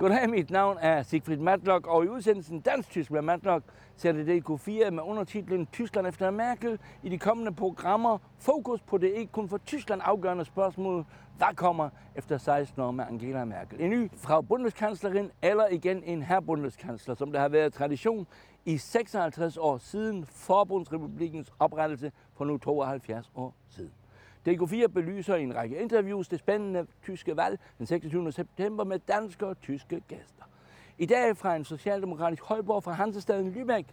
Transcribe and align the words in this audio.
Goddag, 0.00 0.30
mit 0.30 0.50
navn 0.50 0.78
er 0.80 1.02
Sigfrid 1.02 1.36
Matlock, 1.36 1.86
og 1.86 2.04
i 2.04 2.08
udsendelsen 2.08 2.60
Dansk-Tysk 2.60 3.10
med 3.10 3.22
Matlock 3.22 3.64
sætter 3.96 4.24
DK4 4.24 4.90
med 4.90 5.02
undertitlen 5.02 5.66
Tyskland 5.66 6.06
efter 6.06 6.30
Merkel 6.30 6.78
i 7.02 7.08
de 7.08 7.18
kommende 7.18 7.52
programmer 7.52 8.18
fokus 8.38 8.80
på 8.80 8.98
det 8.98 9.08
ikke 9.08 9.32
kun 9.32 9.48
for 9.48 9.58
Tyskland 9.58 10.00
afgørende 10.04 10.44
spørgsmål, 10.44 11.04
hvad 11.36 11.54
kommer 11.56 11.88
efter 12.14 12.38
16 12.38 12.82
år 12.82 12.90
med 12.90 13.04
Angela 13.08 13.44
Merkel. 13.44 13.80
En 13.80 13.90
ny 13.90 14.10
fra 14.16 14.40
Bundeskanslerin 14.40 15.30
eller 15.42 15.68
igen 15.68 16.02
en 16.04 16.22
herr 16.22 16.40
Bundeskansler, 16.40 17.14
som 17.14 17.32
der 17.32 17.40
har 17.40 17.48
været 17.48 17.72
tradition 17.72 18.26
i 18.64 18.78
56 18.78 19.56
år 19.56 19.78
siden 19.78 20.26
Forbundsrepublikens 20.26 21.52
oprettelse 21.58 22.12
for 22.36 22.44
nu 22.44 22.58
72 22.58 23.30
år 23.34 23.54
siden. 23.68 23.99
DK4 24.48 24.86
belyser 24.86 25.34
i 25.34 25.42
en 25.42 25.56
række 25.56 25.80
interviews 25.80 26.28
det 26.28 26.38
spændende 26.38 26.86
tyske 27.02 27.36
valg 27.36 27.58
den 27.78 27.86
26. 27.86 28.32
september 28.32 28.84
med 28.84 28.98
danske 28.98 29.46
og 29.46 29.60
tyske 29.60 30.00
gæster. 30.08 30.44
I 30.98 31.06
dag 31.06 31.36
fra 31.36 31.56
en 31.56 31.64
socialdemokratisk 31.64 32.44
højborg 32.44 32.82
fra 32.82 32.92
Hansestaden 32.92 33.54
Lübeck, 33.54 33.84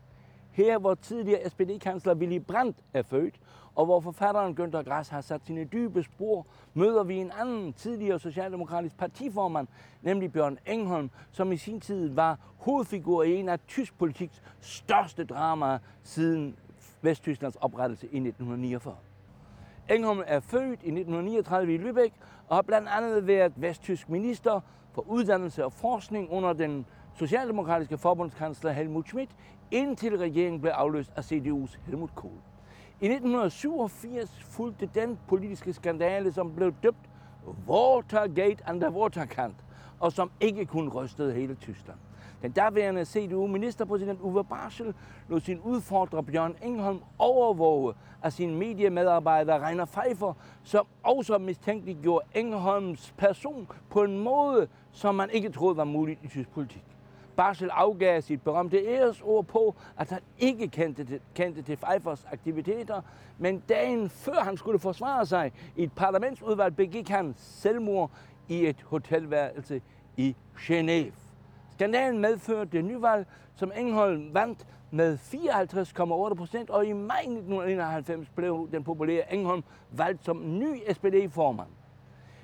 her 0.51 0.79
hvor 0.79 0.95
tidligere 0.95 1.49
SPD-kansler 1.49 2.15
Willy 2.15 2.39
Brandt 2.39 2.77
er 2.93 3.01
født, 3.01 3.35
og 3.75 3.85
hvor 3.85 3.99
forfatteren 3.99 4.57
Günther 4.59 4.83
Grass 4.83 5.09
har 5.09 5.21
sat 5.21 5.45
sine 5.45 5.65
dybe 5.65 6.03
spor, 6.03 6.47
møder 6.73 7.03
vi 7.03 7.15
en 7.15 7.31
anden 7.39 7.73
tidligere 7.73 8.19
socialdemokratisk 8.19 8.97
partiformand, 8.97 9.67
nemlig 10.01 10.31
Bjørn 10.33 10.57
Engholm, 10.65 11.09
som 11.31 11.51
i 11.51 11.57
sin 11.57 11.79
tid 11.79 12.09
var 12.09 12.39
hovedfigur 12.57 13.23
i 13.23 13.35
en 13.35 13.49
af 13.49 13.59
tysk 13.67 13.97
politiks 13.97 14.43
største 14.61 15.23
dramaer 15.23 15.77
siden 16.03 16.55
Vesttysklands 17.01 17.55
oprettelse 17.55 18.05
i 18.05 18.17
1949. 18.17 18.95
Engholm 19.89 20.23
er 20.25 20.39
født 20.39 20.83
i 20.83 20.91
1939 20.91 21.73
i 21.73 21.77
Lübeck 21.77 22.11
og 22.47 22.55
har 22.55 22.61
blandt 22.61 22.89
andet 22.89 23.27
været 23.27 23.53
vesttysk 23.55 24.09
minister 24.09 24.59
for 24.93 25.01
uddannelse 25.01 25.65
og 25.65 25.73
forskning 25.73 26.31
under 26.31 26.53
den 26.53 26.85
socialdemokratiske 27.15 27.97
forbundskansler 27.97 28.71
Helmut 28.71 29.07
Schmidt, 29.07 29.29
indtil 29.71 30.17
regeringen 30.17 30.61
blev 30.61 30.71
afløst 30.71 31.11
af 31.15 31.31
CDU's 31.31 31.77
Helmut 31.85 32.15
Kohl. 32.15 32.39
I 33.01 33.05
1987 33.05 34.43
fulgte 34.43 34.89
den 34.95 35.19
politiske 35.27 35.73
skandale, 35.73 36.31
som 36.31 36.55
blev 36.55 36.73
døbt 36.83 37.09
Watergate 37.67 38.63
under 38.69 38.89
Waterkant, 38.89 39.65
og 39.99 40.11
som 40.11 40.31
ikke 40.39 40.65
kun 40.65 40.89
rystede 40.89 41.33
hele 41.33 41.55
Tyskland. 41.55 41.99
Den 42.41 42.51
daværende 42.51 43.05
CDU-ministerpræsident 43.05 44.19
Uwe 44.21 44.43
Barschel 44.43 44.93
lod 45.29 45.39
sin 45.39 45.59
udfordrer 45.59 46.21
Bjørn 46.21 46.55
Engholm 46.63 46.99
overvåge 47.17 47.93
af 48.23 48.33
sin 48.33 48.55
mediemedarbejder 48.55 49.65
Reiner 49.67 49.85
Pfeiffer, 49.85 50.33
som 50.63 50.87
også 51.03 51.37
mistænkeliggjorde 51.37 52.25
Engholms 52.35 53.13
person 53.17 53.67
på 53.89 54.03
en 54.03 54.19
måde, 54.19 54.67
som 54.91 55.15
man 55.15 55.29
ikke 55.29 55.49
troede 55.49 55.77
var 55.77 55.83
muligt 55.83 56.19
i 56.23 56.27
tysk 56.27 56.49
politik. 56.49 56.83
Barschel 57.35 57.69
afgav 57.69 58.21
sit 58.21 58.41
berømte 58.41 58.85
æresord 58.85 59.45
på, 59.45 59.75
at 59.97 60.09
han 60.09 60.19
ikke 60.39 60.67
kendte 60.67 61.05
til, 61.05 61.19
kendte 61.35 61.61
til 61.61 61.77
Pfeiffers 61.77 62.25
aktiviteter, 62.31 63.01
men 63.37 63.63
dagen 63.69 64.09
før 64.09 64.39
han 64.39 64.57
skulle 64.57 64.79
forsvare 64.79 65.25
sig 65.25 65.51
i 65.75 65.83
et 65.83 65.93
parlamentsudvalg, 65.93 66.75
begik 66.75 67.09
han 67.09 67.33
selvmord 67.37 68.11
i 68.47 68.65
et 68.65 68.81
hotelværelse 68.81 69.81
i 70.17 70.35
Genève. 70.57 71.26
Skandalen 71.77 72.19
medførte 72.19 72.71
det 72.71 72.85
nyvalg, 72.85 73.25
som 73.55 73.71
Engholm 73.75 74.33
vandt 74.33 74.67
med 74.91 75.17
54,8 75.17 76.35
procent, 76.35 76.69
og 76.69 76.85
i 76.85 76.93
maj 76.93 77.19
1991 77.19 78.29
blev 78.35 78.69
den 78.71 78.83
populære 78.83 79.33
Engholm 79.33 79.63
valgt 79.91 80.25
som 80.25 80.59
ny 80.59 80.81
SPD-formand. 80.93 81.67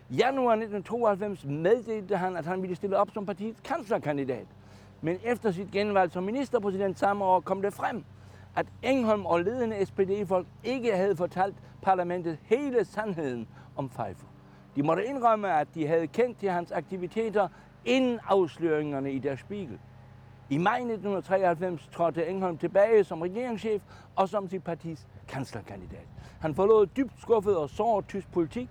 Januar 0.09 0.51
1992 0.53 1.45
meddelte 1.45 2.17
han, 2.17 2.37
at 2.37 2.45
han 2.45 2.61
ville 2.61 2.75
stille 2.75 2.97
op 2.97 3.09
som 3.13 3.25
partiets 3.25 3.59
kanslerkandidat. 3.59 4.47
Men 5.01 5.19
efter 5.23 5.51
sit 5.51 5.71
genvalg 5.71 6.11
som 6.11 6.23
ministerpræsident 6.23 6.99
samme 6.99 7.25
år 7.25 7.39
kom 7.39 7.61
det 7.61 7.73
frem, 7.73 8.03
at 8.55 8.65
Engholm 8.83 9.25
og 9.25 9.39
ledende 9.39 9.85
SPD-folk 9.85 10.47
ikke 10.63 10.95
havde 10.95 11.15
fortalt 11.15 11.55
parlamentet 11.81 12.37
hele 12.43 12.85
sandheden 12.85 13.47
om 13.75 13.89
Pfeiffer. 13.89 14.27
De 14.75 14.83
måtte 14.83 15.05
indrømme, 15.05 15.59
at 15.59 15.67
de 15.75 15.87
havde 15.87 16.07
kendt 16.07 16.39
til 16.39 16.49
hans 16.49 16.71
aktiviteter 16.71 17.47
inden 17.85 18.19
afsløringerne 18.27 19.11
i 19.11 19.19
Der 19.19 19.35
Spiegel. 19.35 19.79
I 20.49 20.57
maj 20.57 20.75
1993 20.75 21.89
trådte 21.93 22.27
Engholm 22.27 22.57
tilbage 22.57 23.03
som 23.03 23.21
regeringschef 23.21 23.81
og 24.15 24.29
som 24.29 24.49
sit 24.49 24.63
partis 24.63 25.07
kanslerkandidat. 25.27 26.07
Han 26.39 26.55
forlod 26.55 26.85
dybt 26.85 27.21
skuffet 27.21 27.57
og 27.57 27.69
såret 27.69 28.07
tysk 28.07 28.31
politik. 28.31 28.69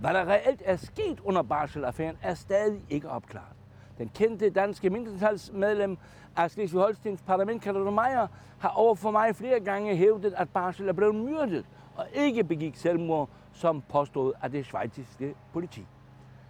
Hvad 0.00 0.14
der 0.14 0.28
reelt 0.28 0.62
er 0.64 0.76
sket 0.76 1.20
under 1.24 1.42
Barsel-affæren, 1.42 2.16
er 2.22 2.34
stadig 2.34 2.84
ikke 2.90 3.08
opklaret. 3.08 3.56
Den 3.98 4.08
kendte 4.14 4.50
danske 4.50 4.90
mindretalsmedlem 4.90 5.98
af 6.36 6.50
Slesvig-Holstens 6.50 7.22
parlament, 7.26 7.62
Karl 7.62 7.92
Meyer, 7.92 8.26
har 8.58 8.68
over 8.68 8.94
for 8.94 9.10
mig 9.10 9.36
flere 9.36 9.60
gange 9.60 9.96
hævdet, 9.96 10.34
at 10.36 10.48
Barsel 10.48 10.88
er 10.88 10.92
blevet 10.92 11.14
myrdet 11.14 11.66
og 11.96 12.06
ikke 12.14 12.44
begik 12.44 12.76
selvmord, 12.76 13.28
som 13.52 13.82
påstod 13.88 14.32
af 14.42 14.50
det 14.50 14.66
svejtiske 14.66 15.34
politi. 15.52 15.86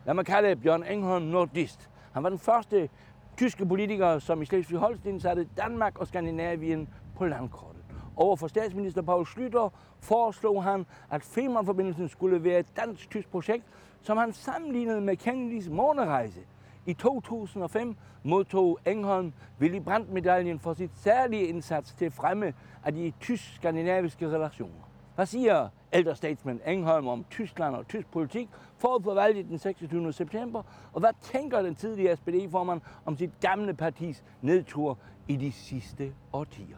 Lad 0.06 0.14
mig 0.14 0.26
kalde 0.26 0.56
Bjørn 0.56 0.84
Engholm 0.84 1.24
nordist. 1.24 1.90
Han 2.12 2.22
var 2.22 2.28
den 2.28 2.38
første 2.38 2.88
tyske 3.36 3.66
politiker, 3.66 4.18
som 4.18 4.42
i 4.42 4.44
Slesvig-Holsten 4.44 5.20
satte 5.20 5.48
Danmark 5.56 5.98
og 5.98 6.06
Skandinavien 6.06 6.88
på 7.16 7.26
landkortet. 7.26 7.82
Over 8.16 8.36
for 8.36 8.46
statsminister 8.46 9.02
Paul 9.02 9.24
Schlüter 9.24 9.68
foreslog 10.00 10.64
han, 10.64 10.86
at 11.10 11.22
Femernforbindelsen 11.22 12.08
skulle 12.08 12.44
være 12.44 12.58
et 12.58 12.76
dansk-tysk 12.76 13.30
projekt, 13.30 13.64
som 14.02 14.16
han 14.16 14.32
sammenlignede 14.32 15.00
med 15.00 15.16
Kennedys 15.16 15.68
månerejse. 15.68 16.40
I 16.86 16.92
2005 16.92 17.96
modtog 18.22 18.78
Engholm 18.86 19.32
Willy 19.60 19.78
Brandt-medaljen 19.78 20.58
for 20.58 20.74
sit 20.74 20.90
særlige 20.94 21.46
indsats 21.46 21.94
til 21.94 22.10
fremme 22.10 22.54
af 22.84 22.94
de 22.94 23.12
tysk-skandinaviske 23.20 24.28
relationer. 24.28 24.90
Hvad 25.14 25.26
siger 25.26 25.68
ældre 25.92 26.16
statsmand 26.16 26.60
Engholm 26.66 27.08
om 27.08 27.24
Tyskland 27.30 27.74
og 27.74 27.88
tysk 27.88 28.10
politik 28.10 28.48
forud 28.78 29.02
for 29.02 29.14
valget 29.14 29.48
den 29.48 29.58
26. 29.58 30.12
september? 30.12 30.62
Og 30.92 31.00
hvad 31.00 31.10
tænker 31.22 31.62
den 31.62 31.74
tidligere 31.74 32.16
SPD-formand 32.16 32.80
om 33.04 33.16
sit 33.16 33.30
gamle 33.40 33.74
partis 33.74 34.24
nedtur 34.42 34.98
i 35.28 35.36
de 35.36 35.52
sidste 35.52 36.14
årtier? 36.32 36.76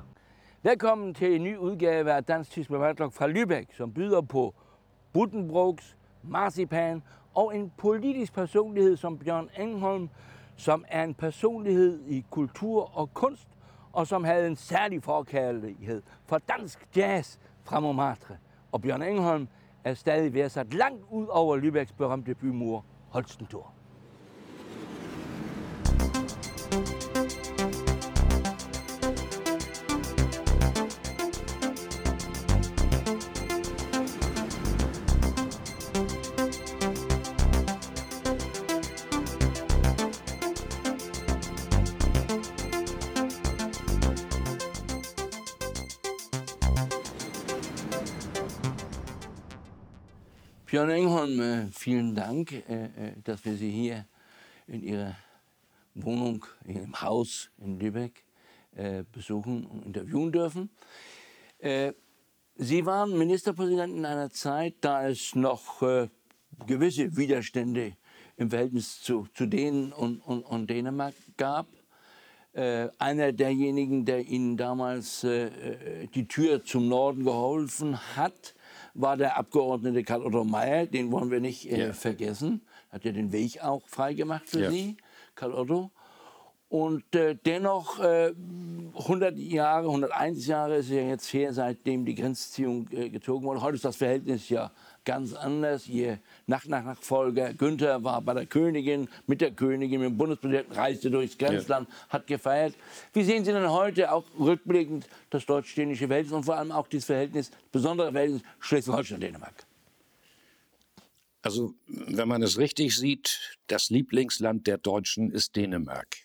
Velkommen 0.62 1.14
til 1.14 1.34
en 1.34 1.42
ny 1.42 1.56
udgave 1.56 2.12
af 2.12 2.24
Dansk 2.24 2.50
Tysk 2.50 2.70
Bevandlok 2.70 3.12
fra 3.12 3.28
Lübeck, 3.28 3.76
som 3.76 3.92
byder 3.92 4.20
på 4.20 4.54
Buddenbrooks, 5.12 5.96
marcipan 6.22 7.02
og 7.34 7.56
en 7.56 7.72
politisk 7.76 8.34
personlighed 8.34 8.96
som 8.96 9.18
Bjørn 9.18 9.48
Engholm, 9.58 10.10
som 10.56 10.84
er 10.88 11.04
en 11.04 11.14
personlighed 11.14 12.00
i 12.06 12.24
kultur 12.30 12.98
og 12.98 13.14
kunst, 13.14 13.48
og 13.92 14.06
som 14.06 14.24
havde 14.24 14.46
en 14.46 14.56
særlig 14.56 15.02
forkærlighed 15.02 16.02
for 16.26 16.38
dansk 16.38 16.88
jazz 16.96 17.38
fra 17.64 17.80
Montmartre. 17.80 18.36
Og 18.74 18.82
Bjørn 18.82 19.02
Engholm 19.02 19.48
er 19.84 19.94
stadig 19.94 20.34
ved 20.34 20.40
at 20.40 20.50
sat 20.50 20.74
langt 20.74 21.04
ud 21.10 21.26
over 21.26 21.56
Lübecks 21.56 21.92
berømte 21.96 22.34
bymur 22.34 22.84
Holstentor. 23.08 23.73
Björn 50.74 50.90
Engholm, 50.90 51.40
äh, 51.40 51.66
vielen 51.70 52.16
Dank, 52.16 52.50
äh, 52.50 52.86
äh, 52.86 53.12
dass 53.22 53.44
wir 53.44 53.54
Sie 53.54 53.70
hier 53.70 54.06
in 54.66 54.82
Ihrer 54.82 55.14
Wohnung, 55.94 56.44
in 56.64 56.74
Ihrem 56.74 57.00
Haus 57.00 57.48
in 57.58 57.78
Lübeck 57.78 58.24
besuchen 59.12 59.66
und 59.66 59.86
interviewen 59.86 60.32
dürfen. 60.32 60.68
Sie 62.56 62.86
waren 62.86 63.16
Ministerpräsident 63.16 63.94
in 63.94 64.04
einer 64.04 64.30
Zeit, 64.30 64.74
da 64.80 65.06
es 65.06 65.36
noch 65.36 65.80
gewisse 66.66 67.16
Widerstände 67.16 67.92
im 68.36 68.50
Verhältnis 68.50 69.00
zu, 69.00 69.28
zu 69.32 69.46
Dänen 69.46 69.92
und, 69.92 70.18
und, 70.22 70.42
und 70.42 70.68
Dänemark 70.68 71.14
gab. 71.36 71.68
einer 72.52 73.32
derjenigen, 73.32 74.04
der 74.06 74.26
Ihnen 74.26 74.56
damals 74.56 75.20
die 75.20 76.26
Tür 76.26 76.64
zum 76.64 76.88
Norden 76.88 77.22
geholfen 77.22 77.96
hat, 78.16 78.53
war 78.94 79.16
der 79.16 79.36
Abgeordnete 79.36 80.04
Karl 80.04 80.22
Otto 80.22 80.44
Meyer, 80.44 80.86
den 80.86 81.10
wollen 81.10 81.30
wir 81.30 81.40
nicht 81.40 81.70
äh, 81.70 81.88
ja. 81.88 81.92
vergessen. 81.92 82.62
Hat 82.90 83.04
ja 83.04 83.12
den 83.12 83.32
Weg 83.32 83.62
auch 83.62 83.86
freigemacht 83.88 84.48
für 84.48 84.60
ja. 84.60 84.70
Sie, 84.70 84.96
Karl 85.34 85.52
Otto. 85.52 85.90
Und 86.68 87.14
äh, 87.14 87.36
dennoch, 87.36 88.00
äh, 88.00 88.32
100 88.98 89.36
Jahre, 89.38 89.86
101 89.86 90.46
Jahre 90.46 90.76
ist 90.76 90.90
ja 90.90 91.02
jetzt 91.02 91.32
her, 91.32 91.52
seitdem 91.52 92.04
die 92.04 92.14
Grenzziehung 92.14 92.88
äh, 92.90 93.10
gezogen 93.10 93.44
wurde. 93.44 93.62
Heute 93.62 93.76
ist 93.76 93.84
das 93.84 93.96
Verhältnis 93.96 94.48
ja 94.48 94.72
ganz 95.04 95.34
anders. 95.34 95.88
Ihr 95.88 96.18
Nachnachfolger 96.46 97.54
Günther 97.54 98.02
war 98.02 98.20
bei 98.22 98.34
der 98.34 98.46
Königin, 98.46 99.08
mit 99.26 99.40
der 99.40 99.50
Königin, 99.50 100.00
mit 100.00 100.10
dem 100.10 100.18
Bundespräsidenten, 100.18 100.72
reiste 100.72 101.10
durchs 101.10 101.38
Grenzland, 101.38 101.88
ja. 101.88 102.08
hat 102.10 102.26
gefeiert. 102.26 102.74
Wie 103.12 103.24
sehen 103.24 103.44
Sie 103.44 103.52
denn 103.52 103.70
heute 103.70 104.12
auch 104.12 104.24
rückblickend 104.38 105.06
das 105.30 105.46
deutsch-dänische 105.46 106.06
Verhältnis 106.06 106.34
und 106.34 106.44
vor 106.44 106.56
allem 106.56 106.72
auch 106.72 106.88
dieses 106.88 107.06
Verhältnis, 107.06 107.50
besondere 107.72 108.12
Verhältnis 108.12 108.42
Schleswig-Holstein-Dänemark? 108.60 109.64
Also, 111.42 111.74
wenn 111.86 112.26
man 112.26 112.42
es 112.42 112.56
richtig 112.56 112.96
sieht, 112.96 113.58
das 113.66 113.90
Lieblingsland 113.90 114.66
der 114.66 114.78
Deutschen 114.78 115.30
ist 115.30 115.56
Dänemark. 115.56 116.16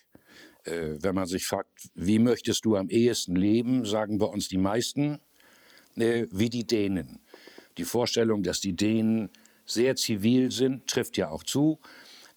Äh, 0.64 0.96
wenn 1.00 1.14
man 1.14 1.26
sich 1.26 1.46
fragt, 1.46 1.90
wie 1.94 2.18
möchtest 2.18 2.64
du 2.64 2.76
am 2.76 2.88
ehesten 2.88 3.36
leben, 3.36 3.84
sagen 3.84 4.18
bei 4.18 4.26
uns 4.26 4.48
die 4.48 4.58
meisten, 4.58 5.20
äh, 5.96 6.26
wie 6.30 6.48
die 6.48 6.66
Dänen. 6.66 7.20
Die 7.80 7.86
Vorstellung, 7.86 8.42
dass 8.42 8.60
die 8.60 8.74
Dänen 8.74 9.30
sehr 9.64 9.96
zivil 9.96 10.50
sind, 10.50 10.86
trifft 10.86 11.16
ja 11.16 11.30
auch 11.30 11.42
zu, 11.42 11.78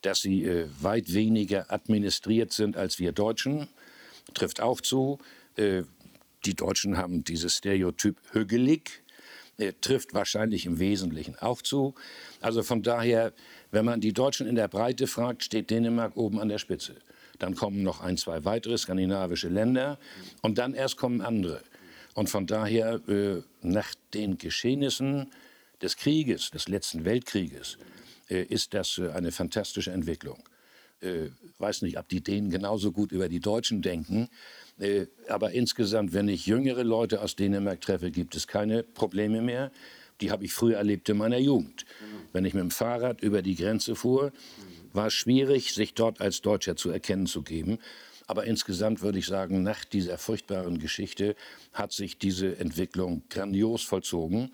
dass 0.01 0.21
sie 0.21 0.45
äh, 0.45 0.69
weit 0.79 1.13
weniger 1.13 1.69
administriert 1.69 2.53
sind 2.53 2.77
als 2.77 2.97
wir 2.97 3.11
Deutschen, 3.11 3.67
trifft 4.33 4.61
auch 4.61 4.79
zu. 4.79 5.19
Äh, 5.57 5.83
die 6.45 6.53
Deutschen 6.53 6.95
haben 6.95 7.25
dieses 7.25 7.57
Stereotyp 7.57 8.21
hügelig, 8.31 9.03
äh, 9.57 9.73
trifft 9.81 10.13
wahrscheinlich 10.13 10.65
im 10.65 10.79
Wesentlichen 10.79 11.37
auch 11.37 11.61
zu. 11.61 11.93
Also 12.39 12.63
von 12.63 12.81
daher, 12.81 13.33
wenn 13.69 13.83
man 13.83 13.99
die 13.99 14.13
Deutschen 14.13 14.47
in 14.47 14.55
der 14.55 14.69
Breite 14.69 15.07
fragt, 15.07 15.43
steht 15.43 15.71
Dänemark 15.71 16.15
oben 16.15 16.39
an 16.39 16.47
der 16.47 16.57
Spitze. 16.57 16.95
Dann 17.39 17.53
kommen 17.55 17.83
noch 17.83 17.99
ein, 17.99 18.15
zwei 18.15 18.45
weitere 18.45 18.77
skandinavische 18.77 19.49
Länder 19.49 19.99
und 20.41 20.57
dann 20.57 20.73
erst 20.73 20.95
kommen 20.95 21.19
andere. 21.19 21.61
Und 22.13 22.29
von 22.29 22.45
daher, 22.45 23.01
äh, 23.07 23.41
nach 23.61 23.93
den 24.13 24.37
Geschehnissen 24.37 25.31
des 25.81 25.97
Krieges, 25.97 26.51
des 26.51 26.67
letzten 26.67 27.05
Weltkrieges, 27.05 27.77
äh, 28.29 28.43
ist 28.43 28.73
das 28.73 28.97
äh, 28.97 29.09
eine 29.09 29.31
fantastische 29.31 29.91
Entwicklung. 29.91 30.43
Äh, 31.01 31.29
weiß 31.59 31.81
nicht, 31.81 31.97
ob 31.97 32.07
die 32.07 32.21
Dänen 32.21 32.49
genauso 32.49 32.91
gut 32.91 33.11
über 33.11 33.27
die 33.27 33.39
Deutschen 33.39 33.81
denken, 33.81 34.29
äh, 34.79 35.07
aber 35.27 35.51
insgesamt, 35.51 36.13
wenn 36.13 36.27
ich 36.27 36.45
jüngere 36.45 36.83
Leute 36.83 37.21
aus 37.21 37.35
Dänemark 37.35 37.81
treffe, 37.81 38.11
gibt 38.11 38.35
es 38.35 38.47
keine 38.47 38.83
Probleme 38.83 39.41
mehr. 39.41 39.71
Die 40.21 40.31
habe 40.31 40.45
ich 40.45 40.53
früher 40.53 40.77
erlebt 40.77 41.09
in 41.09 41.17
meiner 41.17 41.39
Jugend. 41.39 41.85
Wenn 42.31 42.45
ich 42.45 42.53
mit 42.53 42.61
dem 42.61 42.71
Fahrrad 42.71 43.21
über 43.21 43.41
die 43.41 43.55
Grenze 43.55 43.95
fuhr, 43.95 44.31
war 44.93 45.07
es 45.07 45.13
schwierig, 45.13 45.73
sich 45.73 45.93
dort 45.95 46.21
als 46.21 46.41
Deutscher 46.41 46.75
zu 46.75 46.91
erkennen 46.91 47.25
zu 47.25 47.41
geben. 47.41 47.79
Aber 48.27 48.45
insgesamt 48.45 49.01
würde 49.01 49.19
ich 49.19 49.25
sagen, 49.25 49.63
nach 49.63 49.83
dieser 49.85 50.17
furchtbaren 50.17 50.79
Geschichte 50.79 51.35
hat 51.73 51.91
sich 51.91 52.17
diese 52.17 52.57
Entwicklung 52.57 53.23
grandios 53.29 53.83
vollzogen. 53.83 54.51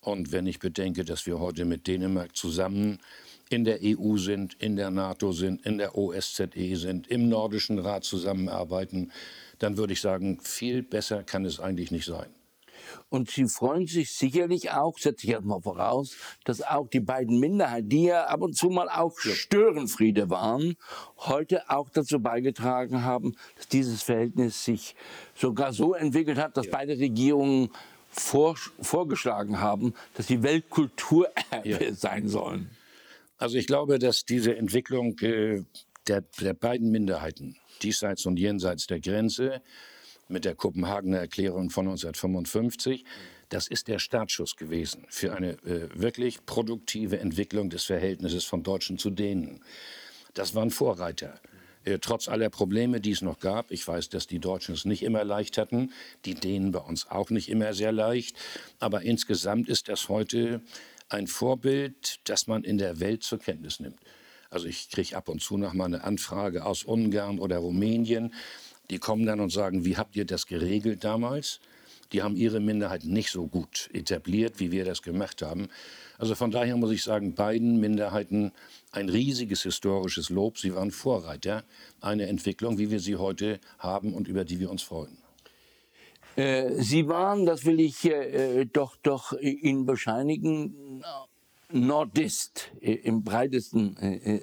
Und 0.00 0.32
wenn 0.32 0.46
ich 0.46 0.58
bedenke, 0.58 1.04
dass 1.04 1.26
wir 1.26 1.38
heute 1.38 1.64
mit 1.64 1.86
Dänemark 1.86 2.34
zusammen 2.34 2.98
in 3.50 3.64
der 3.64 3.80
EU 3.82 4.16
sind, 4.16 4.54
in 4.54 4.76
der 4.76 4.90
NATO 4.90 5.32
sind, 5.32 5.66
in 5.66 5.76
der 5.76 5.96
OSZE 5.98 6.76
sind, 6.76 7.08
im 7.08 7.28
Nordischen 7.28 7.78
Rat 7.78 8.04
zusammenarbeiten, 8.04 9.10
dann 9.58 9.76
würde 9.76 9.92
ich 9.92 10.00
sagen, 10.00 10.40
viel 10.40 10.82
besser 10.82 11.22
kann 11.22 11.44
es 11.44 11.60
eigentlich 11.60 11.90
nicht 11.90 12.06
sein. 12.06 12.30
Und 13.08 13.30
Sie 13.30 13.46
freuen 13.46 13.86
sich 13.86 14.12
sicherlich 14.12 14.70
auch, 14.70 14.98
setze 14.98 15.26
ich 15.26 15.32
erstmal 15.32 15.60
voraus, 15.60 16.16
dass 16.44 16.62
auch 16.62 16.88
die 16.88 17.00
beiden 17.00 17.40
Minderheiten, 17.40 17.88
die 17.88 18.04
ja 18.04 18.26
ab 18.26 18.42
und 18.42 18.56
zu 18.56 18.70
mal 18.70 18.88
auch 18.88 19.18
Störenfriede 19.18 20.30
waren, 20.30 20.76
heute 21.18 21.68
auch 21.70 21.90
dazu 21.90 22.20
beigetragen 22.20 23.04
haben, 23.04 23.36
dass 23.56 23.68
dieses 23.68 24.02
Verhältnis 24.02 24.64
sich 24.64 24.94
sogar 25.34 25.72
so 25.72 25.94
entwickelt 25.94 26.38
hat, 26.38 26.56
dass 26.56 26.66
ja. 26.66 26.72
beide 26.72 26.98
Regierungen 26.98 27.70
vor, 28.10 28.56
vorgeschlagen 28.80 29.60
haben, 29.60 29.94
dass 30.14 30.26
sie 30.26 30.42
Weltkulturerbe 30.42 31.34
ja. 31.64 31.78
sein 31.94 32.28
sollen. 32.28 32.70
Also 33.38 33.56
ich 33.56 33.66
glaube, 33.66 33.98
dass 33.98 34.24
diese 34.24 34.56
Entwicklung 34.56 35.18
äh, 35.20 35.62
der, 36.06 36.22
der 36.40 36.54
beiden 36.54 36.90
Minderheiten 36.90 37.56
diesseits 37.82 38.26
und 38.26 38.38
jenseits 38.38 38.86
der 38.86 39.00
Grenze 39.00 39.62
mit 40.30 40.44
der 40.44 40.54
Kopenhagener 40.54 41.18
Erklärung 41.18 41.70
von 41.70 41.86
1955. 41.86 43.04
Das 43.48 43.66
ist 43.68 43.88
der 43.88 43.98
Startschuss 43.98 44.56
gewesen 44.56 45.06
für 45.08 45.34
eine 45.34 45.52
äh, 45.64 45.88
wirklich 45.94 46.46
produktive 46.46 47.18
Entwicklung 47.18 47.70
des 47.70 47.84
Verhältnisses 47.84 48.44
von 48.44 48.62
Deutschen 48.62 48.98
zu 48.98 49.10
Dänen. 49.10 49.60
Das 50.34 50.54
waren 50.54 50.70
Vorreiter. 50.70 51.40
Äh, 51.84 51.98
trotz 51.98 52.28
aller 52.28 52.50
Probleme, 52.50 53.00
die 53.00 53.12
es 53.12 53.22
noch 53.22 53.40
gab, 53.40 53.70
ich 53.70 53.86
weiß, 53.86 54.10
dass 54.10 54.26
die 54.26 54.38
Deutschen 54.38 54.74
es 54.74 54.84
nicht 54.84 55.02
immer 55.02 55.24
leicht 55.24 55.58
hatten, 55.58 55.92
die 56.24 56.34
Dänen 56.34 56.72
bei 56.72 56.80
uns 56.80 57.10
auch 57.10 57.30
nicht 57.30 57.48
immer 57.48 57.72
sehr 57.72 57.92
leicht, 57.92 58.36
aber 58.78 59.02
insgesamt 59.02 59.68
ist 59.68 59.88
das 59.88 60.08
heute 60.08 60.60
ein 61.08 61.26
Vorbild, 61.26 62.20
das 62.24 62.46
man 62.46 62.64
in 62.64 62.78
der 62.78 63.00
Welt 63.00 63.22
zur 63.22 63.38
Kenntnis 63.38 63.80
nimmt. 63.80 63.98
Also 64.50 64.66
ich 64.66 64.90
kriege 64.90 65.16
ab 65.16 65.28
und 65.28 65.40
zu 65.40 65.56
noch 65.56 65.72
mal 65.72 65.86
eine 65.86 66.04
Anfrage 66.04 66.66
aus 66.66 66.82
Ungarn 66.82 67.38
oder 67.38 67.58
Rumänien. 67.58 68.34
Die 68.90 68.98
kommen 68.98 69.24
dann 69.24 69.40
und 69.40 69.50
sagen, 69.50 69.84
wie 69.84 69.96
habt 69.96 70.16
ihr 70.16 70.24
das 70.24 70.46
geregelt 70.46 71.04
damals? 71.04 71.60
Die 72.12 72.22
haben 72.22 72.34
ihre 72.34 72.58
Minderheit 72.58 73.04
nicht 73.04 73.30
so 73.30 73.46
gut 73.46 73.88
etabliert, 73.92 74.58
wie 74.58 74.72
wir 74.72 74.84
das 74.84 75.02
gemacht 75.02 75.42
haben. 75.42 75.68
Also 76.18 76.34
von 76.34 76.50
daher 76.50 76.76
muss 76.76 76.90
ich 76.90 77.04
sagen, 77.04 77.34
beiden 77.34 77.78
Minderheiten 77.78 78.52
ein 78.90 79.08
riesiges 79.08 79.62
historisches 79.62 80.28
Lob. 80.28 80.58
Sie 80.58 80.74
waren 80.74 80.90
Vorreiter 80.90 81.62
einer 82.00 82.26
Entwicklung, 82.26 82.78
wie 82.78 82.90
wir 82.90 82.98
sie 82.98 83.16
heute 83.16 83.60
haben 83.78 84.12
und 84.12 84.26
über 84.26 84.44
die 84.44 84.58
wir 84.58 84.70
uns 84.70 84.82
freuen. 84.82 85.16
Äh, 86.34 86.82
sie 86.82 87.06
waren, 87.06 87.46
das 87.46 87.64
will 87.64 87.78
ich 87.78 88.04
äh, 88.04 88.64
doch, 88.64 88.96
doch 88.96 89.32
Ihnen 89.40 89.86
bescheinigen, 89.86 91.04
Nordist 91.72 92.70
äh, 92.80 92.92
im 92.92 93.22
breitesten 93.22 93.96
äh, 93.96 94.40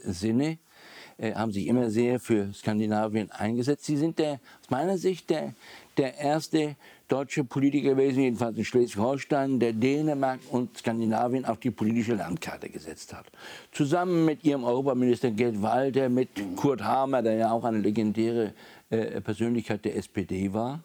äh, 1.18 1.34
haben 1.34 1.52
sich 1.52 1.68
immer 1.68 1.90
sehr 1.90 2.19
für 2.19 2.54
Skandinavien 2.54 3.31
eingesetzt. 3.31 3.86
Sie 3.86 3.98
sind 3.98 4.19
der, 4.19 4.34
aus 4.62 4.69
meiner 4.69 4.98
Sicht 4.98 5.30
der, 5.30 5.54
der 5.98 6.18
erste 6.18 6.75
deutsche 7.08 7.44
Politiker 7.44 7.92
gewesen, 7.92 8.22
jedenfalls 8.22 8.58
in 8.58 8.66
Schleswig-Holstein, 8.66 9.60
der 9.60 9.74
Dänemark 9.74 10.40
und 10.52 10.78
Skandinavien 10.78 11.46
auf 11.46 11.60
die 11.60 11.72
politische 11.72 12.16
Landkarte 12.16 12.69
gesetzt 12.69 13.14
hat. 13.14 13.25
Zusammen 13.72 14.25
mit 14.25 14.44
ihrem 14.44 14.64
Europaminister 14.64 15.31
Gerd 15.31 15.62
Walter, 15.62 16.10
mit 16.10 16.30
Kurt 16.56 16.84
Hamer, 16.84 17.22
der 17.22 17.36
ja 17.36 17.52
auch 17.52 17.64
eine 17.64 17.80
legendäre 17.80 18.54
äh, 18.90 19.22
Persönlichkeit 19.22 19.86
der 19.86 19.96
SPD 19.96 20.54
war. 20.54 20.84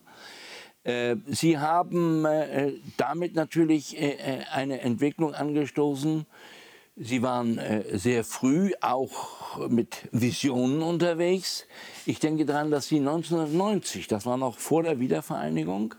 Äh, 0.85 1.17
Sie 1.27 1.59
haben 1.59 2.25
äh, 2.25 2.73
damit 2.97 3.35
natürlich 3.35 3.97
eine 4.53 4.81
Entwicklung 4.81 5.35
angestoßen. 5.35 6.27
Sie 6.97 7.23
waren 7.23 7.59
sehr 7.93 8.23
früh 8.23 8.73
auch 8.83 9.69
mit 9.69 10.09
Visionen 10.13 10.83
unterwegs. 10.83 11.67
Ich 12.05 12.21
denke 12.21 12.45
daran, 12.45 12.71
dass 12.71 12.89
Sie 12.89 12.99
1990, 12.99 14.09
das 14.09 14.27
war 14.27 14.37
noch 14.37 14.59
vor 14.59 14.83
der 14.83 15.01
Wiedervereinigung, 15.01 15.95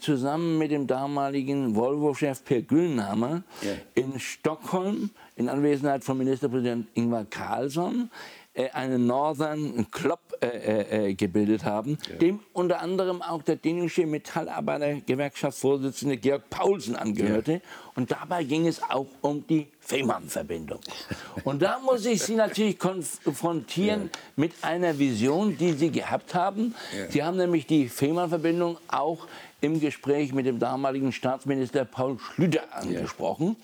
zusammen 0.00 0.58
mit 0.58 0.70
dem 0.70 0.86
damaligen 0.86 1.74
Volvo-Chef 1.74 2.44
Per 2.44 2.62
Gülnhammer 2.62 3.42
ja. 3.62 3.72
in 3.94 4.20
Stockholm 4.20 5.10
in 5.34 5.48
Anwesenheit 5.48 6.04
von 6.04 6.16
Ministerpräsident 6.18 6.86
Ingvar 6.94 7.24
Carlsson 7.24 8.08
äh, 8.56 8.70
einen 8.70 9.06
Northern 9.06 9.90
Club 9.90 10.20
äh, 10.40 10.46
äh, 10.46 11.08
äh, 11.08 11.14
gebildet 11.14 11.64
haben, 11.64 11.98
ja. 12.10 12.16
dem 12.16 12.40
unter 12.52 12.80
anderem 12.80 13.22
auch 13.22 13.42
der 13.42 13.54
dänische 13.56 14.06
Metallarbeitergewerkschaftsvorsitzende 14.06 16.16
Georg 16.16 16.48
Paulsen 16.50 16.96
angehörte. 16.96 17.52
Ja. 17.52 17.60
Und 17.94 18.10
dabei 18.10 18.42
ging 18.44 18.66
es 18.66 18.82
auch 18.82 19.06
um 19.22 19.46
die 19.46 19.68
Fehmarn-Verbindung. 19.80 20.80
Und 21.44 21.62
da 21.62 21.78
muss 21.78 22.04
ich 22.04 22.22
Sie 22.22 22.34
natürlich 22.34 22.78
konfrontieren 22.78 24.10
ja. 24.12 24.20
mit 24.36 24.52
einer 24.62 24.98
Vision, 24.98 25.56
die 25.56 25.72
Sie 25.72 25.90
gehabt 25.90 26.34
haben. 26.34 26.74
Sie 27.08 27.22
haben 27.22 27.36
nämlich 27.36 27.66
die 27.66 27.88
Fehmarn-Verbindung 27.88 28.78
auch 28.88 29.26
im 29.60 29.78
Gespräch 29.80 30.34
mit 30.34 30.46
dem 30.46 30.58
damaligen 30.58 31.12
Staatsminister 31.12 31.84
Paul 31.84 32.18
Schlüter 32.18 32.64
angesprochen 32.72 33.56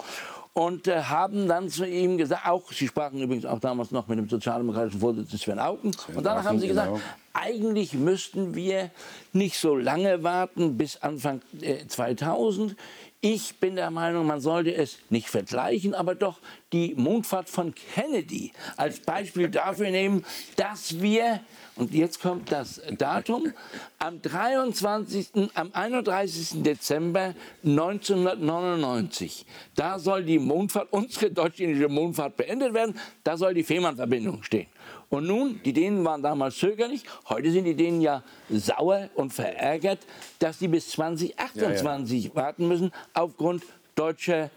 und 0.55 0.87
äh, 0.87 1.03
haben 1.03 1.49
dann 1.49 1.69
zu 1.71 1.87
ihm 1.87 2.19
gesagt, 2.19 2.47
auch, 2.47 2.71
Sie 2.73 2.87
sprachen 2.87 3.21
übrigens 3.21 3.47
auch 3.47 3.59
damals 3.59 3.91
noch 3.91 4.07
mit 4.09 4.19
dem 4.19 4.29
sozialdemokratischen 4.29 5.01
Vorsitzenden 5.01 5.39
Sven 5.39 5.59
Auken, 5.59 5.93
Sven 5.93 6.17
und 6.17 6.25
danach 6.25 6.41
Auken, 6.41 6.49
haben 6.49 6.61
Sie 6.61 6.69
gesagt, 6.69 6.93
genau. 6.93 7.01
eigentlich 7.33 7.95
müssten 7.95 8.55
wir 8.55 8.91
nicht 9.33 9.59
so 9.59 9.75
lange 9.75 10.23
warten 10.23 10.77
bis 10.77 11.01
Anfang 11.01 11.41
äh, 11.61 11.87
2000. 11.87 12.77
Ich 13.25 13.61
bin 13.61 13.77
der 13.77 13.91
Meinung, 13.91 14.27
man 14.27 14.41
sollte 14.41 14.75
es 14.75 14.99
nicht 15.09 15.29
vergleichen, 15.29 15.95
aber 15.95 16.17
doch 16.17 16.41
die 16.73 16.95
Mondfahrt 16.97 17.49
von 17.49 17.73
Kennedy 17.75 18.53
als 18.77 19.01
Beispiel 19.01 19.49
dafür 19.49 19.91
nehmen, 19.91 20.25
dass 20.57 21.01
wir 21.01 21.41
und 21.77 21.95
jetzt 21.95 22.21
kommt 22.21 22.53
das 22.53 22.83
Datum. 22.99 23.53
Am 23.99 24.21
23., 24.21 25.51
am 25.55 25.71
31. 25.73 26.63
Dezember 26.63 27.35
1999, 27.65 29.47
da 29.75 29.99
soll 29.99 30.25
die 30.25 30.39
Mondfahrt, 30.39 30.89
unsere 30.91 31.31
deutsch-indische 31.31 31.89
Mondfahrt 31.89 32.37
beendet 32.37 32.75
werden. 32.75 32.99
Da 33.25 33.39
soll 33.39 33.55
die 33.55 33.63
Fehmarn-Verbindung 33.63 34.43
stehen. 34.43 34.67
Und 35.09 35.27
nun, 35.27 35.61
die 35.65 35.73
Dänen 35.73 36.05
waren 36.05 36.23
damals 36.23 36.57
zögerlich, 36.57 37.05
heute 37.29 37.51
sind 37.51 37.65
die 37.65 37.75
Dänen 37.75 38.01
ja 38.01 38.23
sauer 38.51 39.09
und 39.15 39.33
verärgert, 39.33 40.01
dass 40.39 40.59
sie 40.59 40.69
bis 40.69 40.91
2028 40.91 42.25
ja, 42.25 42.31
ja. 42.31 42.35
warten 42.35 42.69
müssen 42.69 42.93
aufgrund 43.15 43.63
deutscher 43.95 44.51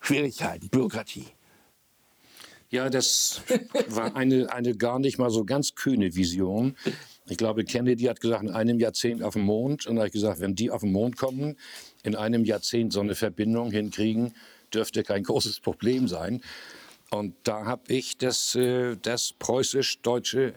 Schwierigkeiten, 0.00 0.68
Bürokratie. 0.68 1.26
Ja, 2.70 2.90
das 2.90 3.42
war 3.88 4.16
eine, 4.16 4.52
eine 4.52 4.74
gar 4.76 4.98
nicht 4.98 5.18
mal 5.18 5.30
so 5.30 5.44
ganz 5.44 5.74
kühne 5.74 6.14
Vision. 6.14 6.76
Ich 7.26 7.36
glaube, 7.36 7.64
Kennedy 7.64 8.04
hat 8.04 8.20
gesagt, 8.20 8.42
in 8.42 8.50
einem 8.50 8.78
Jahrzehnt 8.80 9.22
auf 9.22 9.34
dem 9.34 9.42
Mond. 9.42 9.86
Und 9.86 9.96
da 9.96 10.00
habe 10.00 10.08
ich 10.08 10.12
gesagt, 10.12 10.40
wenn 10.40 10.54
die 10.54 10.70
auf 10.70 10.82
den 10.82 10.92
Mond 10.92 11.16
kommen, 11.16 11.56
in 12.02 12.16
einem 12.16 12.44
Jahrzehnt 12.44 12.92
so 12.92 13.00
eine 13.00 13.14
Verbindung 13.14 13.70
hinkriegen, 13.70 14.34
dürfte 14.72 15.02
kein 15.02 15.22
großes 15.22 15.60
Problem 15.60 16.08
sein. 16.08 16.42
Und 17.10 17.34
da 17.44 17.64
habe 17.64 17.92
ich 17.92 18.18
das, 18.18 18.54
äh, 18.54 18.96
das 19.00 19.32
preußisch-deutsche 19.38 20.54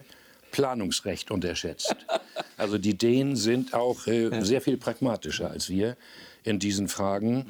Planungsrecht 0.50 1.30
unterschätzt. 1.30 1.94
Also 2.56 2.78
die 2.78 2.96
Dänen 2.96 3.36
sind 3.36 3.74
auch 3.74 4.06
äh, 4.06 4.42
sehr 4.42 4.60
viel 4.60 4.76
pragmatischer 4.76 5.50
als 5.50 5.68
wir 5.68 5.96
in 6.42 6.58
diesen 6.58 6.88
Fragen. 6.88 7.46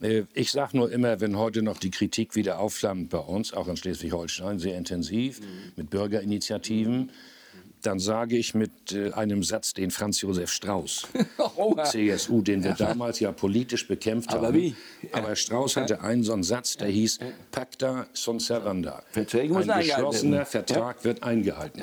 Äh, 0.00 0.24
ich 0.34 0.50
sage 0.50 0.76
nur 0.76 0.90
immer, 0.90 1.20
wenn 1.20 1.36
heute 1.36 1.62
noch 1.62 1.78
die 1.78 1.90
Kritik 1.90 2.34
wieder 2.34 2.58
aufflammt 2.58 3.10
bei 3.10 3.18
uns, 3.18 3.52
auch 3.52 3.68
in 3.68 3.76
Schleswig-Holstein, 3.76 4.58
sehr 4.58 4.76
intensiv, 4.76 5.40
mit 5.76 5.90
Bürgerinitiativen, 5.90 7.10
dann 7.82 7.98
sage 7.98 8.36
ich 8.36 8.54
mit 8.54 8.92
äh, 8.92 9.12
einem 9.12 9.42
Satz 9.42 9.72
den 9.72 9.90
Franz 9.90 10.20
Josef 10.20 10.50
Strauß, 10.52 11.08
CSU, 11.84 12.42
den 12.42 12.62
wir 12.62 12.72
damals 12.74 13.20
ja 13.20 13.32
politisch 13.32 13.88
bekämpft 13.88 14.30
Aber 14.30 14.48
haben. 14.48 14.56
wie? 14.56 14.74
Aber 15.12 15.34
Strauß 15.34 15.76
hatte 15.76 16.02
einen 16.02 16.22
so 16.22 16.32
einen 16.32 16.42
Satz, 16.42 16.76
der 16.76 16.88
hieß 16.88 17.20
Pacta 17.50 18.06
sunt 18.12 18.42
servanda. 18.42 19.02
Verträge 19.10 19.56
Ein 19.56 19.80
geschlossener. 19.80 20.44
Vertrag 20.44 21.04
wird 21.04 21.22
eingehalten. 21.22 21.82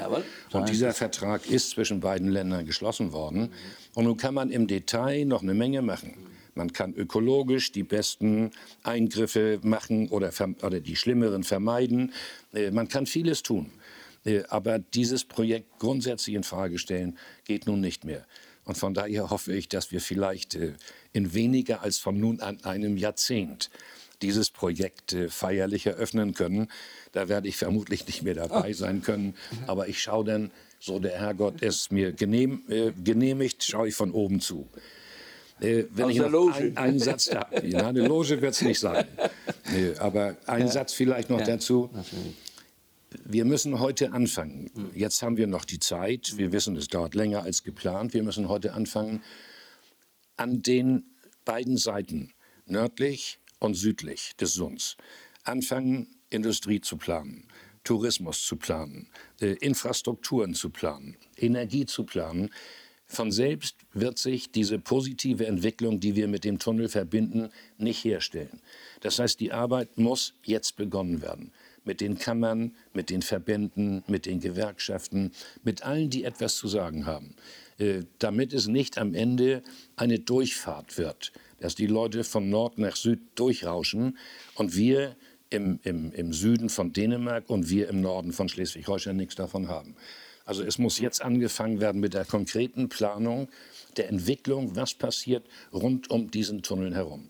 Und 0.52 0.70
dieser 0.70 0.94
Vertrag 0.94 1.50
ist 1.50 1.72
zwischen 1.72 2.00
beiden 2.00 2.30
Ländern 2.30 2.66
geschlossen 2.66 3.12
worden. 3.12 3.52
Und 3.96 4.06
nun 4.06 4.18
kann 4.18 4.34
man 4.34 4.52
im 4.52 4.68
Detail 4.68 5.26
noch 5.26 5.42
eine 5.42 5.54
Menge 5.54 5.82
machen. 5.82 6.14
Man 6.58 6.74
kann 6.74 6.94
ökologisch 6.96 7.72
die 7.72 7.84
besten 7.84 8.52
Eingriffe 8.84 9.60
machen 9.62 10.10
oder, 10.10 10.32
oder 10.64 10.80
die 10.80 10.96
schlimmeren 10.96 11.44
vermeiden. 11.44 12.14
Äh, 12.54 12.72
Man 12.72 12.88
kann 12.88 13.06
vieles 13.06 13.44
tun. 13.44 13.72
Äh, 14.26 14.44
Aber 14.50 14.80
dieses 14.80 15.24
Projekt 15.24 15.80
grundsätzlich 15.80 16.36
in 16.36 16.44
Frage 16.44 16.80
stellen, 16.80 17.18
geht 17.46 17.68
nun 17.68 17.80
nicht 17.80 18.06
mehr. 18.06 18.26
Und 18.66 18.76
von 18.78 18.94
daher 18.94 19.30
hoffe 19.30 19.54
ich, 19.54 19.70
dass 19.70 19.92
wir 19.92 20.02
vielleicht 20.02 20.56
äh, 20.56 20.74
in 21.14 21.34
weniger 21.36 21.84
als 21.84 22.00
von 22.00 22.20
nun 22.20 22.42
an 22.42 22.62
einem 22.64 22.98
Jahrzehnt 22.98 23.70
dieses 24.24 24.50
Projekt 24.50 25.16
feierlich 25.30 25.86
eröffnen 25.86 26.34
können. 26.34 26.70
Da 27.12 27.30
werde 27.30 27.48
ich 27.48 27.56
vermutlich 27.56 28.08
nicht 28.08 28.24
mehr 28.24 28.34
dabei 28.34 28.74
sein 28.74 29.04
können. 29.04 29.36
Aber 29.68 29.88
ich 29.88 30.02
schaue 30.02 30.26
dann, 30.26 30.52
so 30.80 30.98
der 30.98 31.20
Herrgott 31.20 31.62
es 31.62 31.92
mir 31.92 32.14
genehm, 32.14 32.64
genehmigt, 33.04 33.64
schaue 33.64 33.90
ich 33.90 33.94
von 33.94 34.12
oben 34.12 34.42
zu. 34.42 34.68
Äh, 35.60 35.86
wenn 35.92 36.06
Aus 36.06 36.12
ich 36.12 36.18
noch 36.20 36.30
Loge. 36.30 36.54
ein- 36.56 36.78
einen 36.78 37.00
Satz 37.00 37.26
ja, 37.28 37.88
eine 37.88 38.08
Loge 38.08 38.42
wird 38.42 38.54
es 38.54 38.62
nicht 38.62 38.80
sein. 38.80 39.08
Nee, 39.72 39.94
aber 39.98 40.38
ein 40.46 40.68
Satz 40.68 40.94
vielleicht 40.94 41.30
noch 41.30 41.42
dazu. 41.42 41.90
Wir 43.26 43.46
müssen 43.46 43.80
heute 43.80 44.12
anfangen. 44.12 44.70
Jetzt 44.94 45.22
haben 45.24 45.38
wir 45.38 45.48
noch 45.48 45.66
die 45.66 45.80
Zeit. 45.80 46.34
Wir 46.38 46.52
wissen, 46.52 46.76
es 46.76 46.88
dauert 46.88 47.16
länger 47.16 47.44
als 47.44 47.64
geplant. 47.64 48.14
Wir 48.14 48.22
müssen 48.22 48.50
heute 48.50 48.74
anfangen, 48.74 49.24
an 50.36 50.62
den 50.62 51.06
beiden 51.46 51.78
Seiten, 51.78 52.34
nördlich 52.66 53.40
und 53.60 53.74
südlich 53.76 54.36
des 54.40 54.54
Sunds, 54.54 54.98
anfangen, 55.44 56.08
Industrie 56.30 56.82
zu 56.82 56.98
planen, 56.98 57.48
Tourismus 57.84 58.44
zu 58.46 58.58
planen, 58.58 59.08
äh, 59.42 59.54
Infrastrukturen 59.54 60.54
zu 60.54 60.70
planen, 60.70 61.16
Energie 61.38 61.86
zu 61.86 62.04
planen. 62.04 62.52
Von 63.10 63.32
selbst 63.32 63.78
wird 63.94 64.18
sich 64.18 64.52
diese 64.52 64.80
positive 64.80 65.48
Entwicklung, 65.48 66.02
die 66.02 66.16
wir 66.16 66.28
mit 66.28 66.44
dem 66.44 66.60
Tunnel 66.60 66.90
verbinden, 66.90 67.50
nicht 67.78 68.04
herstellen. 68.04 68.62
Das 69.00 69.18
heißt, 69.18 69.40
die 69.40 69.54
Arbeit 69.54 69.98
muss 69.98 70.34
jetzt 70.44 70.76
begonnen 70.76 71.22
werden. 71.22 71.52
Mit 71.86 72.02
den 72.02 72.18
Kammern, 72.18 72.76
mit 72.92 73.10
den 73.10 73.22
Verbänden, 73.22 74.04
mit 74.08 74.26
den 74.26 74.42
Gewerkschaften, 74.42 75.32
mit 75.64 75.84
allen, 75.84 76.10
die 76.10 76.26
etwas 76.26 76.58
zu 76.58 76.68
sagen 76.68 77.06
haben. 77.06 77.36
Äh, 77.80 78.04
damit 78.20 78.52
es 78.52 78.68
nicht 78.68 78.98
am 78.98 79.14
Ende 79.14 79.64
eine 79.96 80.20
Durchfahrt 80.20 80.98
wird, 80.98 81.32
dass 81.60 81.76
die 81.76 81.88
Leute 81.88 82.26
von 82.26 82.50
Nord 82.50 82.78
nach 82.78 82.98
Süd 82.98 83.20
durchrauschen 83.36 84.18
und 84.56 84.76
wir 84.76 85.16
im, 85.50 85.80
im, 85.84 86.12
im 86.12 86.34
Süden 86.34 86.70
von 86.70 86.92
Dänemark 86.92 87.50
und 87.50 87.70
wir 87.70 87.88
im 87.88 88.02
Norden 88.02 88.34
von 88.34 88.50
Schleswig-Holstein 88.50 89.16
nichts 89.16 89.36
davon 89.36 89.70
haben. 89.70 89.96
Also 90.48 90.64
es 90.64 90.80
muss 90.80 91.00
jetzt 91.00 91.22
angefangen 91.22 91.80
werden 91.80 92.02
mit 92.02 92.14
der 92.14 92.26
konkreten 92.26 92.90
Planung 92.90 93.50
der 93.98 94.10
Entwicklung, 94.10 94.76
was 94.76 94.94
passiert 94.94 95.46
rund 95.74 96.10
um 96.10 96.32
diesen 96.32 96.64
Tunnel 96.64 96.96
herum. 96.96 97.30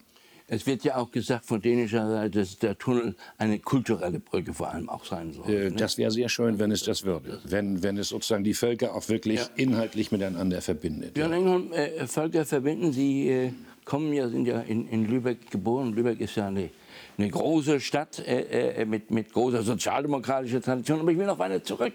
Es 0.50 0.66
wird 0.66 0.86
ja 0.86 0.96
auch 0.96 1.12
gesagt 1.12 1.46
von 1.46 1.62
dänischer 1.62 2.08
Seite, 2.10 2.40
dass 2.40 2.58
der 2.58 2.78
Tunnel 2.78 3.16
eine 3.38 3.60
kulturelle 3.60 4.20
Brücke 4.20 4.54
vor 4.54 4.70
allem 4.72 4.88
auch 4.88 5.04
sein 5.04 5.34
soll. 5.34 5.50
Äh, 5.50 5.72
Das 5.72 5.98
wäre 5.98 6.10
sehr 6.10 6.30
schön, 6.30 6.58
wenn 6.58 6.72
es 6.72 6.84
das 6.84 7.04
würde. 7.04 7.42
Wenn, 7.44 7.84
wenn 7.84 7.98
es 7.98 8.10
sozusagen 8.10 8.46
die 8.46 8.54
Völker 8.54 8.96
auch 8.96 9.10
wirklich 9.10 9.42
inhaltlich 9.58 10.10
miteinander 10.14 10.62
verbindet. 10.62 11.16
Björn 11.16 11.34
Engholm, 11.34 11.74
äh, 11.74 12.08
Völker 12.08 12.46
verbinden, 12.46 12.94
Sie 12.94 13.28
äh, 13.30 13.52
kommen 13.84 14.14
ja, 14.14 14.30
sind 14.30 14.46
ja 14.46 14.62
in, 14.62 14.88
in 14.88 15.10
Lübeck 15.10 15.52
geboren. 15.52 15.94
Lübeck 15.94 16.22
ist 16.22 16.36
ja 16.38 16.48
eine, 16.48 16.70
eine 17.18 17.30
große 17.30 17.82
Stadt 17.82 18.20
äh, 18.20 18.82
äh, 18.82 18.86
mit, 18.86 19.12
mit 19.12 19.34
großer 19.34 19.64
sozialdemokratischer 19.64 20.62
Tradition. 20.62 21.02
Aber 21.02 21.12
ich 21.12 21.18
will 21.18 21.26
noch 21.26 21.40
weiter 21.40 21.62
zurück. 21.62 21.94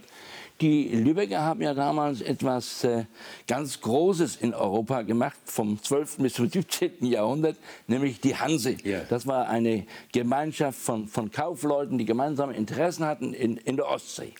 Die 0.63 0.87
Lübecker 0.91 1.41
haben 1.41 1.61
ja 1.61 1.75
damals 1.75 2.21
etwas 2.21 2.85
äh, 2.85 3.05
ganz 3.49 3.81
Großes 3.81 4.37
in 4.37 4.55
Europa 4.55 5.03
gemacht, 5.03 5.37
vom 5.45 5.83
12. 5.83 6.19
bis 6.19 6.35
zum 6.35 6.49
17. 6.49 7.05
Jahrhundert, 7.05 7.57
nämlich 7.89 8.21
die 8.21 8.37
Hanse. 8.37 8.77
Ja. 8.85 9.01
Das 9.09 9.27
war 9.27 9.49
eine 9.49 9.85
Gemeinschaft 10.13 10.79
von, 10.79 11.09
von 11.09 11.33
Kaufleuten, 11.33 11.99
die 11.99 12.05
gemeinsame 12.05 12.55
Interessen 12.55 13.05
hatten 13.05 13.35
in, 13.35 13.57
in 13.57 13.75
der 13.75 13.89
Ostsee. 13.89 14.35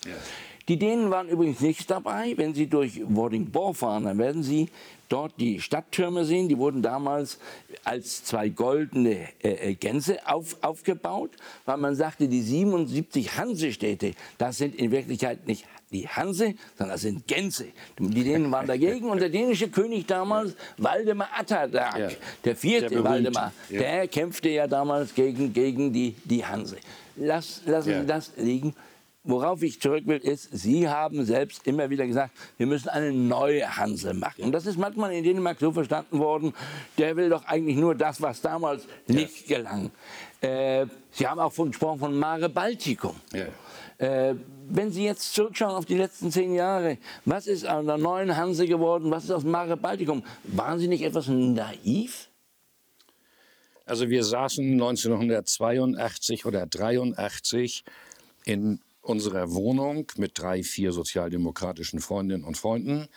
Die 0.69 0.79
Dänen 0.79 1.11
waren 1.11 1.29
übrigens 1.29 1.61
nicht 1.61 1.91
dabei. 1.91 2.35
Wenn 2.37 2.55
Sie 2.55 2.69
durch 2.69 3.03
Vordingborg 3.13 3.77
fahren, 3.77 4.05
dann 4.05 4.19
werden 4.19 4.45
Sie 4.45 4.69
dort 5.09 5.33
die 5.41 5.61
Stadttürme 5.61 6.25
sehen. 6.25 6.49
Die 6.49 6.57
wurden 6.57 6.83
damals 6.83 7.41
als 7.83 8.23
zwei 8.23 8.49
goldene 8.49 9.29
äh, 9.43 9.71
äh, 9.71 9.75
Gänse 9.75 10.25
auf, 10.25 10.57
aufgebaut, 10.63 11.31
weil 11.65 11.79
man 11.79 11.97
sagte, 11.97 12.29
die 12.29 12.43
77 12.43 13.37
Hansestädte, 13.37 14.13
das 14.39 14.59
sind 14.59 14.77
in 14.77 14.93
Wirklichkeit 14.93 15.49
nicht 15.49 15.67
die 15.93 16.09
Hanse, 16.09 16.55
sondern 16.77 16.95
das 16.95 17.03
sind 17.03 17.27
Gänse. 17.27 17.67
Die 17.99 18.25
Dänen 18.25 18.51
waren 18.51 18.67
dagegen 18.67 19.09
und 19.11 19.21
der 19.21 19.29
dänische 19.29 19.69
König 19.69 20.07
damals, 20.07 20.55
Waldemar 20.79 21.29
Atterdag, 21.39 21.99
Ja. 21.99 22.09
der 22.45 22.57
vierte 22.57 22.89
Der 22.89 23.05
Waldemar, 23.05 23.53
ja. 23.69 23.81
der 23.81 24.09
kämpfte 24.09 24.49
ja 24.49 24.67
damals 24.67 25.15
gegen, 25.15 25.53
gegen 25.53 25.93
die, 25.93 26.15
die 26.25 26.45
Hanse. 26.45 26.77
Lass, 27.17 27.63
lassen 27.67 27.91
Ja. 27.91 28.01
Sie 28.01 28.07
das 28.07 28.33
liegen. 28.37 28.75
Worauf 29.25 29.63
ich 29.63 29.81
zurück 29.81 30.03
will, 30.07 30.17
ist, 30.17 30.49
Sie 30.51 30.89
haben 30.89 31.25
selbst 31.25 31.65
immer 31.69 31.89
wieder 31.91 32.05
gesagt, 32.09 32.33
wir 32.57 32.67
müssen 32.67 32.89
eine 32.89 33.13
neue 33.13 33.77
Hanse 33.77 34.15
machen. 34.15 34.43
Und 34.43 34.51
das 34.51 34.67
ist 34.67 34.77
manchmal 34.77 35.13
in 35.13 35.23
Dänemark 35.23 35.61
so 35.61 35.71
verstanden 35.71 36.19
worden, 36.19 36.53
der 36.99 37.15
will 37.15 37.29
doch 37.29 37.45
eigentlich 37.45 37.77
nur 37.77 37.95
das, 37.95 38.21
was 38.21 38.41
damals 38.41 38.85
nicht 39.07 39.47
gelang. 39.47 39.93
Äh, 40.41 40.87
Sie 41.13 41.25
haben 41.29 41.39
auch 41.39 41.53
von, 41.53 41.69
gesprochen 41.69 42.01
von 42.01 42.19
Mare 42.19 42.49
Balticum. 42.49 43.15
Ja. 43.33 43.45
Äh, 44.05 44.35
wenn 44.75 44.91
Sie 44.91 45.05
jetzt 45.05 45.35
zurückschauen 45.35 45.75
auf 45.75 45.85
die 45.85 45.97
letzten 45.97 46.31
zehn 46.31 46.55
Jahre, 46.55 46.99
was 47.25 47.47
ist 47.47 47.69
aus 47.69 47.85
der 47.85 47.99
neuen 47.99 48.37
Hanse 48.37 48.67
geworden, 48.67 49.11
was 49.11 49.25
ist 49.25 49.31
aus 49.31 49.45
Mare 49.45 49.77
Balticum? 49.77 50.23
Waren 50.45 50.79
Sie 50.79 50.89
nicht 50.89 51.03
etwas 51.03 51.29
naiv? 51.29 52.29
Also 53.85 54.09
wir 54.09 54.25
saßen 54.25 54.65
1982 54.73 56.47
oder 56.47 56.67
83 56.67 57.85
in 58.45 58.81
unserer 59.03 59.53
Wohnung 59.53 60.07
mit 60.17 60.39
drei, 60.39 60.63
vier 60.63 60.93
sozialdemokratischen 60.93 62.01
Freundinnen 62.01 62.45
und 62.45 62.57
Freunden. 62.57 63.09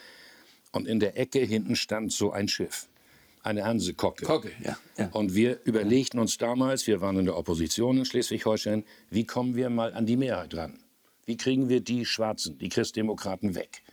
Und 0.71 0.87
in 0.87 0.99
der 0.99 1.17
Ecke 1.17 1.39
hinten 1.39 1.75
stand 1.77 2.11
so 2.11 2.31
ein 2.31 2.49
Schiff, 2.49 2.89
eine 3.43 3.63
Hansekocke. 3.63 4.25
Kocke, 4.25 4.51
ja, 4.61 4.77
ja. 4.97 5.07
Und 5.13 5.35
wir 5.35 5.61
überlegten 5.63 6.19
uns 6.19 6.37
damals, 6.37 6.85
wir 6.87 6.99
waren 6.99 7.17
in 7.19 7.25
der 7.25 7.37
Opposition 7.37 7.99
in 7.99 8.05
Schleswig-Holstein, 8.05 8.83
wie 9.09 9.25
kommen 9.25 9.55
wir 9.55 9.69
mal 9.69 9.93
an 9.93 10.05
die 10.05 10.17
Mehrheit 10.17 10.53
ran? 10.55 10.79
Wie 11.25 11.37
kriegen 11.37 11.69
wir 11.69 11.81
die 11.81 12.05
Schwarzen, 12.05 12.57
die 12.59 12.69
Christdemokraten 12.69 13.55
weg? 13.55 13.83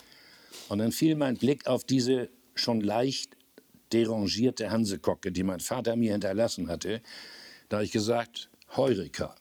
Und 0.68 0.78
dann 0.78 0.92
fiel 0.92 1.16
mein 1.16 1.36
Blick 1.36 1.66
auf 1.66 1.84
diese 1.84 2.28
schon 2.54 2.80
leicht 2.80 3.36
derangierte 3.92 4.70
Hansekocke, 4.70 5.32
die 5.32 5.42
mein 5.42 5.60
Vater 5.60 5.96
mir 5.96 6.12
hinterlassen 6.12 6.68
hatte. 6.68 7.02
Da 7.68 7.78
habe 7.78 7.84
ich 7.84 7.92
gesagt, 7.92 8.50
Heureka, 8.76 9.34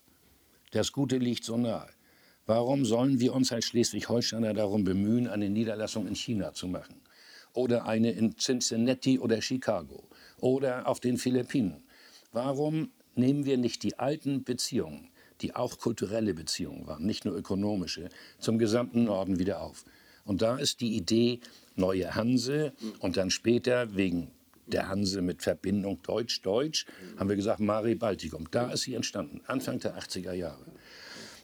das 0.71 0.91
Gute 0.91 1.17
liegt 1.17 1.43
so 1.43 1.57
nahe. 1.57 1.89
Warum 2.45 2.85
sollen 2.85 3.19
wir 3.19 3.33
uns 3.33 3.51
als 3.51 3.65
Schleswig-Holsteiner 3.65 4.53
darum 4.53 4.83
bemühen, 4.83 5.27
eine 5.27 5.49
Niederlassung 5.49 6.07
in 6.07 6.15
China 6.15 6.53
zu 6.53 6.67
machen? 6.67 7.01
Oder 7.53 7.85
eine 7.85 8.11
in 8.11 8.35
Cincinnati 8.37 9.19
oder 9.19 9.41
Chicago? 9.41 10.07
Oder 10.37 10.87
auf 10.87 10.99
den 10.99 11.17
Philippinen? 11.17 11.83
Warum 12.31 12.91
nehmen 13.15 13.45
wir 13.45 13.57
nicht 13.57 13.83
die 13.83 13.99
alten 13.99 14.43
Beziehungen, 14.43 15.10
die 15.41 15.55
auch 15.55 15.79
kulturelle 15.79 16.33
Beziehungen 16.33 16.87
waren, 16.87 17.05
nicht 17.05 17.25
nur 17.25 17.35
ökonomische, 17.35 18.09
zum 18.39 18.57
gesamten 18.57 19.05
Norden 19.05 19.39
wieder 19.39 19.61
auf? 19.61 19.85
Und 20.25 20.41
da 20.41 20.57
ist 20.57 20.81
die 20.81 20.95
Idee 20.95 21.39
neue 21.75 22.15
Hanse 22.15 22.73
und 22.99 23.17
dann 23.17 23.31
später 23.31 23.95
wegen 23.95 24.29
der 24.67 24.87
Hanse 24.87 25.21
mit 25.21 25.41
Verbindung 25.41 26.01
Deutsch-Deutsch, 26.03 26.85
haben 27.17 27.29
wir 27.29 27.35
gesagt, 27.35 27.59
Mare 27.59 27.95
Baltikum. 27.95 28.47
Da 28.51 28.71
ist 28.71 28.83
sie 28.83 28.93
entstanden, 28.93 29.41
Anfang 29.47 29.79
der 29.79 29.97
80er 29.97 30.33
Jahre. 30.33 30.65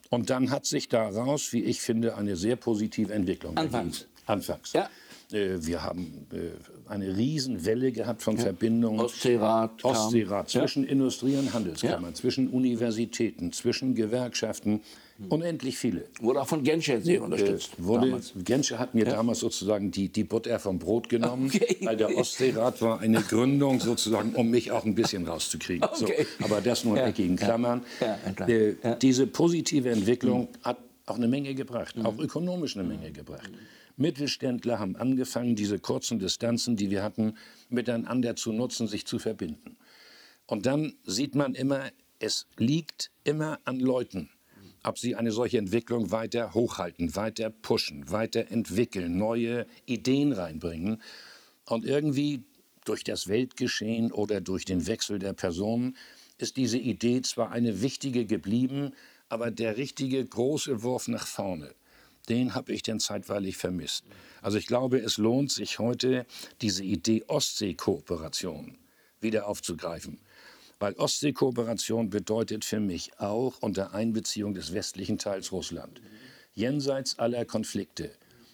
Und 0.10 0.30
dann 0.30 0.52
hat 0.52 0.66
sich 0.66 0.88
daraus, 0.88 1.52
wie 1.52 1.64
ich 1.64 1.82
finde, 1.82 2.16
eine 2.16 2.36
sehr 2.36 2.56
positive 2.56 3.14
Entwicklung 3.14 3.58
Anfangs. 3.58 4.02
ergeben. 4.02 4.14
Anfangs. 4.26 4.74
Ja. 4.74 4.90
Äh, 5.32 5.58
Wir 5.60 5.84
haben 5.84 6.26
äh, 6.32 6.90
eine 6.90 7.16
Riesenwelle 7.18 7.92
gehabt 7.92 8.22
von 8.24 8.38
Verbindungen. 8.38 9.00
Ostseerat. 9.02 9.84
Ostseerat 9.84 10.50
zwischen 10.50 10.86
Industrie- 10.86 11.36
und 11.36 11.54
Handelskammern, 11.54 12.12
Ja. 12.12 12.14
zwischen 12.14 12.48
Universitäten, 12.50 13.52
zwischen 13.52 13.94
Gewerkschaften, 13.94 14.82
unendlich 15.30 15.78
viele. 15.78 16.06
Wurde 16.22 16.42
auch 16.42 16.48
von 16.48 16.64
Genscher 16.64 17.02
sehr 17.02 17.24
unterstützt. 17.24 17.72
Wurde, 17.78 18.06
damals. 18.06 18.34
Genscher 18.46 18.80
hat 18.80 18.94
mir 18.96 19.04
damals 19.04 19.40
sozusagen 19.40 19.92
die, 19.92 20.08
die 20.10 20.24
Butter 20.24 20.60
vom 20.60 20.80
Brot 20.80 21.10
genommen, 21.10 21.48
Okay. 21.54 21.78
weil 21.82 21.98
der 21.98 22.16
Ostseerat 22.16 22.82
war 22.82 23.00
eine 23.02 23.22
Gründung 23.22 23.80
sozusagen, 23.82 24.34
um 24.36 24.50
mich 24.50 24.72
auch 24.72 24.86
ein 24.86 24.96
bisschen 24.96 25.28
rauszukriegen. 25.28 25.84
Okay. 25.84 26.26
So, 26.40 26.46
aber 26.46 26.62
das 26.62 26.86
nur 26.86 26.96
in 26.96 27.02
Ja, 27.02 27.08
eckigen 27.10 27.36
Klammern. 27.36 27.82
Ja, 28.00 28.18
ja. 28.40 28.48
Äh, 28.48 28.76
Ja. 28.84 28.96
Diese 28.96 29.28
positive 29.28 29.90
Entwicklung 29.90 30.48
hat 30.64 30.78
auch 31.08 31.16
eine 31.16 31.28
Menge 31.28 31.54
gebracht, 31.56 31.96
auch 32.04 32.18
ökonomisch 32.20 32.78
eine 32.78 32.88
Menge 32.88 33.12
gebracht. 33.12 33.50
Mittelständler 33.98 34.80
haben 34.80 34.96
angefangen, 34.96 35.56
diese 35.56 35.80
kurzen 35.80 36.20
Distanzen, 36.20 36.76
die 36.76 36.90
wir 36.90 37.04
hatten, 37.04 37.34
miteinander 37.70 38.36
zu 38.36 38.52
nutzen, 38.54 38.88
sich 38.88 39.06
zu 39.06 39.20
verbinden. 39.20 39.78
Und 40.46 40.66
dann 40.66 40.94
sieht 41.04 41.36
man 41.36 41.56
immer, 41.56 41.92
es 42.20 42.48
liegt 42.58 43.12
immer 43.24 43.60
an 43.66 43.80
Leuten, 43.80 44.30
ob 44.84 44.98
sie 44.98 45.16
eine 45.16 45.32
solche 45.32 45.58
Entwicklung 45.58 46.12
weiter 46.12 46.54
hochhalten, 46.54 47.16
weiter 47.16 47.50
pushen, 47.50 48.10
weiter 48.10 48.50
entwickeln, 48.50 49.18
neue 49.18 49.66
Ideen 49.86 50.32
reinbringen. 50.32 51.02
Und 51.66 51.84
irgendwie 51.84 52.44
durch 52.86 53.04
das 53.04 53.28
Weltgeschehen 53.28 54.12
oder 54.12 54.40
durch 54.40 54.64
den 54.64 54.88
Wechsel 54.88 55.20
der 55.20 55.34
Personen 55.34 55.98
ist 56.38 56.56
diese 56.56 56.78
Idee 56.78 57.22
zwar 57.22 57.52
eine 57.52 57.82
wichtige 57.82 58.26
geblieben, 58.26 58.94
aber 59.28 59.52
der 59.52 59.76
richtige 59.76 60.24
große 60.24 60.84
Wurf 60.84 61.08
nach 61.08 61.28
vorne, 61.28 61.74
den 62.30 62.56
habe 62.56 62.74
ich 62.74 62.84
dann 62.84 63.00
zeitweilig 63.00 63.58
vermisst. 63.58 64.06
Also 64.42 64.58
ich 64.58 64.68
glaube, 64.68 65.00
es 65.00 65.18
lohnt 65.18 65.52
sich 65.52 65.80
heute, 65.80 66.26
diese 66.62 66.84
Idee 66.84 67.24
Ostsee-Kooperation 67.28 68.78
wieder 69.22 69.48
aufzugreifen. 69.48 70.20
Weil 70.80 70.94
Ostsee-Kooperation 70.94 72.10
bedeutet 72.10 72.64
für 72.64 72.80
mich 72.80 73.20
auch 73.20 73.58
unter 73.62 73.94
Einbeziehung 73.94 74.54
des 74.54 74.74
westlichen 74.74 75.18
Teils 75.18 75.52
Russland, 75.52 76.02
jenseits 76.54 77.18
aller 77.18 77.46
Konflikte, 77.46 78.12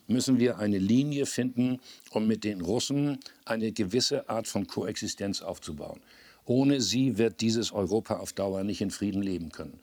müssen 0.08 0.40
wir 0.40 0.58
eine 0.58 0.78
Linie 0.78 1.26
finden, 1.26 1.80
um 2.12 2.28
mit 2.28 2.44
den 2.44 2.62
Russen 2.62 3.20
eine 3.46 3.72
gewisse 3.72 4.30
Art 4.30 4.48
von 4.48 4.68
Koexistenz 4.68 5.42
aufzubauen. 5.42 6.02
Ohne 6.46 6.82
sie 6.82 7.18
wird 7.18 7.42
dieses 7.42 7.72
Europa 7.72 8.18
auf 8.18 8.34
Dauer 8.34 8.64
nicht 8.64 8.82
in 8.82 8.92
Frieden 8.92 9.22
leben 9.22 9.52
können. 9.52 9.80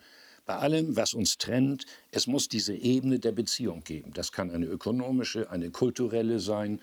Bei 0.50 0.57
allem, 0.57 0.97
was 0.97 1.14
uns 1.14 1.38
trennt, 1.38 1.87
es 2.11 2.26
muss 2.26 2.49
diese 2.49 2.75
Ebene 2.75 3.21
der 3.21 3.30
Beziehung 3.30 3.85
geben. 3.85 4.11
Das 4.14 4.33
kann 4.33 4.50
eine 4.50 4.66
ökonomische, 4.66 5.49
eine 5.49 5.71
kulturelle 5.71 6.40
sein, 6.40 6.80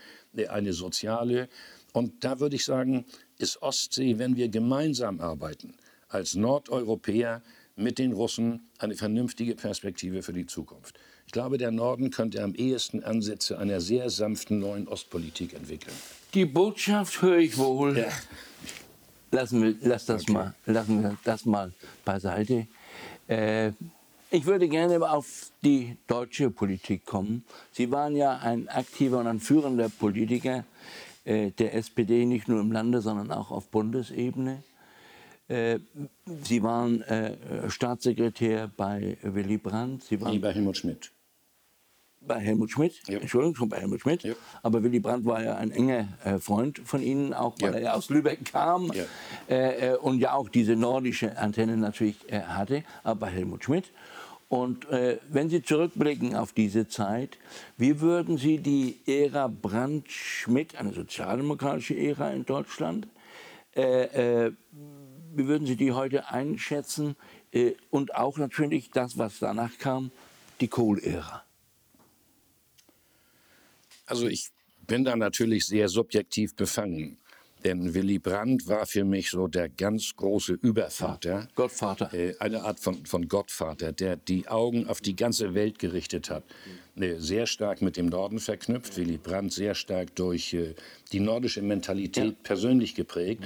eine 0.47 0.71
soziale. 0.71 1.50
Und 1.91 2.24
da 2.24 2.39
würde 2.39 2.55
ich 2.55 2.63
sagen, 2.63 3.03
ist 3.38 3.62
Ostsee, 3.62 4.19
wenn 4.19 4.38
wir 4.38 4.47
gemeinsam 4.47 5.19
arbeiten, 5.19 5.74
als 6.07 6.36
Nordeuropäer 6.36 7.41
mit 7.75 8.00
den 8.00 8.13
Russen, 8.13 8.69
eine 8.77 8.95
vernünftige 8.95 9.53
Perspektive 9.53 10.24
für 10.24 10.31
die 10.31 10.45
Zukunft. 10.45 10.97
Ich 11.25 11.33
glaube, 11.33 11.57
der 11.57 11.71
Norden 11.71 12.09
könnte 12.09 12.41
am 12.43 12.55
ehesten 12.55 13.03
Ansätze 13.03 13.59
einer 13.59 13.81
sehr 13.81 14.09
sanften 14.09 14.59
neuen 14.59 14.88
Ostpolitik 14.88 15.53
entwickeln. 15.53 15.93
Die 16.33 16.45
Botschaft 16.45 17.21
höre 17.21 17.39
ich 17.39 17.57
wohl. 17.57 17.97
Ja. 17.97 18.07
Lassen 19.31 19.62
wir, 19.62 19.75
lass 19.81 20.05
das 20.05 20.25
mal, 20.29 20.55
lassen 20.65 21.03
wir 21.03 21.17
das 21.25 21.43
mal 21.43 21.74
beiseite. 22.05 22.65
Äh, 23.27 23.72
ich 24.29 24.46
würde 24.46 24.67
gerne 24.67 25.00
auf 25.10 25.51
die 25.63 25.98
deutsche 26.07 26.50
Politik 26.50 27.05
kommen. 27.05 27.46
Sie 27.72 27.91
waren 27.91 28.15
ja 28.15 28.38
ein 28.38 28.67
aktiver 28.67 29.19
und 29.19 29.27
ein 29.27 29.39
führender 29.39 29.89
Politiker 29.89 30.65
äh, 31.24 31.51
der 31.51 31.75
SPD, 31.75 32.25
nicht 32.25 32.48
nur 32.48 32.60
im 32.60 32.72
Lande, 32.72 33.02
sondern 33.02 33.32
auch 33.32 33.52
auf 33.52 33.69
Bundesebene. 33.69 34.63
Äh, 35.47 35.80
Sie 36.43 36.62
waren 36.62 37.04
Staatssekretär 37.69 38.69
bei 38.75 39.17
Willy 39.21 39.58
Brandt. 39.58 40.04
Sie 40.04 40.19
waren 40.19 40.34
Lieber 40.34 40.52
Helmut 40.52 40.75
Schmidt. 40.75 41.12
Bei 42.21 42.39
Helmut 42.39 42.71
Schmidt, 42.71 43.01
Ja. 43.08 43.19
Entschuldigung, 43.19 43.56
schon 43.56 43.69
bei 43.69 43.77
Helmut 43.77 44.01
Schmidt. 44.01 44.23
Ja. 44.23 44.34
Aber 44.63 44.84
Willy 44.84 44.99
Brandt 44.99 45.25
war 45.25 45.41
ja 45.43 45.56
ein 45.56 45.71
enger 45.71 46.08
äh, 46.23 46.39
Freund 46.39 46.80
von 46.84 47.01
Ihnen, 47.01 47.34
auch 47.34 47.56
weil 47.62 47.71
Ja. 47.71 47.77
er 47.77 47.84
ja 47.84 47.93
aus 47.93 48.10
Lübeck 48.10 48.45
kam 48.51 48.91
äh, 49.49 49.91
äh, 49.93 49.95
und 49.97 50.19
ja 50.19 50.34
auch 50.34 50.49
diese 50.49 50.75
nordische 50.75 51.38
Antenne 51.38 51.77
natürlich 51.77 52.17
äh, 52.32 52.41
hatte, 52.41 52.84
aber 53.03 53.21
bei 53.21 53.30
Helmut 53.30 53.63
Schmidt. 53.63 53.91
Und 54.49 54.89
äh, 54.89 55.17
wenn 55.30 55.49
Sie 55.49 55.62
zurückblicken 55.62 56.36
auf 56.36 56.53
diese 56.53 56.88
Zeit, 56.88 57.38
wie 57.77 57.99
würden 57.99 58.38
Sie 58.38 58.60
die 58.60 58.97
Ära 59.06 59.47
Brandt-Schmidt, 59.49 60.77
eine 60.77 60.93
sozialdemokratische 60.93 61.97
Ära 61.97 62.30
in 62.32 62.45
Deutschland, 62.45 63.08
äh, 63.73 64.51
wie 65.36 65.47
würden 65.47 65.67
Sie 65.67 65.75
die 65.75 65.91
heute 65.91 66.30
einschätzen? 66.30 67.15
Und 67.91 68.15
auch 68.15 68.38
natürlich 68.38 68.89
das, 68.91 69.17
was 69.17 69.39
danach 69.39 69.77
kam, 69.80 70.12
die 70.62 70.67
Kohl-Ära. 70.67 71.43
Also 74.08 74.28
ich 74.28 74.50
bin 74.88 75.06
da 75.06 75.15
natürlich 75.15 75.67
sehr 75.67 75.89
subjektiv 75.89 76.56
befangen. 76.56 77.17
Denn 77.63 77.93
Willy 77.93 78.20
Brandt 78.20 78.67
war 78.67 78.86
für 78.86 79.04
mich 79.04 79.32
so 79.32 79.48
der 79.48 79.67
ganz 79.67 80.15
große 80.15 80.54
Übervater. 80.54 81.48
Gottvater. 81.56 82.13
Äh, 82.13 82.36
eine 82.39 82.63
Art 82.63 82.80
von, 82.80 83.06
von 83.06 83.28
Gottvater, 83.28 83.91
der 83.91 84.15
die 84.15 84.48
Augen 84.48 84.88
auf 84.88 85.02
die 85.02 85.15
ganze 85.15 85.54
Welt 85.54 85.80
gerichtet 85.80 86.30
hat. 86.30 86.43
Äh, 86.96 87.15
sehr 87.17 87.48
stark 87.48 87.82
mit 87.82 87.98
dem 87.98 88.08
Norden 88.08 88.39
verknüpft. 88.39 88.96
Willy 88.96 89.17
Brandt 89.17 89.54
sehr 89.54 89.74
stark 89.74 90.15
durch 90.15 90.54
äh, 90.54 90.76
die 91.12 91.20
nordische 91.20 91.62
Mentalität 91.62 92.43
persönlich 92.43 92.93
geprägt. 92.96 93.43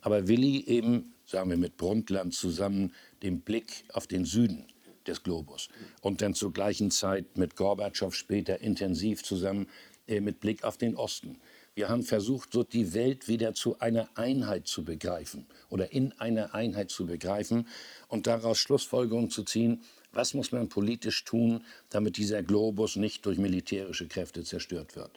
Aber 0.00 0.26
Willy 0.26 0.64
eben, 0.66 1.14
sagen 1.24 1.48
wir 1.50 1.56
mit 1.56 1.76
Brundtland 1.76 2.34
zusammen, 2.34 2.92
den 3.22 3.40
Blick 3.40 3.84
auf 3.92 4.08
den 4.08 4.24
Süden 4.24 4.66
des 5.06 5.22
Globus. 5.22 5.68
Und 6.00 6.20
dann 6.20 6.34
zur 6.34 6.52
gleichen 6.52 6.90
Zeit 6.90 7.36
mit 7.36 7.56
Gorbatschow 7.56 8.14
später 8.14 8.60
intensiv 8.60 9.22
zusammen 9.22 9.66
mit 10.06 10.40
Blick 10.40 10.64
auf 10.64 10.76
den 10.76 10.96
Osten. 10.96 11.38
Wir 11.74 11.88
haben 11.88 12.02
versucht, 12.02 12.52
so 12.52 12.64
die 12.64 12.92
Welt 12.92 13.28
wieder 13.28 13.54
zu 13.54 13.78
einer 13.78 14.08
Einheit 14.14 14.66
zu 14.66 14.84
begreifen 14.84 15.46
oder 15.70 15.92
in 15.92 16.12
einer 16.18 16.54
Einheit 16.54 16.90
zu 16.90 17.06
begreifen 17.06 17.66
und 18.08 18.26
daraus 18.26 18.58
Schlussfolgerungen 18.58 19.30
zu 19.30 19.42
ziehen, 19.42 19.82
was 20.12 20.34
muss 20.34 20.52
man 20.52 20.68
politisch 20.68 21.24
tun, 21.24 21.64
damit 21.88 22.18
dieser 22.18 22.42
Globus 22.42 22.96
nicht 22.96 23.24
durch 23.24 23.38
militärische 23.38 24.06
Kräfte 24.06 24.44
zerstört 24.44 24.96
wird. 24.96 25.10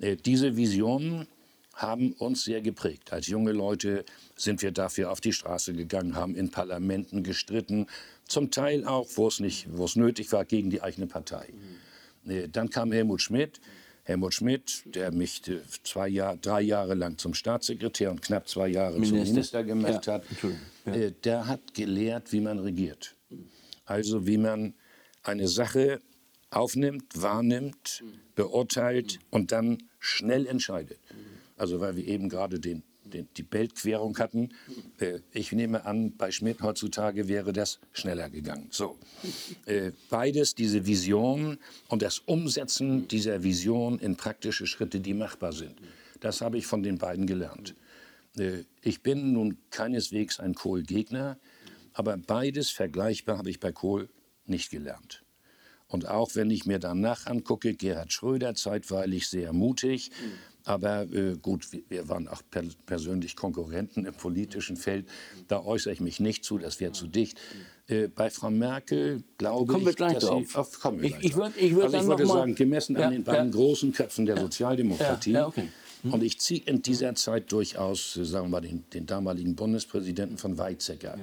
Äh, 0.00 0.16
Diese 0.16 0.56
Visionen 0.56 1.26
haben 1.72 2.12
uns 2.14 2.44
sehr 2.44 2.60
geprägt. 2.60 3.12
Als 3.12 3.28
junge 3.28 3.52
Leute 3.52 4.04
sind 4.36 4.60
wir 4.60 4.72
dafür 4.72 5.10
auf 5.10 5.20
die 5.22 5.32
Straße 5.32 5.72
gegangen, 5.72 6.16
haben 6.16 6.34
in 6.34 6.50
Parlamenten 6.50 7.22
gestritten, 7.22 7.86
zum 8.26 8.50
Teil 8.50 8.84
auch, 8.84 9.08
wo 9.14 9.28
es 9.28 9.40
nicht, 9.40 9.68
wo 9.70 9.84
es 9.84 9.96
nötig 9.96 10.30
war, 10.32 10.44
gegen 10.44 10.68
die 10.68 10.82
eigene 10.82 11.06
Partei. 11.06 11.48
Äh, 12.26 12.48
Dann 12.48 12.68
kam 12.68 12.92
Helmut 12.92 13.22
Schmidt. 13.22 13.60
Helmut 14.08 14.32
Schmidt, 14.32 14.84
der 14.86 15.12
mich 15.12 15.46
äh, 15.48 15.60
zwei 15.82 16.08
Jahr, 16.08 16.38
drei 16.38 16.62
Jahre 16.62 16.94
lang 16.94 17.18
zum 17.18 17.34
Staatssekretär 17.34 18.10
und 18.10 18.22
knapp 18.22 18.48
zwei 18.48 18.68
Jahre 18.68 18.94
zum 18.94 19.02
Minister. 19.02 19.32
Minister 19.34 19.64
gemacht 19.64 20.06
Ja, 20.06 20.14
hat, 20.14 20.24
ja. 20.86 20.92
äh, 20.94 21.12
der 21.24 21.46
hat 21.46 21.74
gelehrt, 21.74 22.32
wie 22.32 22.40
man 22.40 22.58
regiert. 22.58 23.14
Also 23.84 24.26
wie 24.26 24.38
man 24.38 24.72
eine 25.22 25.46
Sache 25.46 26.00
aufnimmt, 26.48 27.20
wahrnimmt, 27.20 28.02
beurteilt 28.34 29.18
und 29.28 29.52
dann 29.52 29.76
schnell 29.98 30.46
entscheidet. 30.46 31.00
Also 31.58 31.78
weil 31.80 31.96
wir 31.96 32.06
eben 32.06 32.30
gerade 32.30 32.60
den, 32.60 32.82
die 33.08 33.42
Beltquerung 33.42 34.18
hatten. 34.18 34.50
Äh, 34.98 35.20
ich 35.32 35.52
nehme 35.52 35.84
an, 35.84 36.16
bei 36.16 36.30
Schmidt 36.30 36.62
heutzutage 36.62 37.28
wäre 37.28 37.52
das 37.52 37.80
schneller 37.92 38.30
gegangen. 38.30 38.68
So. 38.70 38.98
Äh, 39.66 39.92
beides, 40.10 40.54
diese 40.54 40.86
Vision 40.86 41.58
und 41.88 42.02
das 42.02 42.20
Umsetzen 42.20 43.08
dieser 43.08 43.42
Vision 43.42 43.98
in 43.98 44.16
praktische 44.16 44.66
Schritte, 44.66 45.00
die 45.00 45.14
machbar 45.14 45.52
sind. 45.52 45.76
Das 46.20 46.40
habe 46.40 46.58
ich 46.58 46.66
von 46.66 46.82
den 46.82 46.98
beiden 46.98 47.26
gelernt. 47.26 47.74
Äh, 48.36 48.64
ich 48.82 49.02
bin 49.02 49.32
nun 49.32 49.58
keineswegs 49.70 50.40
ein 50.40 50.54
Kohl-Gegner, 50.54 51.38
aber 51.92 52.16
beides 52.16 52.70
vergleichbar 52.70 53.38
habe 53.38 53.50
ich 53.50 53.60
bei 53.60 53.72
Kohl 53.72 54.08
nicht 54.46 54.70
gelernt. 54.70 55.24
Und 55.88 56.06
auch 56.06 56.34
wenn 56.34 56.50
ich 56.50 56.66
mir 56.66 56.78
danach 56.78 57.26
angucke, 57.26 57.74
Gerhard 57.74 58.12
Schröder 58.12 58.54
zeitweilig 58.54 59.28
sehr 59.28 59.52
mutig, 59.54 60.10
aber 60.68 61.02
äh, 61.12 61.36
gut, 61.40 61.72
wir, 61.72 61.82
wir 61.88 62.08
waren 62.08 62.28
auch 62.28 62.42
per, 62.50 62.62
persönlich 62.86 63.36
Konkurrenten 63.36 64.04
im 64.04 64.14
politischen 64.14 64.76
Feld. 64.76 65.06
Da 65.48 65.62
äußere 65.64 65.92
ich 65.92 66.00
mich 66.00 66.20
nicht 66.20 66.44
zu, 66.44 66.58
das 66.58 66.78
wäre 66.80 66.92
zu 66.92 67.06
dicht. 67.06 67.38
Äh, 67.86 68.08
bei 68.08 68.28
Frau 68.30 68.50
Merkel 68.50 69.22
glaube 69.38 69.72
Kommen 69.72 69.84
wir 69.86 69.90
ich, 69.90 69.96
gleich 69.96 70.14
dass 70.14 70.24
drauf. 70.24 70.44
sie, 70.46 70.54
auf, 70.56 70.78
kommen 70.80 71.00
wir 71.00 71.06
Ich- 71.08 71.12
gleich 71.14 71.24
ich 71.24 71.34
würd- 71.34 71.56
ich 71.56 71.74
würd 71.74 71.84
also 71.86 71.96
ich 71.98 72.06
würde 72.06 72.26
sagen, 72.26 72.54
gemessen 72.54 72.96
Ja, 72.96 73.06
an 73.06 73.12
den 73.12 73.24
beiden 73.24 73.46
ja. 73.50 73.52
großen 73.56 73.92
Köpfen 73.92 74.26
der 74.26 74.38
Sozialdemokratie, 74.38 75.32
Ja, 75.32 75.40
ja, 75.40 75.46
okay. 75.46 75.68
Mhm. 76.02 76.12
Und 76.12 76.22
ich 76.22 76.38
ziehe 76.38 76.60
in 76.64 76.82
dieser 76.82 77.14
Zeit 77.16 77.50
durchaus, 77.50 78.12
sagen 78.14 78.46
wir 78.46 78.50
mal, 78.50 78.60
den, 78.60 78.84
den 78.92 79.06
damaligen 79.06 79.56
Bundespräsidenten 79.56 80.38
von 80.38 80.56
Weizsäcker, 80.58 81.18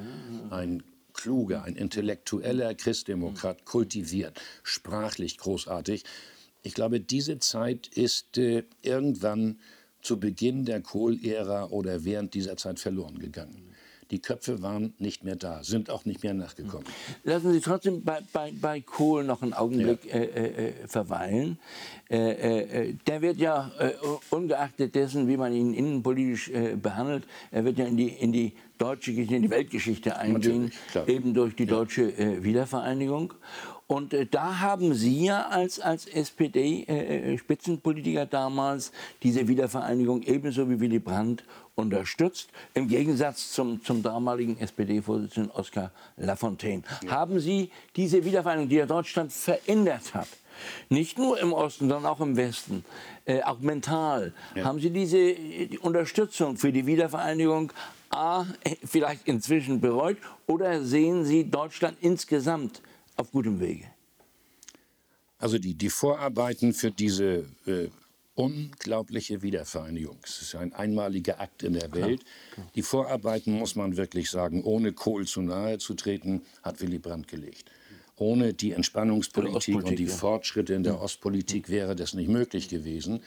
ein 0.49 0.83
kluger, 1.13 1.63
ein 1.63 1.77
intellektueller 1.77 2.73
Christdemokrat, 2.75 3.63
kultiviert, 3.63 4.37
sprachlich 4.63 5.37
großartig. 5.37 6.03
Ich 6.65 6.73
glaube, 6.73 6.99
diese 6.99 7.37
Zeit 7.37 7.87
ist 7.87 8.39
äh, 8.39 8.63
irgendwann 8.81 9.59
zu 10.01 10.19
Beginn 10.19 10.65
der 10.65 10.81
Kohl-Ära 10.81 11.65
oder 11.65 12.03
während 12.03 12.33
dieser 12.33 12.57
Zeit 12.57 12.79
verloren 12.79 13.19
gegangen. 13.19 13.75
Die 14.09 14.19
Köpfe 14.19 14.61
waren 14.63 14.93
nicht 14.97 15.23
mehr 15.23 15.35
da, 15.35 15.63
sind 15.63 15.91
auch 15.91 16.05
nicht 16.05 16.23
mehr 16.23 16.33
nachgekommen. 16.33 16.85
Lassen 17.23 17.51
Sie 17.53 17.59
trotzdem 17.59 18.03
bei, 18.03 18.19
bei, 18.33 18.51
bei 18.59 18.81
Kohl 18.81 19.23
noch 19.23 19.43
einen 19.43 19.53
Augenblick 19.53 20.05
ja. 20.05 20.15
äh, 20.15 20.25
äh, 20.25 20.69
äh 20.69 20.87
verweilen. 20.87 21.59
Äh, 22.09 22.17
äh, 22.17 22.89
äh, 22.89 22.93
der 23.07 23.21
wird 23.21 23.37
ja, 23.37 23.71
ungeachtet 24.31 24.95
dessen, 24.95 25.27
wie 25.27 25.37
man 25.37 25.53
ihn 25.53 25.73
innenpolitisch 25.73 26.51
behandelt, 26.81 27.25
er 27.51 27.65
wird 27.65 27.77
ja 27.77 27.85
in 27.85 27.97
die, 27.97 28.09
in 28.09 28.31
die 28.31 28.53
deutsche, 28.79 29.11
in 29.11 29.41
die 29.41 29.49
Weltgeschichte 29.49 30.17
eingehen, 30.17 30.71
eben 31.07 31.33
durch 31.33 31.55
die 31.55 31.65
deutsche 31.65 32.43
Wiedervereinigung. 32.43 33.33
Und 33.87 34.13
äh, 34.13 34.25
da 34.25 34.61
haben 34.61 34.95
Sie 34.95 35.25
ja 35.25 35.47
als, 35.47 35.79
als 35.79 36.07
SPD-Spitzenpolitiker 36.07 38.23
äh, 38.23 38.27
damals 38.27 38.91
diese 39.21 39.47
Wiedervereinigung 39.47 40.23
ebenso 40.23 40.67
wie 40.69 40.79
Willy 40.79 40.97
Brandt 40.99 41.43
unterstützt, 41.75 42.49
im 42.73 42.87
Gegensatz 42.87 43.51
zum, 43.51 43.83
zum 43.83 44.01
damaligen 44.01 44.57
SPD-Vorsitzenden 44.57 45.51
Oskar 45.51 45.91
Lafontaine. 46.17 46.81
Ja. 47.03 47.11
Haben 47.11 47.39
Sie 47.39 47.69
diese 47.95 48.25
Wiedervereinigung, 48.25 48.69
die 48.69 48.77
ja 48.77 48.87
Deutschland 48.87 49.31
verändert 49.31 50.15
hat, 50.15 50.29
nicht 50.89 51.19
nur 51.19 51.39
im 51.39 51.53
Osten, 51.53 51.87
sondern 51.89 52.11
auch 52.11 52.21
im 52.21 52.37
Westen, 52.37 52.83
äh, 53.25 53.43
auch 53.43 53.59
mental, 53.59 54.33
ja. 54.55 54.63
haben 54.63 54.79
Sie 54.79 54.89
diese 54.89 55.19
äh, 55.19 55.67
die 55.67 55.77
Unterstützung 55.77 56.57
für 56.57 56.71
die 56.71 56.87
Wiedervereinigung 56.87 57.71
A, 58.09 58.45
vielleicht 58.83 59.27
inzwischen 59.27 59.79
bereut 59.81 60.17
oder 60.47 60.83
sehen 60.83 61.23
Sie 61.25 61.51
Deutschland 61.51 61.97
insgesamt 62.01 62.81
auf 63.15 63.31
gutem 63.31 63.59
Wege? 63.59 63.85
Also 65.37 65.57
die, 65.57 65.73
die 65.73 65.89
Vorarbeiten 65.89 66.73
für 66.73 66.91
diese 66.91 67.45
äh, 67.65 67.89
unglaubliche 68.35 69.41
Wiedervereinigung. 69.41 70.17
Es 70.23 70.41
ist 70.41 70.55
ein 70.55 70.73
einmaliger 70.73 71.39
Akt 71.39 71.63
in 71.63 71.73
der 71.73 71.91
Welt. 71.93 72.23
Klar. 72.53 72.67
Die 72.75 72.81
Vorarbeiten, 72.81 73.53
muss 73.53 73.75
man 73.75 73.97
wirklich 73.97 74.29
sagen, 74.29 74.63
ohne 74.63 74.91
Kohl 74.93 75.25
zu 75.25 75.41
nahe 75.41 75.77
zu 75.77 75.93
treten, 75.93 76.41
hat 76.61 76.81
Willy 76.81 76.99
Brandt 76.99 77.27
gelegt. 77.27 77.71
Ohne 78.17 78.53
die 78.53 78.71
Entspannungspolitik 78.71 79.83
und 79.83 79.99
die 79.99 80.05
ja. 80.05 80.13
Fortschritte 80.13 80.73
in 80.73 80.83
der. 80.83 81.01
Ostpolitik 81.01 81.69
wäre 81.69 81.95
das 81.95 82.13
nicht 82.13 82.29
möglich 82.29 82.69
gewesen. 82.69 83.21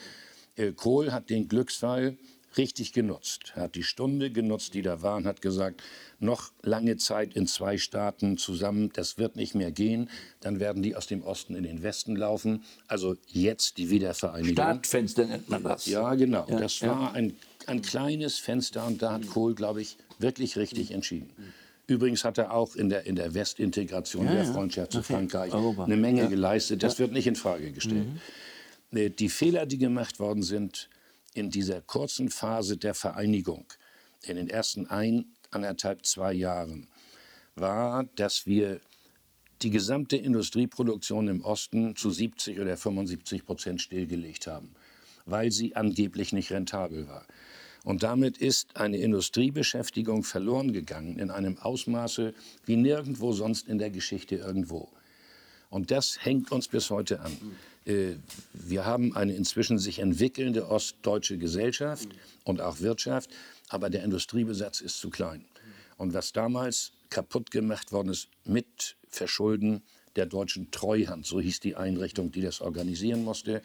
Äh, 0.56 0.72
Kohl 0.72 1.12
hat 1.12 1.30
den 1.30 1.48
Glücksfall 1.48 2.16
richtig 2.58 2.92
genutzt. 2.92 3.52
Er 3.56 3.62
hat 3.62 3.74
die 3.74 3.82
Stunde 3.82 4.30
genutzt, 4.30 4.74
die 4.74 4.82
da 4.82 5.00
war 5.02 5.16
und 5.16 5.26
hat 5.26 5.40
gesagt, 5.40 5.82
noch 6.18 6.52
lange 6.62 6.96
Zeit 6.96 7.34
in 7.34 7.46
zwei 7.46 7.78
Staaten 7.78 8.36
zusammen, 8.36 8.90
das 8.92 9.16
wird 9.16 9.36
nicht 9.36 9.54
mehr 9.54 9.70
gehen. 9.70 10.10
Dann 10.40 10.60
werden 10.60 10.82
die 10.82 10.96
aus 10.96 11.06
dem 11.06 11.22
Osten 11.22 11.54
in 11.54 11.62
den 11.62 11.82
Westen 11.82 12.16
laufen. 12.16 12.64
Also 12.86 13.16
jetzt 13.28 13.78
die 13.78 13.90
Wiedervereinigung. 13.90 14.52
Startfenster 14.52 15.26
nennt 15.26 15.48
man 15.48 15.62
das. 15.62 15.86
Ja, 15.86 16.14
genau. 16.14 16.46
Ja, 16.48 16.58
das 16.58 16.80
ja. 16.80 16.88
war 16.88 17.14
ein, 17.14 17.36
ein 17.66 17.80
kleines 17.82 18.38
Fenster 18.38 18.86
und 18.86 19.00
da 19.00 19.12
hat 19.12 19.26
Kohl, 19.28 19.54
glaube 19.54 19.80
ich, 19.80 19.96
wirklich 20.18 20.56
richtig 20.56 20.90
entschieden. 20.90 21.30
Übrigens 21.86 22.22
hat 22.24 22.36
er 22.36 22.52
auch 22.52 22.76
in 22.76 22.90
der, 22.90 23.06
in 23.06 23.16
der 23.16 23.32
Westintegration 23.32 24.26
ja, 24.26 24.34
der 24.34 24.44
Freundschaft 24.44 24.92
zu 24.92 25.02
Frankreich 25.02 25.54
Europa. 25.54 25.84
eine 25.84 25.96
Menge 25.96 26.28
geleistet. 26.28 26.82
Das 26.82 26.98
wird 26.98 27.12
nicht 27.12 27.26
in 27.26 27.34
Frage 27.34 27.72
gestellt. 27.72 28.06
Mhm. 28.92 29.16
Die 29.16 29.28
Fehler, 29.28 29.64
die 29.64 29.78
gemacht 29.78 30.18
worden 30.20 30.42
sind, 30.42 30.90
in 31.38 31.50
dieser 31.50 31.80
kurzen 31.80 32.30
Phase 32.30 32.76
der 32.76 32.94
Vereinigung, 32.94 33.66
in 34.24 34.36
den 34.36 34.50
ersten 34.50 34.86
ein, 34.86 35.26
anderthalb, 35.50 36.04
zwei 36.04 36.32
Jahren, 36.32 36.88
war, 37.54 38.04
dass 38.16 38.46
wir 38.46 38.80
die 39.62 39.70
gesamte 39.70 40.16
Industrieproduktion 40.16 41.28
im 41.28 41.44
Osten 41.44 41.96
zu 41.96 42.10
70 42.10 42.60
oder 42.60 42.76
75 42.76 43.44
Prozent 43.44 43.82
stillgelegt 43.82 44.46
haben, 44.46 44.74
weil 45.26 45.50
sie 45.50 45.74
angeblich 45.74 46.32
nicht 46.32 46.52
rentabel 46.52 47.08
war. 47.08 47.26
Und 47.84 48.02
damit 48.02 48.38
ist 48.38 48.76
eine 48.76 48.98
Industriebeschäftigung 48.98 50.22
verloren 50.22 50.72
gegangen 50.72 51.18
in 51.18 51.30
einem 51.30 51.58
Ausmaße 51.58 52.34
wie 52.66 52.76
nirgendwo 52.76 53.32
sonst 53.32 53.68
in 53.68 53.78
der 53.78 53.90
Geschichte 53.90 54.36
irgendwo. 54.36 54.88
Und 55.70 55.90
das 55.90 56.24
hängt 56.24 56.50
uns 56.52 56.68
bis 56.68 56.90
heute 56.90 57.20
an. 57.20 57.32
Äh, 57.84 58.14
wir 58.52 58.84
haben 58.84 59.16
eine 59.16 59.34
inzwischen 59.34 59.78
sich 59.78 59.98
entwickelnde 59.98 60.68
ostdeutsche 60.68 61.38
Gesellschaft 61.38 62.08
und 62.44 62.60
auch 62.60 62.80
Wirtschaft, 62.80 63.30
aber 63.68 63.90
der 63.90 64.04
Industriebesatz 64.04 64.80
ist 64.80 64.98
zu 64.98 65.10
klein. 65.10 65.44
Und 65.96 66.14
was 66.14 66.32
damals 66.32 66.92
kaputt 67.10 67.50
gemacht 67.50 67.92
worden 67.92 68.10
ist 68.10 68.28
mit 68.44 68.96
Verschulden 69.08 69.82
der 70.16 70.26
deutschen 70.26 70.70
Treuhand, 70.70 71.26
so 71.26 71.40
hieß 71.40 71.60
die 71.60 71.76
Einrichtung, 71.76 72.32
die 72.32 72.42
das 72.42 72.60
organisieren 72.60 73.24
musste, 73.24 73.62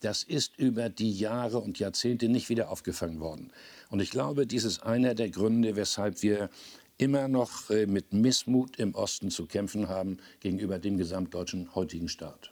das 0.00 0.22
ist 0.22 0.58
über 0.58 0.90
die 0.90 1.12
Jahre 1.12 1.58
und 1.58 1.78
Jahrzehnte 1.78 2.28
nicht 2.28 2.48
wieder 2.48 2.70
aufgefangen 2.70 3.20
worden. 3.20 3.50
Und 3.90 4.00
ich 4.00 4.10
glaube, 4.10 4.46
dies 4.46 4.64
ist 4.64 4.82
einer 4.82 5.14
der 5.14 5.30
Gründe, 5.30 5.76
weshalb 5.76 6.22
wir 6.22 6.50
immer 6.98 7.26
noch 7.26 7.70
äh, 7.70 7.86
mit 7.86 8.12
Missmut 8.12 8.76
im 8.76 8.94
Osten 8.94 9.30
zu 9.30 9.46
kämpfen 9.46 9.88
haben 9.88 10.18
gegenüber 10.40 10.78
dem 10.78 10.98
gesamtdeutschen 10.98 11.74
heutigen 11.74 12.08
Staat 12.08 12.50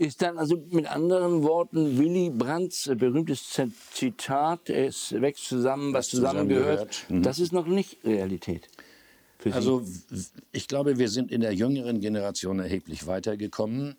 ist 0.00 0.22
dann 0.22 0.38
also 0.38 0.56
mit 0.70 0.86
anderen 0.86 1.42
Worten 1.42 1.98
Willy 1.98 2.30
Brandts 2.30 2.90
berühmtes 2.96 3.60
Zitat, 3.92 4.70
es 4.70 5.12
wächst 5.12 5.44
zusammen, 5.44 5.92
was, 5.92 6.06
was 6.06 6.08
zusammengehört, 6.08 6.94
zusammengehört. 6.94 7.10
Mhm. 7.10 7.22
das 7.22 7.38
ist 7.38 7.52
noch 7.52 7.66
nicht 7.66 7.98
Realität. 8.02 8.68
Also 9.50 9.84
ich 10.52 10.68
glaube, 10.68 10.98
wir 10.98 11.10
sind 11.10 11.30
in 11.30 11.42
der 11.42 11.54
jüngeren 11.54 12.00
Generation 12.00 12.60
erheblich 12.60 13.06
weitergekommen. 13.06 13.96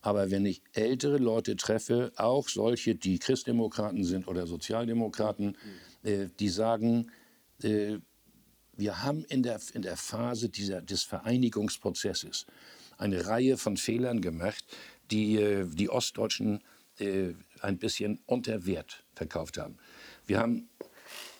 Aber 0.00 0.30
wenn 0.30 0.46
ich 0.46 0.62
ältere 0.72 1.18
Leute 1.18 1.56
treffe, 1.56 2.12
auch 2.16 2.48
solche, 2.48 2.94
die 2.94 3.18
Christdemokraten 3.18 4.04
sind 4.04 4.28
oder 4.28 4.46
Sozialdemokraten, 4.46 5.56
äh, 6.02 6.26
die 6.38 6.48
sagen, 6.48 7.10
äh, 7.62 7.98
wir 8.76 9.02
haben 9.02 9.24
in 9.24 9.42
der, 9.42 9.60
in 9.74 9.82
der 9.82 9.96
Phase 9.96 10.48
dieser, 10.48 10.82
des 10.82 11.02
Vereinigungsprozesses 11.02 12.46
eine 12.98 13.26
Reihe 13.26 13.56
von 13.56 13.76
Fehlern 13.76 14.20
gemacht, 14.20 14.64
die 15.10 15.36
äh, 15.36 15.66
die 15.66 15.90
Ostdeutschen 15.90 16.62
äh, 16.98 17.30
ein 17.60 17.78
bisschen 17.78 18.20
unter 18.26 18.66
Wert 18.66 19.04
verkauft 19.14 19.58
haben. 19.58 19.76
Wir 20.26 20.38
haben 20.38 20.68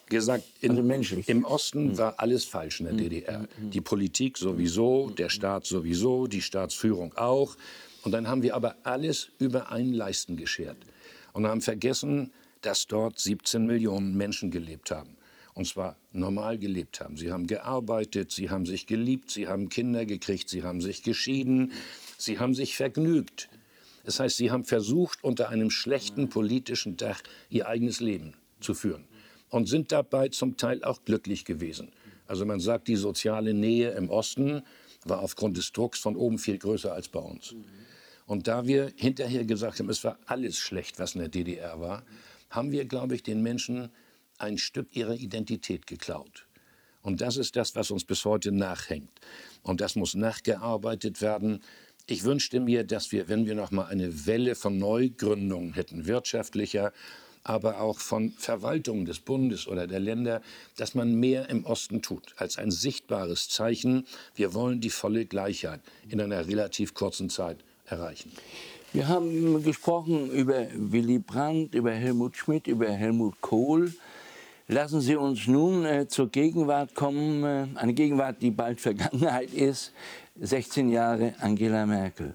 gesagt, 0.08 0.44
in, 0.60 0.90
also 0.90 1.16
im 1.26 1.44
Osten 1.44 1.88
mhm. 1.88 1.98
war 1.98 2.14
alles 2.18 2.44
falsch 2.44 2.80
in 2.80 2.86
der 2.86 2.94
mhm. 2.94 2.98
DDR. 2.98 3.38
Mhm. 3.40 3.70
Die 3.70 3.80
Politik 3.80 4.38
sowieso, 4.38 5.10
der 5.10 5.28
Staat 5.28 5.66
sowieso, 5.66 6.26
die 6.26 6.42
Staatsführung 6.42 7.14
auch. 7.16 7.56
Und 8.02 8.12
dann 8.12 8.28
haben 8.28 8.42
wir 8.42 8.54
aber 8.54 8.76
alles 8.84 9.30
über 9.38 9.72
einen 9.72 9.92
Leisten 9.92 10.36
geschert 10.36 10.76
und 11.32 11.46
haben 11.46 11.60
vergessen, 11.60 12.30
dass 12.60 12.86
dort 12.86 13.18
17 13.18 13.66
Millionen 13.66 14.16
Menschen 14.16 14.50
gelebt 14.50 14.90
haben. 14.90 15.16
Und 15.54 15.66
zwar 15.66 15.96
normal 16.12 16.58
gelebt 16.58 17.00
haben. 17.00 17.16
Sie 17.16 17.32
haben 17.32 17.46
gearbeitet, 17.46 18.30
sie 18.30 18.50
haben 18.50 18.66
sich 18.66 18.86
geliebt, 18.86 19.30
sie 19.30 19.48
haben 19.48 19.70
Kinder 19.70 20.04
gekriegt, 20.04 20.50
sie 20.50 20.62
haben 20.62 20.80
sich 20.80 21.02
geschieden, 21.02 21.72
sie 22.18 22.38
haben 22.38 22.54
sich 22.54 22.76
vergnügt. 22.76 23.48
Das 24.06 24.20
heißt, 24.20 24.36
sie 24.36 24.52
haben 24.52 24.64
versucht, 24.64 25.24
unter 25.24 25.48
einem 25.48 25.68
schlechten 25.68 26.28
politischen 26.28 26.96
Dach 26.96 27.20
ihr 27.50 27.66
eigenes 27.66 27.98
Leben 27.98 28.34
zu 28.60 28.72
führen 28.72 29.04
und 29.50 29.68
sind 29.68 29.90
dabei 29.90 30.28
zum 30.28 30.56
Teil 30.56 30.84
auch 30.84 31.02
glücklich 31.04 31.44
gewesen. 31.44 31.90
Also 32.28 32.46
man 32.46 32.60
sagt, 32.60 32.86
die 32.86 32.94
soziale 32.94 33.52
Nähe 33.52 33.90
im 33.90 34.08
Osten 34.08 34.62
war 35.04 35.18
aufgrund 35.18 35.56
des 35.56 35.72
Drucks 35.72 35.98
von 35.98 36.14
oben 36.14 36.38
viel 36.38 36.56
größer 36.56 36.92
als 36.92 37.08
bei 37.08 37.18
uns. 37.18 37.56
Und 38.26 38.46
da 38.46 38.64
wir 38.64 38.92
hinterher 38.94 39.44
gesagt 39.44 39.80
haben, 39.80 39.90
es 39.90 40.04
war 40.04 40.20
alles 40.26 40.56
schlecht, 40.56 41.00
was 41.00 41.16
in 41.16 41.22
der 41.22 41.28
DDR 41.28 41.80
war, 41.80 42.04
haben 42.48 42.70
wir, 42.70 42.84
glaube 42.84 43.16
ich, 43.16 43.24
den 43.24 43.42
Menschen 43.42 43.90
ein 44.38 44.56
Stück 44.56 44.94
ihrer 44.94 45.14
Identität 45.14 45.88
geklaut. 45.88 46.46
Und 47.02 47.20
das 47.20 47.36
ist 47.36 47.56
das, 47.56 47.74
was 47.74 47.90
uns 47.90 48.04
bis 48.04 48.24
heute 48.24 48.52
nachhängt. 48.52 49.20
Und 49.62 49.80
das 49.80 49.96
muss 49.96 50.14
nachgearbeitet 50.14 51.22
werden. 51.22 51.60
Ich 52.08 52.22
wünschte 52.22 52.60
mir, 52.60 52.84
dass 52.84 53.10
wir, 53.10 53.28
wenn 53.28 53.46
wir 53.46 53.56
noch 53.56 53.72
mal 53.72 53.86
eine 53.86 54.26
Welle 54.26 54.54
von 54.54 54.78
Neugründungen 54.78 55.74
hätten, 55.74 56.06
wirtschaftlicher, 56.06 56.92
aber 57.42 57.80
auch 57.80 57.98
von 57.98 58.30
Verwaltungen 58.38 59.06
des 59.06 59.18
Bundes 59.18 59.66
oder 59.66 59.88
der 59.88 59.98
Länder, 59.98 60.40
dass 60.76 60.94
man 60.94 61.16
mehr 61.16 61.48
im 61.48 61.64
Osten 61.64 62.02
tut, 62.02 62.34
als 62.36 62.58
ein 62.58 62.70
sichtbares 62.70 63.48
Zeichen, 63.48 64.06
wir 64.36 64.54
wollen 64.54 64.80
die 64.80 64.90
volle 64.90 65.26
Gleichheit 65.26 65.80
in 66.08 66.20
einer 66.20 66.46
relativ 66.46 66.94
kurzen 66.94 67.28
Zeit 67.28 67.58
erreichen. 67.86 68.30
Wir 68.92 69.08
haben 69.08 69.62
gesprochen 69.64 70.30
über 70.30 70.66
Willy 70.74 71.18
Brandt, 71.18 71.74
über 71.74 71.90
Helmut 71.90 72.36
Schmidt, 72.36 72.68
über 72.68 72.88
Helmut 72.88 73.40
Kohl. 73.40 73.92
Lassen 74.68 75.00
Sie 75.00 75.16
uns 75.16 75.46
nun 75.46 75.84
äh, 75.84 76.08
zur 76.08 76.28
Gegenwart 76.28 76.94
kommen, 76.94 77.44
äh, 77.44 77.66
eine 77.76 77.94
Gegenwart, 77.94 78.42
die 78.42 78.50
bald 78.50 78.80
Vergangenheit 78.80 79.52
ist. 79.52 79.92
16 80.40 80.90
Jahre 80.90 81.34
Angela 81.40 81.86
Merkel. 81.86 82.34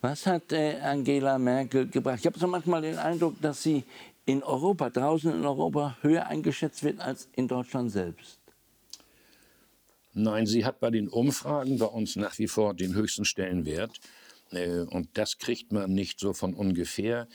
Was 0.00 0.26
hat 0.26 0.52
äh, 0.52 0.78
Angela 0.80 1.38
Merkel 1.38 1.88
gebracht? 1.88 2.20
Ich 2.20 2.26
habe 2.26 2.38
so 2.38 2.46
manchmal 2.46 2.82
den 2.82 2.98
Eindruck, 2.98 3.40
dass 3.40 3.62
sie 3.62 3.84
in 4.26 4.42
Europa, 4.42 4.90
draußen 4.90 5.32
in 5.32 5.44
Europa, 5.44 5.96
höher 6.02 6.26
eingeschätzt 6.26 6.84
wird 6.84 7.00
als 7.00 7.28
in 7.34 7.48
Deutschland 7.48 7.90
selbst. 7.90 8.38
Nein, 10.14 10.46
sie 10.46 10.64
hat 10.64 10.80
bei 10.80 10.90
den 10.90 11.08
Umfragen 11.08 11.78
bei 11.78 11.86
uns 11.86 12.16
nach 12.16 12.38
wie 12.38 12.48
vor 12.48 12.74
den 12.74 12.94
höchsten 12.94 13.24
Stellenwert. 13.24 13.98
Äh, 14.50 14.80
und 14.80 15.08
das 15.14 15.38
kriegt 15.38 15.72
man 15.72 15.92
nicht 15.92 16.20
so 16.20 16.32
von 16.32 16.54
ungefähr. 16.54 17.28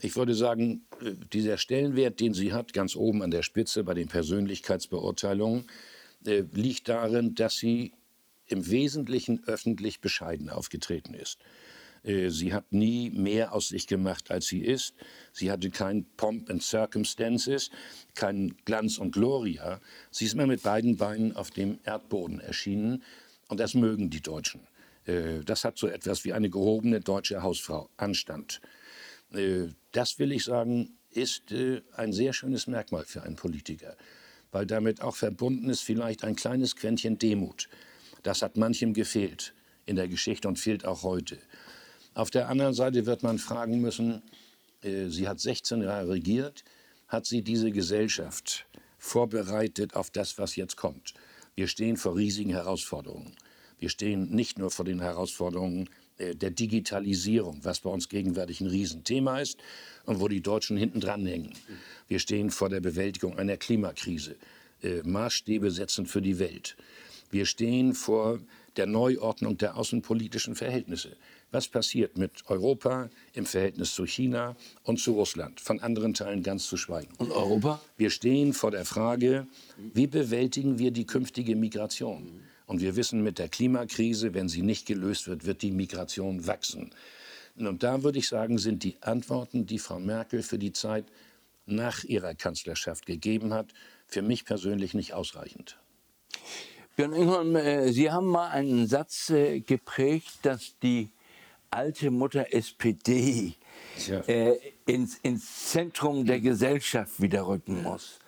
Ich 0.00 0.16
würde 0.16 0.34
sagen, 0.34 0.86
äh, 1.00 1.12
dieser 1.32 1.58
Stellenwert, 1.58 2.20
den 2.20 2.34
sie 2.34 2.52
hat, 2.52 2.72
ganz 2.72 2.96
oben 2.96 3.22
an 3.22 3.30
der 3.30 3.42
Spitze 3.42 3.84
bei 3.84 3.94
den 3.94 4.08
Persönlichkeitsbeurteilungen, 4.08 5.66
liegt 6.24 6.88
darin, 6.88 7.34
dass 7.34 7.56
sie 7.56 7.94
im 8.52 8.70
Wesentlichen 8.70 9.42
öffentlich 9.46 10.00
bescheiden 10.00 10.50
aufgetreten 10.50 11.14
ist. 11.14 11.38
Äh, 12.04 12.30
sie 12.30 12.52
hat 12.52 12.72
nie 12.72 13.10
mehr 13.10 13.52
aus 13.52 13.68
sich 13.68 13.86
gemacht, 13.86 14.30
als 14.30 14.46
sie 14.46 14.60
ist. 14.60 14.94
Sie 15.32 15.50
hatte 15.50 15.70
kein 15.70 16.04
Pomp 16.16 16.50
and 16.50 16.62
Circumstances, 16.62 17.70
kein 18.14 18.54
Glanz 18.64 18.98
und 18.98 19.12
Gloria. 19.12 19.80
Sie 20.10 20.24
ist 20.24 20.34
immer 20.34 20.46
mit 20.46 20.62
beiden 20.62 20.96
Beinen 20.96 21.34
auf 21.34 21.50
dem 21.50 21.78
Erdboden 21.84 22.40
erschienen. 22.40 23.02
Und 23.48 23.60
das 23.60 23.74
mögen 23.74 24.10
die 24.10 24.20
Deutschen. 24.22 24.60
Äh, 25.06 25.40
das 25.44 25.64
hat 25.64 25.78
so 25.78 25.88
etwas 25.88 26.24
wie 26.24 26.32
eine 26.32 26.50
gehobene 26.50 27.00
deutsche 27.00 27.42
Hausfrau, 27.42 27.88
Anstand. 27.96 28.60
Äh, 29.32 29.68
das 29.92 30.18
will 30.18 30.32
ich 30.32 30.44
sagen, 30.44 30.98
ist 31.14 31.54
ein 31.92 32.14
sehr 32.14 32.32
schönes 32.32 32.66
Merkmal 32.66 33.04
für 33.04 33.22
einen 33.22 33.36
Politiker, 33.36 33.98
weil 34.50 34.64
damit 34.64 35.02
auch 35.02 35.14
verbunden 35.14 35.68
ist 35.68 35.82
vielleicht 35.82 36.24
ein 36.24 36.36
kleines 36.36 36.74
Quäntchen 36.74 37.18
Demut. 37.18 37.68
Das 38.22 38.42
hat 38.42 38.56
manchem 38.56 38.94
gefehlt 38.94 39.54
in 39.86 39.96
der 39.96 40.08
Geschichte 40.08 40.48
und 40.48 40.58
fehlt 40.58 40.84
auch 40.84 41.02
heute. 41.02 41.38
Auf 42.14 42.30
der 42.30 42.48
anderen 42.48 42.74
Seite 42.74 43.06
wird 43.06 43.22
man 43.22 43.38
fragen 43.38 43.80
müssen, 43.80 44.22
äh, 44.82 45.08
sie 45.08 45.28
hat 45.28 45.40
16 45.40 45.82
Jahre 45.82 46.10
regiert, 46.10 46.64
hat 47.08 47.26
sie 47.26 47.42
diese 47.42 47.70
Gesellschaft 47.70 48.66
vorbereitet 48.98 49.94
auf 49.94 50.10
das, 50.10 50.38
was 50.38 50.56
jetzt 50.56 50.76
kommt. 50.76 51.14
Wir 51.54 51.68
stehen 51.68 51.96
vor 51.96 52.16
riesigen 52.16 52.50
Herausforderungen. 52.50 53.34
Wir 53.78 53.88
stehen 53.88 54.30
nicht 54.30 54.58
nur 54.58 54.70
vor 54.70 54.84
den 54.84 55.00
Herausforderungen 55.00 55.88
äh, 56.18 56.34
der 56.34 56.50
Digitalisierung, 56.50 57.60
was 57.62 57.80
bei 57.80 57.90
uns 57.90 58.08
gegenwärtig 58.08 58.60
ein 58.60 58.68
Riesenthema 58.68 59.40
ist 59.40 59.58
und 60.04 60.20
wo 60.20 60.28
die 60.28 60.40
Deutschen 60.40 60.76
hinten 60.76 61.00
dran 61.00 61.26
hängen. 61.26 61.52
Wir 62.08 62.18
stehen 62.18 62.50
vor 62.50 62.68
der 62.68 62.80
Bewältigung 62.80 63.38
einer 63.38 63.56
Klimakrise, 63.56 64.36
äh, 64.82 65.02
Maßstäbe 65.02 65.70
setzen 65.70 66.06
für 66.06 66.22
die 66.22 66.38
Welt. 66.38 66.76
Wir 67.32 67.46
stehen 67.46 67.94
vor 67.94 68.40
der 68.76 68.84
Neuordnung 68.84 69.56
der 69.56 69.78
außenpolitischen 69.78 70.54
Verhältnisse. 70.54 71.16
Was 71.50 71.66
passiert 71.66 72.18
mit 72.18 72.30
Europa 72.50 73.08
im 73.32 73.46
Verhältnis 73.46 73.94
zu 73.94 74.04
China 74.04 74.54
und 74.82 75.00
zu 75.00 75.14
Russland? 75.14 75.58
Von 75.58 75.80
anderen 75.80 76.12
Teilen 76.12 76.42
ganz 76.42 76.66
zu 76.66 76.76
schweigen. 76.76 77.14
Und 77.16 77.32
Europa? 77.32 77.80
Wir 77.96 78.10
stehen 78.10 78.52
vor 78.52 78.70
der 78.70 78.84
Frage, 78.84 79.46
wie 79.94 80.06
bewältigen 80.06 80.78
wir 80.78 80.90
die 80.90 81.06
künftige 81.06 81.56
Migration? 81.56 82.42
Und 82.66 82.82
wir 82.82 82.96
wissen 82.96 83.22
mit 83.22 83.38
der 83.38 83.48
Klimakrise, 83.48 84.34
wenn 84.34 84.50
sie 84.50 84.62
nicht 84.62 84.84
gelöst 84.86 85.26
wird, 85.26 85.46
wird 85.46 85.62
die 85.62 85.72
Migration 85.72 86.46
wachsen. 86.46 86.90
Und 87.56 87.82
da 87.82 88.02
würde 88.02 88.18
ich 88.18 88.28
sagen, 88.28 88.58
sind 88.58 88.84
die 88.84 88.96
Antworten, 89.00 89.64
die 89.64 89.78
Frau 89.78 89.98
Merkel 89.98 90.42
für 90.42 90.58
die 90.58 90.72
Zeit 90.72 91.06
nach 91.64 92.04
ihrer 92.04 92.34
Kanzlerschaft 92.34 93.06
gegeben 93.06 93.54
hat, 93.54 93.72
für 94.06 94.20
mich 94.20 94.44
persönlich 94.44 94.92
nicht 94.92 95.14
ausreichend. 95.14 95.78
Äh, 96.96 97.92
Sie 97.92 98.10
haben 98.10 98.26
mal 98.26 98.48
einen 98.48 98.86
Satz 98.86 99.30
äh, 99.30 99.60
geprägt, 99.60 100.40
dass 100.42 100.74
die 100.82 101.10
alte 101.70 102.10
Mutter 102.10 102.52
SPD 102.52 103.54
äh, 104.26 104.54
ins, 104.86 105.16
ins, 105.22 105.70
Zentrum 105.70 106.26
der 106.26 106.40
Gesellschaft 106.40 107.20
wieder 107.20 107.46
rücken 107.46 107.82
muss. 107.82 108.18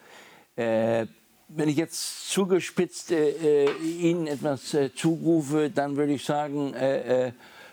Äh, 0.57 1.07
wenn 1.49 1.69
ich 1.69 1.77
jetzt 1.77 2.31
zugespitzt 2.31 3.11
äh, 3.11 3.67
Ihnen 3.83 4.27
etwas 4.27 4.75
zurufe, 4.97 5.71
dann 5.71 5.97
würde 5.97 6.15
ich 6.15 6.25
sagen, 6.25 6.75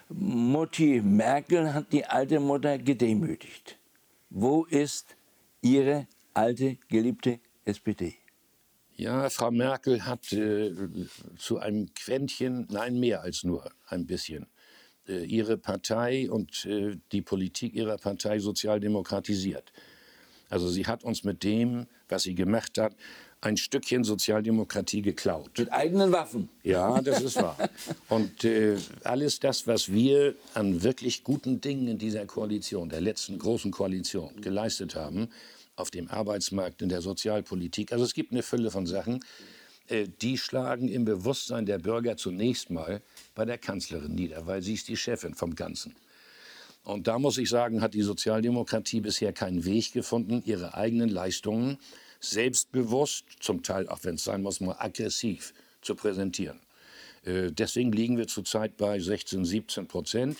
Mutti 0.09 1.01
Merkel 1.01 1.73
hat 1.73 1.93
die 1.93 2.05
alte 2.05 2.41
Mutter 2.41 2.77
gedemütigt. 2.77 3.77
Wo 4.29 4.65
ist 4.65 5.15
Ihre 5.61 6.05
alte, 6.33 6.77
geliebte 6.89 7.39
SPD? 7.63 8.20
Ja, 9.01 9.31
Frau 9.31 9.49
Merkel 9.49 10.05
hat 10.05 10.25
zu 10.25 11.57
einem 11.57 11.91
Quäntchen, 11.95 12.67
nein, 12.69 12.99
mehr 12.99 13.23
als 13.23 13.43
nur 13.43 13.71
ein 13.87 14.05
bisschen, 14.05 14.45
äh, 15.07 15.25
ihre 15.25 15.57
Partei 15.57 16.29
und 16.29 16.67
äh, 16.67 16.97
die 17.11 17.23
Politik 17.23 17.73
ihrer 17.73 17.97
Partei 17.97 18.37
sozialdemokratisiert. 18.37 19.73
Also 20.51 20.67
sie 20.67 20.85
hat 20.85 21.03
uns 21.03 21.23
mit 21.23 21.41
dem, 21.41 21.87
was 22.09 22.21
sie 22.21 22.35
gemacht 22.35 22.77
hat, 22.77 22.95
ein 23.41 23.57
Stückchen 23.57 24.03
Sozialdemokratie 24.03 25.01
geklaut. 25.01 25.57
Mit 25.57 25.73
eigenen 25.73 26.11
Waffen. 26.11 26.49
Ja, 26.63 27.01
das 27.01 27.21
ist 27.21 27.35
wahr. 27.37 27.57
Und 28.07 28.43
äh, 28.43 28.77
alles 29.03 29.39
das, 29.39 29.65
was 29.65 29.91
wir 29.91 30.35
an 30.53 30.83
wirklich 30.83 31.23
guten 31.23 31.59
Dingen 31.59 31.87
in 31.87 31.97
dieser 31.97 32.25
Koalition, 32.25 32.89
der 32.89 33.01
letzten 33.01 33.39
großen 33.39 33.71
Koalition, 33.71 34.39
geleistet 34.41 34.95
haben, 34.95 35.29
auf 35.75 35.89
dem 35.89 36.07
Arbeitsmarkt, 36.09 36.83
in 36.83 36.89
der 36.89 37.01
Sozialpolitik, 37.01 37.91
also 37.91 38.05
es 38.05 38.13
gibt 38.13 38.31
eine 38.31 38.43
Fülle 38.43 38.69
von 38.69 38.85
Sachen, 38.85 39.25
äh, 39.87 40.07
die 40.21 40.37
schlagen 40.37 40.87
im 40.87 41.05
Bewusstsein 41.05 41.65
der 41.65 41.79
Bürger 41.79 42.17
zunächst 42.17 42.69
mal 42.69 43.01
bei 43.33 43.45
der 43.45 43.57
Kanzlerin 43.57 44.13
nieder, 44.13 44.45
weil 44.45 44.61
sie 44.61 44.75
ist 44.75 44.87
die 44.87 44.97
Chefin 44.97 45.33
vom 45.33 45.55
Ganzen. 45.55 45.95
Und 46.83 47.07
da 47.07 47.17
muss 47.17 47.37
ich 47.37 47.49
sagen, 47.49 47.81
hat 47.81 47.93
die 47.95 48.01
Sozialdemokratie 48.01 49.01
bisher 49.01 49.33
keinen 49.33 49.65
Weg 49.65 49.93
gefunden, 49.93 50.43
ihre 50.45 50.75
eigenen 50.75 51.09
Leistungen 51.09 51.77
selbstbewusst, 52.21 53.25
zum 53.39 53.63
Teil 53.63 53.89
auch 53.89 53.99
wenn 54.03 54.15
es 54.15 54.23
sein 54.23 54.41
muss, 54.41 54.61
mal 54.61 54.77
aggressiv 54.79 55.53
zu 55.81 55.95
präsentieren. 55.95 56.59
Äh, 57.25 57.51
deswegen 57.51 57.91
liegen 57.91 58.17
wir 58.17 58.27
zurzeit 58.27 58.77
bei 58.77 58.99
16, 58.99 59.43
17 59.43 59.87
Prozent. 59.87 60.37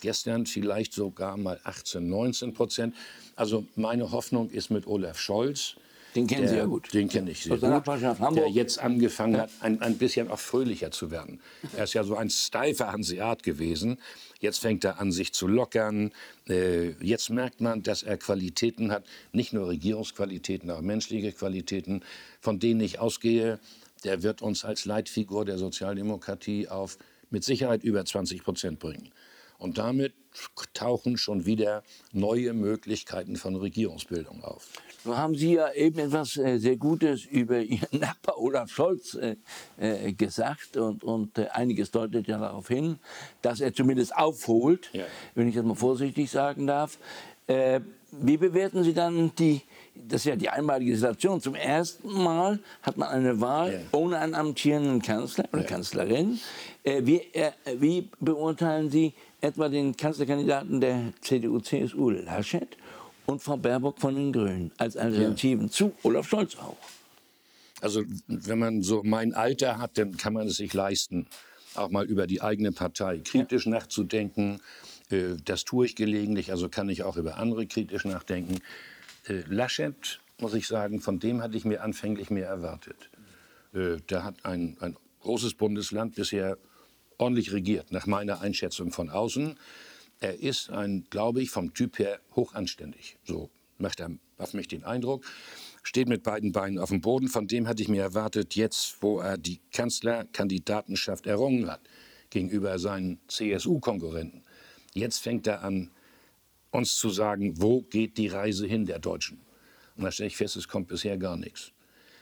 Gestern 0.00 0.46
vielleicht 0.46 0.92
sogar 0.92 1.36
mal 1.36 1.60
18, 1.64 2.08
19 2.08 2.54
Prozent. 2.54 2.94
Also 3.34 3.66
meine 3.76 4.10
Hoffnung 4.10 4.50
ist 4.50 4.70
mit 4.70 4.86
Olaf 4.86 5.18
Scholz, 5.18 5.76
den 6.16 6.26
kennen 6.26 6.42
der, 6.42 6.50
Sie 6.50 6.56
ja 6.56 6.64
gut. 6.64 6.92
Den 6.94 7.08
kenne 7.08 7.30
ich 7.30 7.42
sehr 7.42 7.52
gut. 7.52 7.62
Der 7.62 8.48
jetzt 8.48 8.78
angefangen 8.78 9.36
hat, 9.36 9.50
ein, 9.60 9.80
ein 9.82 9.98
bisschen 9.98 10.30
auch 10.30 10.38
fröhlicher 10.38 10.90
zu 10.90 11.10
werden. 11.10 11.40
Er 11.76 11.84
ist 11.84 11.94
ja 11.94 12.04
so 12.04 12.16
ein 12.16 12.30
steifer 12.30 12.90
Hanseat 12.92 13.42
gewesen. 13.42 13.98
Jetzt 14.40 14.58
fängt 14.58 14.84
er 14.84 14.98
an, 14.98 15.12
sich 15.12 15.32
zu 15.32 15.46
lockern. 15.46 16.12
Äh, 16.48 16.90
jetzt 17.04 17.30
merkt 17.30 17.60
man, 17.60 17.82
dass 17.82 18.02
er 18.02 18.16
Qualitäten 18.16 18.90
hat, 18.90 19.04
nicht 19.32 19.52
nur 19.52 19.68
Regierungsqualitäten, 19.68 20.70
auch 20.70 20.80
menschliche 20.80 21.32
Qualitäten, 21.32 22.02
von 22.40 22.58
denen 22.58 22.80
ich 22.80 22.98
ausgehe, 22.98 23.58
der 24.04 24.22
wird 24.22 24.42
uns 24.42 24.64
als 24.64 24.84
Leitfigur 24.84 25.44
der 25.44 25.58
Sozialdemokratie 25.58 26.68
auf 26.68 26.98
mit 27.30 27.44
Sicherheit 27.44 27.82
über 27.82 28.04
20 28.04 28.42
Prozent 28.42 28.78
bringen. 28.78 29.10
Und 29.58 29.78
damit 29.78 30.14
tauchen 30.74 31.16
schon 31.16 31.46
wieder 31.46 31.82
neue 32.12 32.52
Möglichkeiten 32.52 33.36
von 33.36 33.56
Regierungsbildung 33.56 34.44
auf. 34.44 34.68
Nun 35.06 35.16
haben 35.16 35.34
Sie 35.34 35.54
ja 35.54 35.72
eben 35.72 35.98
etwas 35.98 36.36
äh, 36.36 36.58
sehr 36.58 36.76
Gutes 36.76 37.24
über 37.24 37.60
Ihren 37.60 37.88
Nachbar 38.00 38.38
Olaf 38.38 38.70
Scholz 38.70 39.14
äh, 39.14 39.36
äh, 39.78 40.12
gesagt 40.12 40.76
und, 40.76 41.04
und 41.04 41.38
einiges 41.54 41.90
deutet 41.90 42.26
ja 42.26 42.38
darauf 42.38 42.68
hin, 42.68 42.98
dass 43.40 43.60
er 43.60 43.72
zumindest 43.72 44.16
aufholt, 44.16 44.90
ja. 44.92 45.04
wenn 45.34 45.48
ich 45.48 45.54
das 45.54 45.64
mal 45.64 45.76
vorsichtig 45.76 46.30
sagen 46.30 46.66
darf. 46.66 46.98
Wie 48.10 48.36
bewerten 48.36 48.82
Sie 48.82 48.92
dann 48.92 49.32
die, 49.36 49.62
das 49.94 50.22
ist 50.22 50.24
ja 50.24 50.34
die 50.34 50.48
einmalige 50.48 50.96
Situation. 50.96 51.40
Zum 51.40 51.54
ersten 51.54 52.12
Mal 52.12 52.58
hat 52.82 52.96
man 52.96 53.08
eine 53.08 53.40
Wahl 53.40 53.72
ja. 53.72 53.80
ohne 53.92 54.18
einen 54.18 54.34
amtierenden 54.34 55.00
Kanzler 55.00 55.44
oder 55.52 55.62
ja. 55.62 55.68
Kanzlerin. 55.68 56.40
Wie, 56.82 57.22
wie 57.78 58.08
beurteilen 58.18 58.90
Sie 58.90 59.14
etwa 59.46 59.68
den 59.68 59.96
Kanzlerkandidaten 59.96 60.80
der 60.80 61.12
CDU-CSU, 61.20 62.10
Laschet, 62.10 62.76
und 63.26 63.42
Frau 63.42 63.56
Baerbock 63.56 64.00
von 64.00 64.14
den 64.14 64.32
Grünen 64.32 64.72
als 64.78 64.96
Alternativen 64.96 65.66
ja. 65.66 65.72
zu 65.72 65.92
Olaf 66.02 66.28
Scholz 66.28 66.56
auch. 66.56 66.76
Also 67.80 68.02
wenn 68.28 68.58
man 68.58 68.82
so 68.82 69.02
mein 69.04 69.34
Alter 69.34 69.78
hat, 69.78 69.98
dann 69.98 70.16
kann 70.16 70.32
man 70.32 70.46
es 70.46 70.56
sich 70.56 70.72
leisten, 70.72 71.26
auch 71.74 71.90
mal 71.90 72.06
über 72.06 72.26
die 72.26 72.40
eigene 72.40 72.72
Partei 72.72 73.18
kritisch 73.18 73.66
ja. 73.66 73.72
nachzudenken. 73.72 74.60
Äh, 75.10 75.36
das 75.44 75.64
tue 75.64 75.86
ich 75.86 75.96
gelegentlich, 75.96 76.50
also 76.50 76.68
kann 76.68 76.88
ich 76.88 77.02
auch 77.02 77.16
über 77.16 77.36
andere 77.36 77.66
kritisch 77.66 78.04
nachdenken. 78.04 78.60
Äh, 79.28 79.42
Laschet, 79.48 80.20
muss 80.40 80.54
ich 80.54 80.66
sagen, 80.66 81.00
von 81.00 81.18
dem 81.18 81.42
hatte 81.42 81.56
ich 81.56 81.64
mir 81.64 81.82
anfänglich 81.82 82.30
mehr 82.30 82.48
erwartet. 82.48 83.10
Äh, 83.74 83.98
der 84.08 84.24
hat 84.24 84.44
ein, 84.44 84.76
ein 84.80 84.96
großes 85.20 85.54
Bundesland 85.54 86.14
bisher 86.14 86.56
ordentlich 87.18 87.52
regiert, 87.52 87.92
nach 87.92 88.06
meiner 88.06 88.40
Einschätzung 88.40 88.92
von 88.92 89.10
außen. 89.10 89.58
Er 90.20 90.40
ist 90.40 90.70
ein, 90.70 91.06
glaube 91.10 91.42
ich, 91.42 91.50
vom 91.50 91.74
Typ 91.74 91.98
her 91.98 92.20
hochanständig. 92.34 93.18
So 93.24 93.50
macht 93.78 94.00
er 94.00 94.10
auf 94.38 94.54
mich 94.54 94.68
den 94.68 94.84
Eindruck. 94.84 95.24
Steht 95.82 96.08
mit 96.08 96.22
beiden 96.22 96.52
Beinen 96.52 96.78
auf 96.78 96.88
dem 96.88 97.00
Boden. 97.00 97.28
Von 97.28 97.46
dem 97.46 97.68
hatte 97.68 97.82
ich 97.82 97.88
mir 97.88 98.02
erwartet, 98.02 98.54
jetzt, 98.54 99.02
wo 99.02 99.20
er 99.20 99.38
die 99.38 99.60
Kanzlerkandidatenschaft 99.72 101.26
errungen 101.26 101.70
hat, 101.70 101.80
gegenüber 102.30 102.78
seinen 102.78 103.20
CSU-Konkurrenten, 103.28 104.42
Jetzt 104.96 105.18
fängt 105.18 105.46
er 105.46 105.62
an, 105.62 105.90
uns 106.70 106.96
zu 106.96 107.10
sagen, 107.10 107.60
wo 107.60 107.82
geht 107.82 108.16
die 108.16 108.28
Reise 108.28 108.66
hin 108.66 108.86
der 108.86 108.98
Deutschen. 108.98 109.42
Und 109.94 110.04
da 110.04 110.10
stelle 110.10 110.28
ich 110.28 110.38
fest, 110.38 110.56
es 110.56 110.68
kommt 110.68 110.88
bisher 110.88 111.18
gar 111.18 111.36
nichts. 111.36 111.72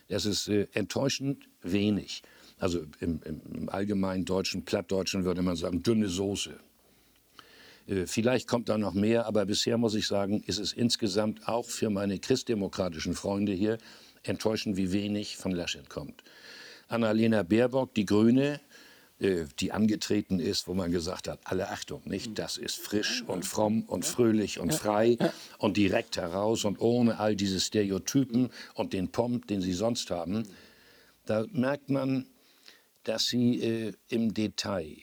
Das 0.09 0.27
ist 0.27 0.49
äh, 0.49 0.67
enttäuschend 0.73 1.49
wenig. 1.63 2.23
Also 2.59 2.85
im, 3.01 3.21
im, 3.25 3.41
im, 3.53 3.69
allgemeinen 3.69 4.25
deutschen, 4.25 4.65
plattdeutschen 4.65 5.25
würde 5.25 5.43
man 5.43 5.57
sagen, 5.57 5.83
dünne 5.83 6.09
Soße. 6.09 6.57
Äh, 7.87 8.07
vielleicht 8.07 8.49
kommt 8.49 8.69
da 8.69 8.79
noch 8.79 8.95
mehr, 8.95 9.27
aber 9.27 9.45
bisher 9.47 9.77
muss 9.77 9.95
ich 9.95 10.07
sagen, 10.07 10.43
ist 10.47 10.59
es 10.59 10.73
insgesamt 10.73 11.49
auch 11.49 11.67
für 11.67 11.91
meine 11.91 12.19
christdemokratischen 12.19 13.15
Freunde 13.15 13.53
hier 13.53 13.79
enttäuschend, 14.23 14.77
wie 14.77 14.93
wenig 14.93 15.37
von 15.37 15.53
Laschet 15.53 15.89
kommt. 15.89 16.23
Annalena 16.89 17.43
Baerbock, 17.43 17.95
die 17.95 18.07
Grüne, 18.07 18.61
äh, 19.21 19.45
die 19.61 19.73
angetreten 19.73 20.41
ist, 20.41 20.67
wo 20.67 20.75
man 20.75 20.91
gesagt 20.91 21.29
hat, 21.29 21.41
alle 21.45 21.71
Achtung, 21.71 22.03
nicht, 22.05 22.39
das 22.39 22.57
ist 22.57 22.77
frisch 22.77 23.23
und 23.27 23.45
fromm 23.45 23.83
und 23.83 24.05
fröhlich 24.05 24.59
und 24.59 24.75
frei 24.75 25.19
und 25.59 25.77
direkt 25.77 26.17
heraus 26.17 26.65
und 26.65 26.81
ohne 26.81 27.19
all 27.19 27.37
diese 27.37 27.61
Stereotypen 27.61 28.51
und 28.75 28.93
den 28.93 29.09
Pomp, 29.09 29.47
den 29.47 29.61
sie 29.61 29.73
sonst 29.73 30.11
haben. 30.11 30.45
Da 31.27 31.47
merkt 31.53 31.91
man, 31.91 32.27
dass 33.05 33.27
sie 33.27 33.61
äh, 33.61 33.93
im 34.09 34.35
Detail 34.35 34.97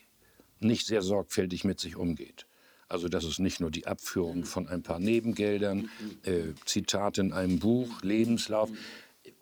nicht 0.60 0.86
sehr 0.86 1.02
sorgfältig 1.02 1.64
mit 1.64 1.80
sich 1.80 1.96
umgeht. 1.96 2.46
Also 2.88 3.08
das 3.08 3.24
ist 3.24 3.40
nicht 3.40 3.62
nur 3.62 3.72
die 3.72 3.88
Abführung 3.88 4.44
von 4.44 4.68
ein 4.68 4.84
paar 4.84 5.00
Nebengeldern, 5.00 5.90
äh, 6.24 6.54
Zitate 6.66 7.22
in 7.22 7.32
einem 7.32 7.60
Buch, 7.60 8.02
Lebenslauf. 8.02 8.70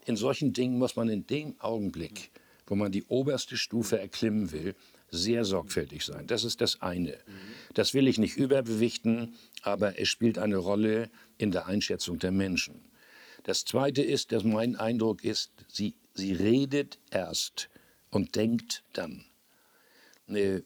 In 0.06 0.16
solchen 0.16 0.54
Dingen 0.54 0.78
muss 0.78 0.96
man 0.96 1.10
in 1.10 1.26
dem 1.26 1.60
Augenblick 1.60 2.32
wo 2.70 2.76
man 2.76 2.92
die 2.92 3.04
oberste 3.06 3.58
Stufe 3.58 4.00
erklimmen 4.00 4.52
will, 4.52 4.76
sehr 5.12 5.44
sorgfältig 5.44 6.06
sein. 6.06 6.28
Das 6.28 6.44
ist 6.44 6.62
das 6.62 6.82
eine. 6.82 7.18
Das 7.74 7.94
will 7.96 8.08
ich 8.08 8.20
nicht 8.20 8.38
überbewichten, 8.38 9.34
aber 9.64 10.00
es 10.00 10.08
spielt 10.08 10.38
eine 10.38 10.58
Rolle 10.58 11.10
in 11.38 11.52
der 11.52 11.66
Einschätzung 11.66 12.20
der 12.20 12.32
Menschen. 12.32 12.80
Das 13.44 13.66
zweite 13.66 14.04
ist, 14.04 14.32
dass 14.32 14.44
mein 14.44 14.76
Eindruck 14.76 15.24
ist, 15.24 15.52
sie, 15.68 15.96
sie 16.14 16.34
redet 16.34 17.00
erst 17.10 17.70
und 18.10 18.36
denkt 18.36 18.84
dann. 18.94 19.26
Äh, 20.28 20.62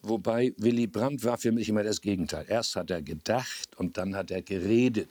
Wobei 0.00 0.54
Willy 0.58 0.86
Brandt 0.86 1.24
war 1.24 1.38
für 1.38 1.50
mich 1.50 1.68
immer 1.68 1.82
das 1.82 2.00
Gegenteil. 2.00 2.46
Erst 2.48 2.76
hat 2.76 2.90
er 2.90 3.02
gedacht 3.02 3.76
und 3.76 3.96
dann 3.96 4.14
hat 4.14 4.30
er 4.30 4.42
geredet. 4.42 5.08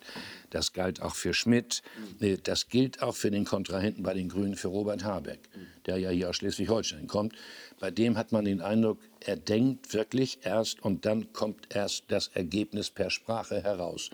Das 0.49 0.71
galt 0.71 1.01
auch 1.01 1.13
für 1.13 1.33
Schmidt. 1.33 1.81
Äh, 2.21 2.37
das 2.41 2.69
gilt 2.69 3.01
auch 3.01 3.15
für 3.15 3.29
den 3.29 3.43
Kontrahenten 3.43 4.03
bei 4.03 4.13
den 4.13 4.29
Grünen, 4.29 4.55
für 4.55 4.69
Robert 4.69 5.03
Habeck, 5.03 5.49
der 5.85 5.97
ja 5.97 6.09
hier 6.09 6.29
aus 6.29 6.37
Schleswig-Holstein 6.37 7.07
kommt. 7.07 7.35
Bei 7.79 7.91
dem 7.91 8.17
hat 8.17 8.31
man 8.31 8.45
den 8.45 8.61
Eindruck, 8.61 8.99
er 9.19 9.35
denkt 9.35 9.93
wirklich 9.93 10.39
erst 10.43 10.81
und 10.81 11.05
dann 11.05 11.33
kommt 11.33 11.75
erst 11.75 12.05
das 12.07 12.29
Ergebnis 12.29 12.89
per 12.89 13.09
Sprache 13.09 13.61
heraus. 13.61 14.09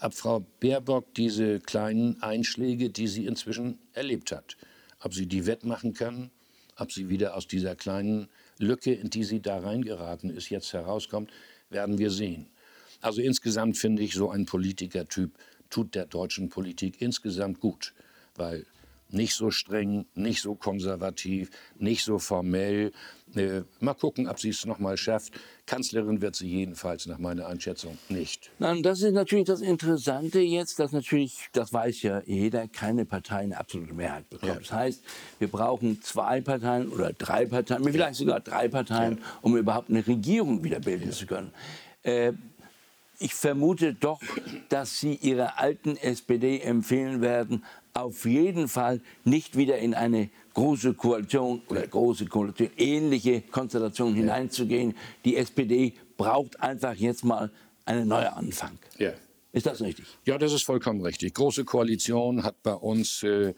Ab 0.00 0.14
Frau 0.14 0.44
Baerbock 0.58 1.14
diese 1.14 1.60
kleinen 1.60 2.20
Einschläge, 2.22 2.90
die 2.90 3.06
sie 3.06 3.24
inzwischen 3.24 3.78
erlebt 3.92 4.32
hat. 4.32 4.56
Ob 4.98 5.14
sie 5.14 5.26
die 5.26 5.46
wettmachen 5.46 5.94
kann, 5.94 6.32
ob 6.80 6.92
sie 6.92 7.08
wieder 7.08 7.36
aus 7.36 7.46
dieser 7.46 7.76
kleinen 7.76 8.28
Lücke, 8.58 8.92
in 8.92 9.10
die 9.10 9.24
sie 9.24 9.40
da 9.40 9.58
reingeraten 9.58 10.30
ist, 10.30 10.50
jetzt 10.50 10.72
herauskommt, 10.72 11.30
werden 11.68 11.98
wir 11.98 12.10
sehen. 12.10 12.46
Also 13.00 13.20
insgesamt 13.20 13.78
finde 13.78 14.02
ich, 14.02 14.14
so 14.14 14.30
ein 14.30 14.46
Politikertyp 14.46 15.30
tut 15.70 15.94
der 15.94 16.06
deutschen 16.06 16.48
Politik 16.48 17.00
insgesamt 17.00 17.60
gut, 17.60 17.94
weil 18.34 18.66
nicht 19.12 19.34
so 19.34 19.50
streng, 19.50 20.06
nicht 20.14 20.42
so 20.42 20.54
konservativ, 20.54 21.50
nicht 21.76 22.04
so 22.04 22.18
formell. 22.18 22.92
Äh, 23.34 23.62
mal 23.78 23.94
gucken, 23.94 24.28
ob 24.28 24.40
sie 24.40 24.48
es 24.48 24.66
noch 24.66 24.78
mal 24.78 24.96
schafft. 24.96 25.32
Kanzlerin 25.66 26.20
wird 26.20 26.34
sie 26.34 26.48
jedenfalls 26.48 27.06
nach 27.06 27.18
meiner 27.18 27.46
Einschätzung 27.46 27.96
nicht. 28.08 28.50
Nein, 28.58 28.82
das 28.82 29.02
ist 29.02 29.12
natürlich 29.12 29.46
das 29.46 29.60
Interessante 29.60 30.40
jetzt, 30.40 30.80
dass 30.80 30.92
natürlich, 30.92 31.48
das 31.52 31.72
weiß 31.72 32.02
ja 32.02 32.22
jeder, 32.26 32.66
keine 32.66 33.04
Partei 33.04 33.38
eine 33.38 33.58
absolute 33.58 33.94
Mehrheit 33.94 34.28
bekommt. 34.30 34.52
Ja. 34.52 34.58
Das 34.58 34.72
heißt, 34.72 35.04
wir 35.38 35.48
brauchen 35.48 36.02
zwei 36.02 36.40
Parteien 36.40 36.88
oder 36.88 37.12
drei 37.12 37.46
Parteien, 37.46 37.84
vielleicht 37.84 38.16
sogar 38.16 38.40
drei 38.40 38.68
Parteien, 38.68 39.18
ja. 39.18 39.24
um 39.42 39.56
überhaupt 39.56 39.90
eine 39.90 40.04
Regierung 40.04 40.64
wieder 40.64 40.80
bilden 40.80 41.10
ja. 41.10 41.12
zu 41.12 41.26
können. 41.26 41.52
Äh, 42.02 42.32
ich 43.22 43.34
vermute 43.34 43.92
doch, 43.92 44.22
dass 44.70 44.98
Sie 44.98 45.14
Ihrer 45.14 45.58
alten 45.58 45.98
SPD 45.98 46.58
empfehlen 46.60 47.20
werden, 47.20 47.64
auf 47.94 48.24
jeden 48.24 48.68
Fall 48.68 49.00
nicht 49.24 49.56
wieder 49.56 49.78
in 49.78 49.94
eine 49.94 50.30
große 50.54 50.94
Koalition 50.94 51.62
oder 51.68 51.86
große 51.86 52.26
Koalition, 52.26 52.70
ähnliche 52.76 53.42
Konstellation 53.42 54.10
ja. 54.10 54.16
hineinzugehen. 54.16 54.94
Die 55.24 55.36
SPD 55.36 55.94
braucht 56.16 56.60
einfach 56.60 56.94
jetzt 56.94 57.24
mal 57.24 57.50
einen 57.84 58.08
neuen 58.08 58.28
Anfang. 58.28 58.78
Ja. 58.98 59.12
Ist 59.52 59.66
das 59.66 59.80
richtig? 59.80 60.06
Ja, 60.26 60.38
das 60.38 60.52
ist 60.52 60.62
vollkommen 60.62 61.00
richtig. 61.04 61.34
Große 61.34 61.64
Koalition 61.64 62.44
hat 62.44 62.62
bei 62.62 62.74
uns 62.74 63.22
äh, 63.24 63.54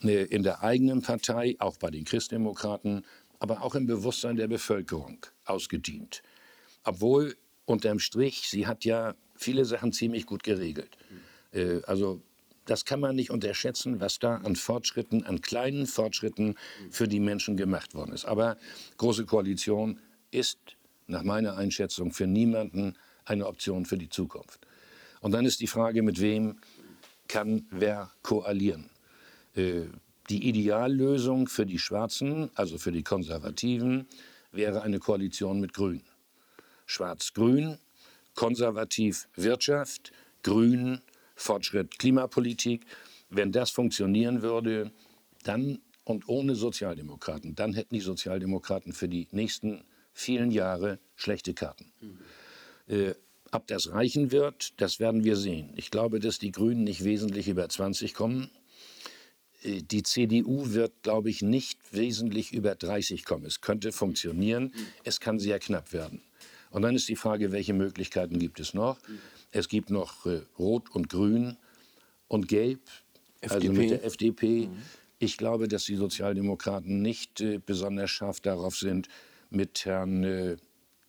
in 0.00 0.42
der 0.42 0.62
eigenen 0.62 1.02
Partei, 1.02 1.56
auch 1.58 1.76
bei 1.76 1.90
den 1.90 2.04
Christdemokraten, 2.04 3.04
aber 3.38 3.62
auch 3.62 3.74
im 3.74 3.86
Bewusstsein 3.86 4.36
der 4.36 4.48
Bevölkerung 4.48 5.18
ausgedient. 5.44 6.22
Obwohl 6.84 7.36
unterm 7.66 7.98
Strich, 7.98 8.48
sie 8.48 8.66
hat 8.66 8.84
ja 8.84 9.14
viele 9.34 9.64
Sachen 9.64 9.92
ziemlich 9.92 10.24
gut 10.24 10.42
geregelt. 10.42 10.96
Äh, 11.52 11.80
also 11.86 12.22
das 12.66 12.84
kann 12.84 13.00
man 13.00 13.16
nicht 13.16 13.30
unterschätzen, 13.30 14.00
was 14.00 14.18
da 14.18 14.36
an 14.36 14.56
Fortschritten, 14.56 15.24
an 15.24 15.40
kleinen 15.40 15.86
Fortschritten 15.86 16.56
für 16.90 17.08
die 17.08 17.20
Menschen 17.20 17.56
gemacht 17.56 17.94
worden 17.94 18.12
ist. 18.12 18.26
Aber 18.26 18.56
Große 18.98 19.24
Koalition 19.24 20.00
ist 20.30 20.58
nach 21.06 21.22
meiner 21.22 21.56
Einschätzung 21.56 22.12
für 22.12 22.26
niemanden 22.26 22.94
eine 23.24 23.46
Option 23.46 23.86
für 23.86 23.96
die 23.96 24.08
Zukunft. 24.08 24.66
Und 25.20 25.32
dann 25.32 25.46
ist 25.46 25.60
die 25.60 25.66
Frage, 25.66 26.02
mit 26.02 26.20
wem 26.20 26.58
kann 27.28 27.66
wer 27.70 28.10
koalieren? 28.22 28.90
Äh, 29.54 29.86
die 30.28 30.48
Ideallösung 30.48 31.46
für 31.48 31.66
die 31.66 31.78
Schwarzen, 31.78 32.50
also 32.54 32.78
für 32.78 32.92
die 32.92 33.04
Konservativen, 33.04 34.06
wäre 34.52 34.82
eine 34.82 34.98
Koalition 34.98 35.60
mit 35.60 35.72
Grün. 35.72 36.02
Schwarz-Grün, 36.86 37.78
konservativ 38.34 39.28
Wirtschaft, 39.36 40.12
Grün 40.42 41.00
Fortschritt 41.36 41.98
Klimapolitik. 41.98 42.84
Wenn 43.30 43.52
das 43.52 43.70
funktionieren 43.70 44.42
würde, 44.42 44.90
dann 45.44 45.78
und 46.04 46.28
ohne 46.28 46.54
Sozialdemokraten, 46.54 47.54
dann 47.54 47.74
hätten 47.74 47.94
die 47.94 48.00
Sozialdemokraten 48.00 48.92
für 48.92 49.08
die 49.08 49.26
nächsten 49.32 49.82
vielen 50.12 50.50
Jahre 50.50 51.00
schlechte 51.16 51.52
Karten. 51.52 51.92
Äh, 52.86 53.14
ob 53.52 53.66
das 53.66 53.90
reichen 53.90 54.30
wird, 54.32 54.80
das 54.80 55.00
werden 55.00 55.24
wir 55.24 55.36
sehen. 55.36 55.72
Ich 55.76 55.90
glaube, 55.90 56.20
dass 56.20 56.38
die 56.38 56.52
Grünen 56.52 56.84
nicht 56.84 57.04
wesentlich 57.04 57.48
über 57.48 57.68
20 57.68 58.14
kommen. 58.14 58.50
Äh, 59.62 59.82
die 59.82 60.04
CDU 60.04 60.72
wird, 60.72 61.02
glaube 61.02 61.28
ich, 61.28 61.42
nicht 61.42 61.78
wesentlich 61.92 62.52
über 62.52 62.74
30 62.74 63.24
kommen. 63.24 63.44
Es 63.44 63.60
könnte 63.60 63.92
funktionieren, 63.92 64.72
es 65.04 65.18
kann 65.20 65.38
sehr 65.38 65.58
knapp 65.58 65.92
werden. 65.92 66.22
Und 66.70 66.82
dann 66.82 66.94
ist 66.94 67.08
die 67.08 67.16
Frage, 67.16 67.52
welche 67.52 67.72
Möglichkeiten 67.72 68.38
gibt 68.38 68.60
es 68.60 68.74
noch? 68.74 68.98
Es 69.52 69.68
gibt 69.68 69.90
noch 69.90 70.26
äh, 70.26 70.42
Rot 70.58 70.90
und 70.94 71.08
Grün 71.08 71.56
und 72.28 72.48
Gelb, 72.48 72.80
FDP. 73.40 73.68
also 73.68 73.72
mit 73.72 73.90
der 73.90 74.04
FDP. 74.04 74.66
Mhm. 74.66 74.82
Ich 75.18 75.38
glaube, 75.38 75.68
dass 75.68 75.84
die 75.84 75.96
Sozialdemokraten 75.96 77.00
nicht 77.00 77.40
äh, 77.40 77.58
besonders 77.58 78.10
scharf 78.10 78.40
darauf 78.40 78.76
sind 78.76 79.08
mit 79.50 79.84
Herrn 79.84 80.24
äh, 80.24 80.56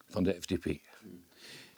von 0.09 0.23
der 0.23 0.37
FDP. 0.37 0.79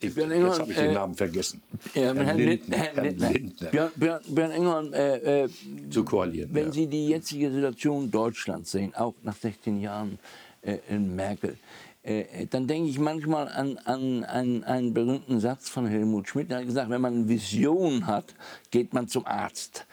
Ich, 0.02 0.15
jetzt 0.15 0.60
habe 0.60 0.72
ich 0.72 0.78
den 0.78 0.91
äh, 0.91 0.93
Namen 0.93 1.15
vergessen. 1.15 1.62
Ja, 1.93 2.13
Herrn, 2.13 2.38
Lindner. 2.38 2.78
Herrn 2.78 3.17
Lindner. 3.17 3.69
Björn, 3.69 3.91
Björn, 3.95 4.22
Björn 4.28 4.52
Engelmann, 4.52 4.93
äh, 4.93 5.43
äh, 5.43 5.50
zu 5.89 6.06
koalieren. 6.06 6.54
Wenn 6.54 6.67
ja. 6.67 6.72
Sie 6.72 6.88
die 6.88 7.08
jetzige 7.10 7.52
Situation 7.52 8.10
Deutschlands 8.10 8.72
sehen, 8.72 8.95
auch 8.95 9.15
nach 9.24 9.36
16 9.36 9.82
Jahren 9.82 10.17
äh, 10.62 10.78
in 10.88 11.15
Merkel, 11.15 11.58
dann 12.03 12.67
denke 12.67 12.89
ich 12.89 12.97
manchmal 12.97 13.49
an, 13.49 13.77
an, 13.79 14.23
an, 14.23 14.63
einen 14.63 14.93
berühmten 14.93 15.39
Satz 15.39 15.69
von 15.69 15.85
Helmut 15.85 16.29
Schmidt. 16.29 16.49
Der 16.49 16.59
hat 16.59 16.65
gesagt, 16.65 16.89
wenn 16.89 17.01
man 17.01 17.13
eine 17.13 17.27
Vision 17.27 18.07
hat, 18.07 18.33
geht 18.71 18.93
man 18.93 19.07
zum 19.07 19.25
Arzt. 19.25 19.85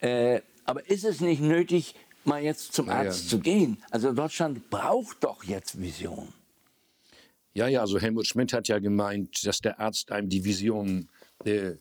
Äh, 0.00 0.40
aber 0.64 0.88
ist 0.90 1.04
es 1.04 1.20
nicht 1.20 1.40
nötig, 1.40 1.94
mal 2.24 2.42
jetzt 2.42 2.72
zum 2.72 2.88
Arzt 2.88 3.24
ja. 3.24 3.30
zu 3.30 3.38
gehen? 3.38 3.78
Also 3.90 4.12
Deutschland 4.12 4.70
braucht 4.70 5.22
doch 5.22 5.44
jetzt 5.44 5.80
Vision. 5.80 6.28
Ja, 7.54 7.68
ja, 7.68 7.80
also 7.80 8.00
Helmut 8.00 8.26
Schmidt 8.26 8.52
hat 8.52 8.68
ja 8.68 8.78
gemeint, 8.78 9.46
dass 9.46 9.60
der 9.60 9.78
Arzt 9.78 10.10
einem 10.10 10.28
die 10.28 10.44
Vision 10.44 11.08
äh, 11.44 11.72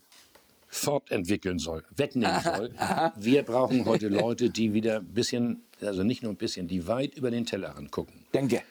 fortentwickeln 0.67 1.59
soll, 1.59 1.83
wegnehmen 1.95 2.41
soll. 2.43 2.73
Wir 3.17 3.43
brauchen 3.43 3.85
heute 3.85 4.09
Leute, 4.09 4.49
die 4.49 4.73
wieder 4.73 4.97
ein 4.97 5.13
bisschen, 5.13 5.63
also 5.79 6.03
nicht 6.03 6.23
nur 6.23 6.33
ein 6.33 6.37
bisschen, 6.37 6.67
die 6.67 6.87
weit 6.87 7.15
über 7.15 7.31
den 7.31 7.45
Tellerrand 7.45 7.91
gucken. 7.91 8.25
Danke. 8.31 8.63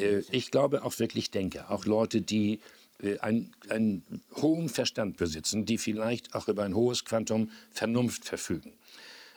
Äh, 0.00 0.22
ich 0.30 0.50
glaube 0.50 0.84
auch 0.84 0.98
wirklich 0.98 1.30
denke, 1.30 1.70
auch 1.70 1.86
Leute, 1.86 2.20
die 2.20 2.60
äh, 3.02 3.18
einen, 3.18 3.52
einen 3.68 4.02
hohen 4.36 4.68
Verstand 4.68 5.16
besitzen, 5.16 5.64
die 5.64 5.78
vielleicht 5.78 6.34
auch 6.34 6.48
über 6.48 6.64
ein 6.64 6.74
hohes 6.74 7.04
Quantum 7.04 7.50
Vernunft 7.70 8.24
verfügen. 8.24 8.72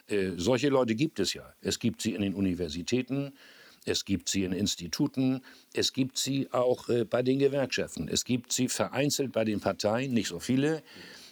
Äh, 0.08 0.32
solche 0.38 0.70
Leute 0.70 0.96
gibt 0.96 1.20
es 1.20 1.34
ja. 1.34 1.54
Es 1.62 1.80
gibt 1.80 2.02
sie 2.02 2.14
in 2.14 2.22
den 2.22 2.34
Universitäten, 2.34 3.34
es 3.86 4.06
gibt 4.06 4.30
sie 4.30 4.44
in 4.44 4.52
Instituten, 4.52 5.42
es 5.74 5.94
gibt 5.94 6.18
sie 6.18 6.52
auch 6.52 6.90
äh, 6.90 7.06
bei 7.06 7.24
den 7.24 7.40
Gewerkschaften, 7.40 8.08
es 8.08 8.26
gibt 8.26 8.52
sie 8.52 8.68
vereinzelt 8.68 9.32
bei 9.32 9.46
den 9.46 9.60
Parteien, 9.60 10.14
nicht 10.14 10.28
so 10.28 10.40
viele. 10.40 10.84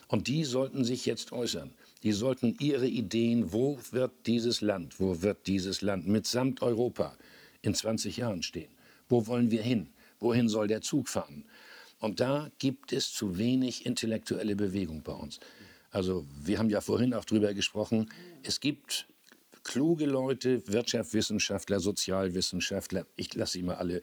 Und 0.07 0.28
die 0.28 0.43
sollten 0.43 0.84
sich 0.84 1.05
jetzt 1.05 1.32
äußern. 1.32 1.73
Die 2.03 2.11
sollten 2.11 2.55
ihre 2.59 2.88
Ideen, 2.88 3.51
wo 3.51 3.80
wird 3.91 4.11
dieses 4.28 4.61
Land, 4.61 4.99
wo 4.99 5.21
wird 5.21 5.47
dieses 5.47 5.82
Land 5.82 6.07
mitsamt 6.07 6.61
Europa 6.61 7.17
in 7.61 7.73
20 7.73 8.17
Jahren 8.17 8.43
stehen? 8.43 8.74
Wo 9.09 9.27
wollen 9.27 9.51
wir 9.51 9.61
hin? 9.61 9.89
Wohin 10.19 10.49
soll 10.49 10.67
der 10.67 10.81
Zug 10.81 11.09
fahren? 11.09 11.45
Und 11.99 12.19
da 12.19 12.51
gibt 12.59 12.93
es 12.93 13.11
zu 13.11 13.37
wenig 13.37 13.85
intellektuelle 13.85 14.55
Bewegung 14.55 15.01
bei 15.03 15.13
uns. 15.13 15.39
Also 15.91 16.25
wir 16.43 16.59
haben 16.59 16.69
ja 16.69 16.81
vorhin 16.81 17.13
auch 17.13 17.25
darüber 17.25 17.53
gesprochen, 17.53 18.11
es 18.43 18.59
gibt 18.59 19.07
kluge 19.63 20.05
Leute, 20.05 20.67
Wirtschaftswissenschaftler, 20.67 21.79
Sozialwissenschaftler, 21.79 23.05
ich 23.15 23.33
lasse 23.33 23.53
sie 23.53 23.63
mal 23.63 23.75
alle. 23.75 24.01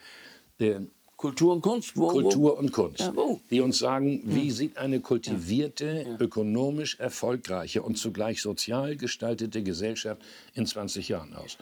Äh, 0.59 0.81
Kultur 1.17 1.53
und 1.53 1.61
Kunst? 1.61 1.97
Wo, 1.97 2.09
Kultur 2.09 2.59
und 2.59 2.73
Kunst, 2.73 2.99
ja, 2.99 3.13
die 3.51 3.61
uns 3.61 3.79
sagen, 3.79 4.23
wie 4.25 4.51
sieht 4.51 4.77
eine 4.77 4.99
kultivierte, 5.01 6.05
ja. 6.05 6.17
ökonomisch 6.19 6.99
erfolgreiche 6.99 7.83
und 7.83 7.97
zugleich 7.97 8.43
sozial 8.43 8.97
gestaltete 8.97 9.63
Gesellschaft 9.63 10.21
in 10.55 10.67
20 10.67 11.09
Jahren 11.09 11.33
aus. 11.35 11.59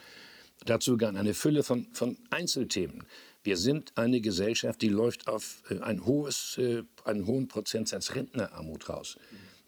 Dazu 0.64 0.97
gern 0.97 1.16
eine 1.16 1.34
Fülle 1.34 1.62
von, 1.62 1.86
von 1.93 2.16
Einzelthemen. 2.30 3.05
Wir 3.43 3.57
sind 3.57 3.93
eine 3.97 4.20
Gesellschaft, 4.20 4.82
die 4.82 4.88
läuft 4.88 5.26
auf 5.26 5.62
äh, 5.70 5.78
ein 5.80 6.05
hohes, 6.05 6.59
äh, 6.59 6.82
einen 7.05 7.26
hohen 7.26 7.49
Prozentsatz 7.49 8.14
Rentnerarmut 8.14 8.88
raus. 8.88 9.16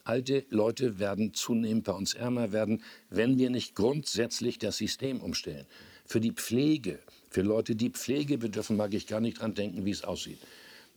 Alte 0.05 0.45
Leute 0.51 0.99
werden 0.99 1.33
zunehmend 1.33 1.85
bei 1.85 1.93
uns 1.93 2.15
ärmer 2.15 2.53
werden, 2.53 2.83
wenn 3.09 3.39
wir 3.39 3.51
nicht 3.51 3.75
grundsätzlich 3.75 4.59
das 4.59 4.77
System 4.77 5.21
umstellen. 5.21 5.65
Für 6.05 6.21
die 6.21 6.33
Pflege, 6.33 6.99
für 7.31 7.43
Leute, 7.43 7.77
die 7.77 7.91
Pflege 7.91 8.37
bedürfen, 8.37 8.77
mag 8.77 8.93
ich 8.95 9.07
gar 9.07 9.21
nicht 9.21 9.41
dran 9.41 9.55
denken, 9.55 9.85
wie 9.87 9.91
es 9.93 10.05
aussieht. 10.05 10.41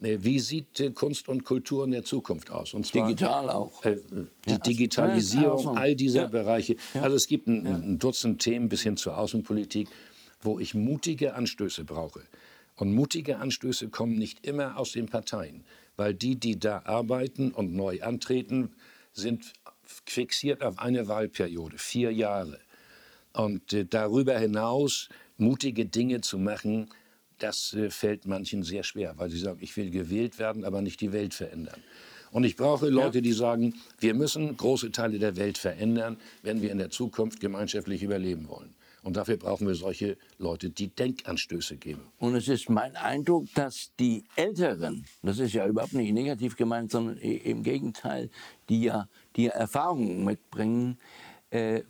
Äh, 0.02 0.18
wie 0.22 0.40
sieht 0.40 0.94
Kunst 0.96 1.30
und 1.30 1.46
Kultur 1.46 1.86
in 1.86 1.92
der 1.92 2.04
Zukunft 2.04 2.52
aus? 2.52 2.74
Und 2.74 2.86
zwar, 2.86 3.08
Digital 3.08 3.50
auch. 3.52 3.86
Äh, 3.86 4.00
die 4.46 4.52
ja, 4.52 4.58
Digitalisierung 4.58 5.68
also, 5.68 5.70
all 5.76 5.96
dieser 5.96 6.24
ja. 6.24 6.28
Bereiche. 6.28 6.76
Also 6.96 7.16
es 7.16 7.28
gibt 7.28 7.48
ein, 7.48 7.66
ein 7.66 8.00
Dutzend 8.00 8.42
Themen 8.42 8.68
bis 8.68 8.82
hin 8.82 8.98
zur 8.98 9.18
Außenpolitik, 9.18 9.88
wo 10.42 10.60
ich 10.60 10.74
mutige 10.74 11.36
Anstöße 11.36 11.86
brauche. 11.86 12.22
Und 12.76 12.94
mutige 12.94 13.38
Anstöße 13.38 13.90
kommen 13.90 14.18
nicht 14.18 14.46
immer 14.46 14.78
aus 14.78 14.92
den 14.92 15.06
Parteien, 15.08 15.64
weil 15.96 16.14
die, 16.14 16.36
die 16.36 16.60
da 16.60 16.82
arbeiten 16.86 17.52
und 17.52 17.74
neu 17.74 18.02
antreten, 18.02 18.76
sind 19.14 19.54
fixiert 19.84 20.62
auf 20.62 20.80
eine 20.80 21.08
Wahlperiode, 21.08 21.78
vier 21.78 22.12
Jahre. 22.12 22.60
Und 23.34 23.74
äh, 23.74 23.86
darüber 23.86 24.38
hinaus 24.38 25.10
mutige 25.38 25.86
Dinge 25.86 26.22
zu 26.22 26.38
machen, 26.38 26.90
das 27.38 27.74
äh, 27.74 27.90
fällt 27.90 28.26
manchen 28.26 28.64
sehr 28.64 28.84
schwer, 28.84 29.14
weil 29.18 29.30
sie 29.30 29.40
sagen, 29.40 29.60
ich 29.62 29.76
will 29.78 29.90
gewählt 29.90 30.40
werden, 30.40 30.64
aber 30.64 30.82
nicht 30.82 31.02
die 31.02 31.12
Welt 31.12 31.34
verändern. 31.34 31.82
Und 32.32 32.44
ich 32.44 32.58
brauche 32.58 32.90
Leute, 32.90 33.22
die 33.22 33.32
sagen, 33.32 33.76
wir 34.00 34.14
müssen 34.14 34.58
große 34.58 34.92
Teile 34.92 35.20
der 35.20 35.38
Welt 35.38 35.58
verändern, 35.58 36.18
wenn 36.44 36.62
wir 36.62 36.72
in 36.72 36.78
der 36.78 36.90
Zukunft 36.90 37.40
gemeinschaftlich 37.40 38.04
überleben 38.04 38.50
wollen. 38.50 38.74
Und 39.06 39.18
dafür 39.18 39.38
brauchen 39.38 39.68
wir 39.68 39.76
solche 39.76 40.18
Leute, 40.40 40.72
die 40.72 40.88
Denkanstöße 40.88 41.78
geben. 41.78 42.02
Und 42.18 42.34
es 42.34 42.48
ist 42.48 42.72
mein 42.72 42.96
Eindruck, 42.96 43.46
dass 43.54 43.92
die 44.00 44.24
Älteren, 44.36 45.06
das 45.22 45.38
ist 45.38 45.54
ja 45.54 45.68
überhaupt 45.68 45.94
nicht 45.94 46.12
negativ 46.12 46.56
gemeint, 46.56 46.90
sondern 46.90 47.20
im 47.20 47.62
Gegenteil, 47.62 48.32
die 48.68 48.82
ja 48.82 49.08
die 49.36 49.46
Erfahrungen 49.46 50.26
mitbringen, 50.26 50.98
äh, 51.52 51.84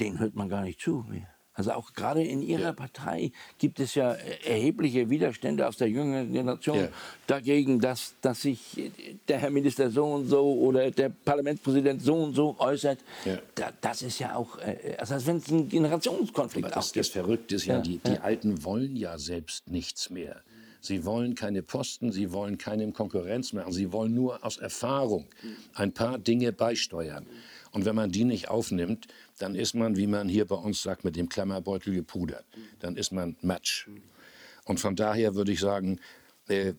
denen 0.00 0.18
hört 0.18 0.34
man 0.34 0.48
gar 0.48 0.62
nicht 0.62 0.80
zu. 0.80 1.04
Mehr. 1.06 1.33
Also 1.54 1.72
auch 1.72 1.92
gerade 1.92 2.22
in 2.22 2.42
Ihrer 2.42 2.60
ja. 2.60 2.72
Partei 2.72 3.30
gibt 3.58 3.78
es 3.78 3.94
ja 3.94 4.12
erhebliche 4.44 5.08
Widerstände 5.08 5.66
aus 5.68 5.76
der 5.76 5.88
jüngeren 5.88 6.32
Generation 6.32 6.78
ja. 6.78 6.88
dagegen, 7.28 7.78
dass, 7.78 8.14
dass 8.20 8.42
sich 8.42 8.90
der 9.28 9.38
Herr 9.38 9.50
Minister 9.50 9.88
so 9.90 10.04
und 10.04 10.26
so 10.26 10.42
oder 10.42 10.90
der 10.90 11.10
Parlamentspräsident 11.10 12.02
so 12.02 12.14
und 12.14 12.34
so 12.34 12.56
äußert. 12.58 12.98
Ja. 13.24 13.38
Da, 13.54 13.72
das 13.80 14.02
ist 14.02 14.18
ja 14.18 14.34
auch, 14.34 14.58
äh, 14.58 14.96
also 14.98 15.14
als 15.14 15.26
wenn 15.26 15.36
es 15.36 15.48
einen 15.48 15.68
Generationskonflikt 15.68 16.66
Aber 16.66 16.74
das, 16.74 16.90
das 16.90 17.08
Verrückte 17.08 17.54
ist 17.54 17.66
ja, 17.66 17.78
die, 17.78 17.98
die 17.98 18.18
Alten 18.18 18.64
wollen 18.64 18.96
ja 18.96 19.16
selbst 19.18 19.70
nichts 19.70 20.10
mehr. 20.10 20.42
Sie 20.80 21.06
wollen 21.06 21.34
keine 21.34 21.62
Posten, 21.62 22.12
sie 22.12 22.32
wollen 22.32 22.58
keine 22.58 22.90
Konkurrenz 22.92 23.54
machen, 23.54 23.72
sie 23.72 23.92
wollen 23.92 24.12
nur 24.12 24.44
aus 24.44 24.58
Erfahrung 24.58 25.26
ein 25.72 25.92
paar 25.92 26.18
Dinge 26.18 26.52
beisteuern. 26.52 27.26
Und 27.74 27.84
wenn 27.84 27.96
man 27.96 28.12
die 28.12 28.22
nicht 28.22 28.48
aufnimmt, 28.48 29.08
dann 29.38 29.56
ist 29.56 29.74
man, 29.74 29.96
wie 29.96 30.06
man 30.06 30.28
hier 30.28 30.44
bei 30.44 30.54
uns 30.54 30.80
sagt, 30.80 31.02
mit 31.02 31.16
dem 31.16 31.28
Klammerbeutel 31.28 31.92
gepudert. 31.92 32.44
Dann 32.78 32.96
ist 32.96 33.10
man 33.10 33.36
Matsch. 33.42 33.88
Und 34.64 34.78
von 34.78 34.94
daher 34.94 35.34
würde 35.34 35.50
ich 35.50 35.58
sagen, 35.58 35.98
äh, 36.46 36.74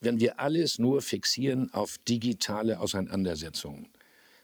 wenn 0.00 0.20
wir 0.20 0.38
alles 0.38 0.78
nur 0.78 1.02
fixieren 1.02 1.74
auf 1.74 1.98
digitale 1.98 2.78
Auseinandersetzungen, 2.78 3.88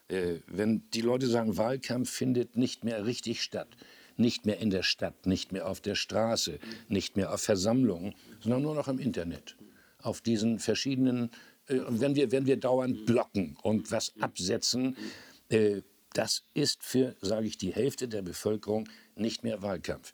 äh, 0.08 0.38
wenn 0.48 0.90
die 0.90 1.02
Leute 1.02 1.28
sagen, 1.28 1.56
Wahlkampf 1.56 2.10
findet 2.10 2.56
nicht 2.56 2.82
mehr 2.82 3.06
richtig 3.06 3.40
statt, 3.40 3.68
nicht 4.16 4.46
mehr 4.46 4.58
in 4.58 4.70
der 4.70 4.82
Stadt, 4.82 5.24
nicht 5.24 5.52
mehr 5.52 5.68
auf 5.68 5.80
der 5.80 5.94
Straße, 5.94 6.58
nicht 6.88 7.16
mehr 7.16 7.32
auf 7.32 7.42
Versammlungen, 7.42 8.16
sondern 8.40 8.62
nur 8.62 8.74
noch 8.74 8.88
im 8.88 8.98
Internet, 8.98 9.56
auf 10.02 10.20
diesen 10.20 10.58
verschiedenen, 10.58 11.30
äh, 11.68 11.78
wenn, 11.86 12.16
wir, 12.16 12.32
wenn 12.32 12.46
wir 12.46 12.56
dauernd 12.56 13.06
blocken 13.06 13.56
und 13.62 13.92
was 13.92 14.12
absetzen, 14.18 14.96
das 16.12 16.44
ist 16.54 16.82
für, 16.82 17.16
sage 17.20 17.46
ich, 17.46 17.58
die 17.58 17.72
Hälfte 17.72 18.08
der 18.08 18.22
Bevölkerung 18.22 18.88
nicht 19.16 19.44
mehr 19.44 19.62
Wahlkampf. 19.62 20.12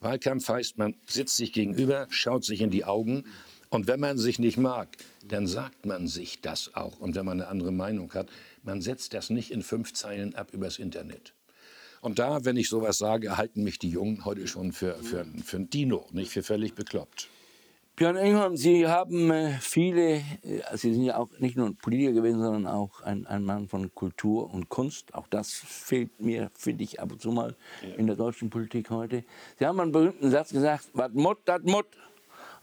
Wahlkampf 0.00 0.48
heißt, 0.48 0.78
man 0.78 0.96
sitzt 1.06 1.36
sich 1.36 1.52
gegenüber, 1.52 2.06
schaut 2.10 2.44
sich 2.44 2.60
in 2.60 2.70
die 2.70 2.84
Augen 2.84 3.24
und 3.70 3.88
wenn 3.88 4.00
man 4.00 4.18
sich 4.18 4.38
nicht 4.38 4.56
mag, 4.56 4.96
dann 5.26 5.46
sagt 5.46 5.86
man 5.86 6.06
sich 6.06 6.40
das 6.40 6.74
auch. 6.74 7.00
Und 7.00 7.16
wenn 7.16 7.24
man 7.24 7.40
eine 7.40 7.48
andere 7.48 7.72
Meinung 7.72 8.12
hat, 8.14 8.28
man 8.62 8.80
setzt 8.80 9.14
das 9.14 9.30
nicht 9.30 9.50
in 9.50 9.62
fünf 9.62 9.94
Zeilen 9.94 10.34
ab 10.34 10.52
übers 10.52 10.78
Internet. 10.78 11.34
Und 12.00 12.18
da, 12.18 12.44
wenn 12.44 12.56
ich 12.56 12.68
sowas 12.68 12.98
sage, 12.98 13.36
halten 13.38 13.64
mich 13.64 13.78
die 13.78 13.88
Jungen 13.88 14.24
heute 14.24 14.46
schon 14.46 14.72
für, 14.72 14.94
für, 15.02 15.26
für 15.42 15.56
ein 15.56 15.70
Dino, 15.70 16.06
nicht 16.12 16.30
für 16.30 16.42
völlig 16.42 16.74
bekloppt. 16.74 17.30
Björn 17.96 18.16
Engholm, 18.16 18.56
Sie 18.56 18.88
haben 18.88 19.30
äh, 19.30 19.52
viele, 19.60 20.16
äh, 20.16 20.22
Sie 20.72 20.92
sind 20.92 21.04
ja 21.04 21.16
auch 21.16 21.28
nicht 21.38 21.56
nur 21.56 21.66
ein 21.66 21.76
Politiker 21.76 22.10
gewesen, 22.10 22.40
sondern 22.42 22.66
auch 22.66 23.02
ein, 23.02 23.24
ein 23.28 23.44
Mann 23.44 23.68
von 23.68 23.94
Kultur 23.94 24.52
und 24.52 24.68
Kunst. 24.68 25.14
Auch 25.14 25.28
das 25.28 25.52
fehlt 25.52 26.20
mir, 26.20 26.50
finde 26.54 26.82
ich, 26.82 26.98
ab 26.98 27.12
und 27.12 27.20
zu 27.20 27.30
mal 27.30 27.54
ja. 27.82 27.94
in 27.94 28.08
der 28.08 28.16
deutschen 28.16 28.50
Politik 28.50 28.90
heute. 28.90 29.22
Sie 29.60 29.64
haben 29.64 29.78
einen 29.78 29.92
berühmten 29.92 30.28
Satz 30.32 30.50
gesagt, 30.50 30.88
was 30.92 31.12
Mott, 31.12 31.38
das 31.44 31.62
Mott. 31.62 31.86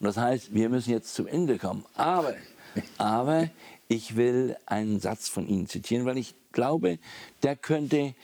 Und 0.02 0.08
das 0.08 0.18
heißt, 0.18 0.54
wir 0.54 0.68
müssen 0.68 0.92
jetzt 0.92 1.16
zum 1.16 1.28
Ende 1.28 1.58
kommen. 1.58 1.86
Aber, 1.96 2.36
aber 2.98 3.50
ich 3.88 4.18
will 4.18 4.58
einen 4.66 5.00
Satz 5.00 5.30
von 5.30 5.48
Ihnen 5.48 5.66
zitieren, 5.66 6.06
weil 6.06 6.18
ich 6.18 6.36
glaube, 6.52 7.00
der 7.42 7.56
könnte 7.56 8.16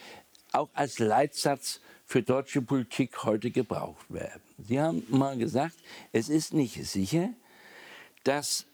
auch 0.51 0.67
als 0.73 0.99
Leitsatz 0.99 1.79
für 2.05 2.21
deutsche 2.21 2.61
Politik 2.61 3.23
heute 3.23 3.49
gebraucht 3.49 4.13
werden. 4.13 4.46
Sie 4.57 4.79
haben 4.79 5.03
mal 5.09 5.37
gesagt, 5.37 5.75
es 6.11 6.29
ist 6.29 6.53
nicht 6.53 6.83
sicher, 6.85 7.29
dass 8.23 8.65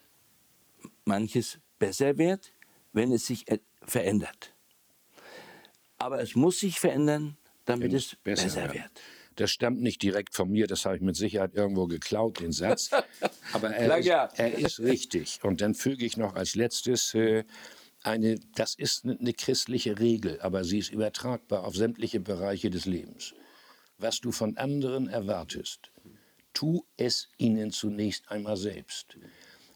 manches 1.05 1.59
besser 1.77 2.17
wird, 2.17 2.53
wenn 2.93 3.11
es 3.11 3.25
sich 3.25 3.45
verändert. 3.81 4.53
Aber 5.97 6.21
es 6.21 6.35
muss 6.35 6.59
sich 6.59 6.79
verändern, 6.79 7.37
damit 7.65 7.91
wenn 7.91 7.97
es 7.97 8.15
besser, 8.23 8.43
besser 8.43 8.73
wird. 8.73 8.91
Das 9.35 9.51
stammt 9.51 9.81
nicht 9.81 10.01
direkt 10.01 10.35
von 10.35 10.49
mir, 10.49 10.67
das 10.67 10.85
habe 10.85 10.97
ich 10.97 11.01
mit 11.01 11.15
Sicherheit 11.15 11.55
irgendwo 11.55 11.87
geklaut, 11.87 12.39
den 12.39 12.51
Satz. 12.51 12.91
Aber 13.53 13.69
er, 13.71 13.97
ist, 13.97 14.07
er 14.07 14.57
ist, 14.57 14.79
richtig. 14.79 15.39
Und 15.43 15.61
dann 15.61 15.73
füge 15.73 16.05
ich 16.05 16.17
noch 16.17 16.35
als 16.35 16.55
letztes 16.55 17.13
äh, 17.15 17.43
eine, 18.03 18.39
das 18.55 18.75
ist 18.75 19.05
eine 19.05 19.33
christliche 19.33 19.99
Regel, 19.99 20.39
aber 20.41 20.63
sie 20.65 20.79
ist 20.79 20.91
übertragbar 20.91 21.63
auf 21.63 21.75
sämtliche 21.75 22.19
Bereiche 22.19 22.69
des 22.69 22.85
Lebens. 22.85 23.33
Was 24.03 24.19
du 24.19 24.33
von 24.33 24.57
anderen 24.57 25.07
erwartest, 25.07 25.89
tu 26.53 26.83
es 26.97 27.29
ihnen 27.37 27.71
zunächst 27.71 28.29
einmal 28.29 28.57
selbst. 28.57 29.17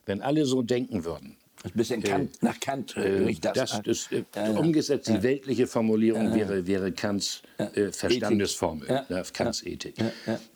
Wenn 0.04 0.20
alle 0.20 0.44
so 0.44 0.60
denken 0.60 1.06
würden, 1.06 1.38
ein 1.64 1.70
bisschen 1.72 2.02
Kant, 2.02 2.34
äh, 2.34 2.44
nach 2.44 2.60
Kant 2.60 2.94
äh, 2.98 3.34
das. 3.40 3.54
das 3.54 3.80
ist, 3.86 4.12
äh, 4.12 4.24
ja, 4.36 4.52
ja. 4.52 4.58
Umgesetzt, 4.58 5.08
die 5.08 5.22
weltliche 5.22 5.66
Formulierung 5.66 6.26
ja, 6.26 6.34
wäre, 6.34 6.66
wäre 6.66 6.92
Kants 6.92 7.40
äh, 7.56 7.90
Verstandesformel, 7.90 9.06
Kants 9.32 9.62
Ethik. 9.62 9.94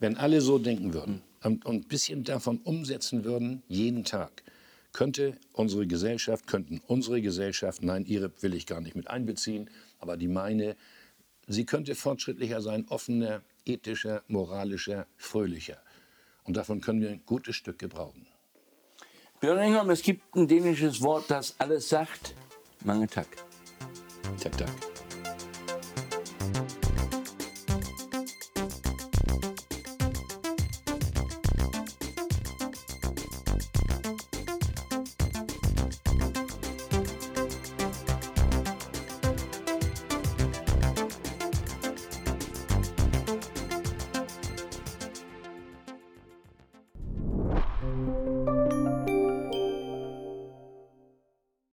Wenn 0.01 0.19
alle 0.19 0.43
so 0.43 0.59
denken 0.59 0.93
würden 0.93 1.23
und 1.43 1.67
ein 1.67 1.85
bisschen 1.85 2.25
davon 2.25 2.59
umsetzen 2.59 3.25
würden, 3.25 3.63
jeden 3.69 4.05
Tag, 4.05 4.43
könnte 4.93 5.39
unsere 5.55 5.87
Gesellschaft, 5.87 6.47
könnten 6.47 6.83
unsere 6.87 7.23
Gesellschaft, 7.23 7.83
nein, 7.83 8.05
ihre 8.05 8.31
will 8.43 8.53
ich 8.53 8.67
gar 8.67 8.83
nicht 8.83 8.97
mit 8.97 9.09
einbeziehen, 9.09 9.71
aber 9.99 10.19
die 10.19 10.29
meine, 10.29 10.77
sie 11.47 11.65
könnte 11.65 11.95
fortschrittlicher 11.95 12.61
sein, 12.61 12.85
offener, 12.89 13.41
ethischer, 13.65 14.23
moralischer, 14.29 15.07
fröhlicher. 15.17 15.79
Und 16.45 16.57
davon 16.57 16.81
können 16.81 17.01
wir 17.01 17.11
ein 17.11 17.23
gutes 17.25 17.57
Stück 17.57 17.79
gebrauchen. 17.79 18.27
Björn 19.41 19.59
Engholm, 19.59 19.91
es 19.91 20.03
gibt 20.03 20.35
ein 20.37 20.47
dänisches 20.47 21.03
Wort, 21.03 21.31
das 21.31 21.55
alles 21.59 21.89
sagt. 21.89 22.35
Mange 22.85 23.09
tak. 23.09 23.29
Tak, 24.41 24.57
tak. 24.57 24.92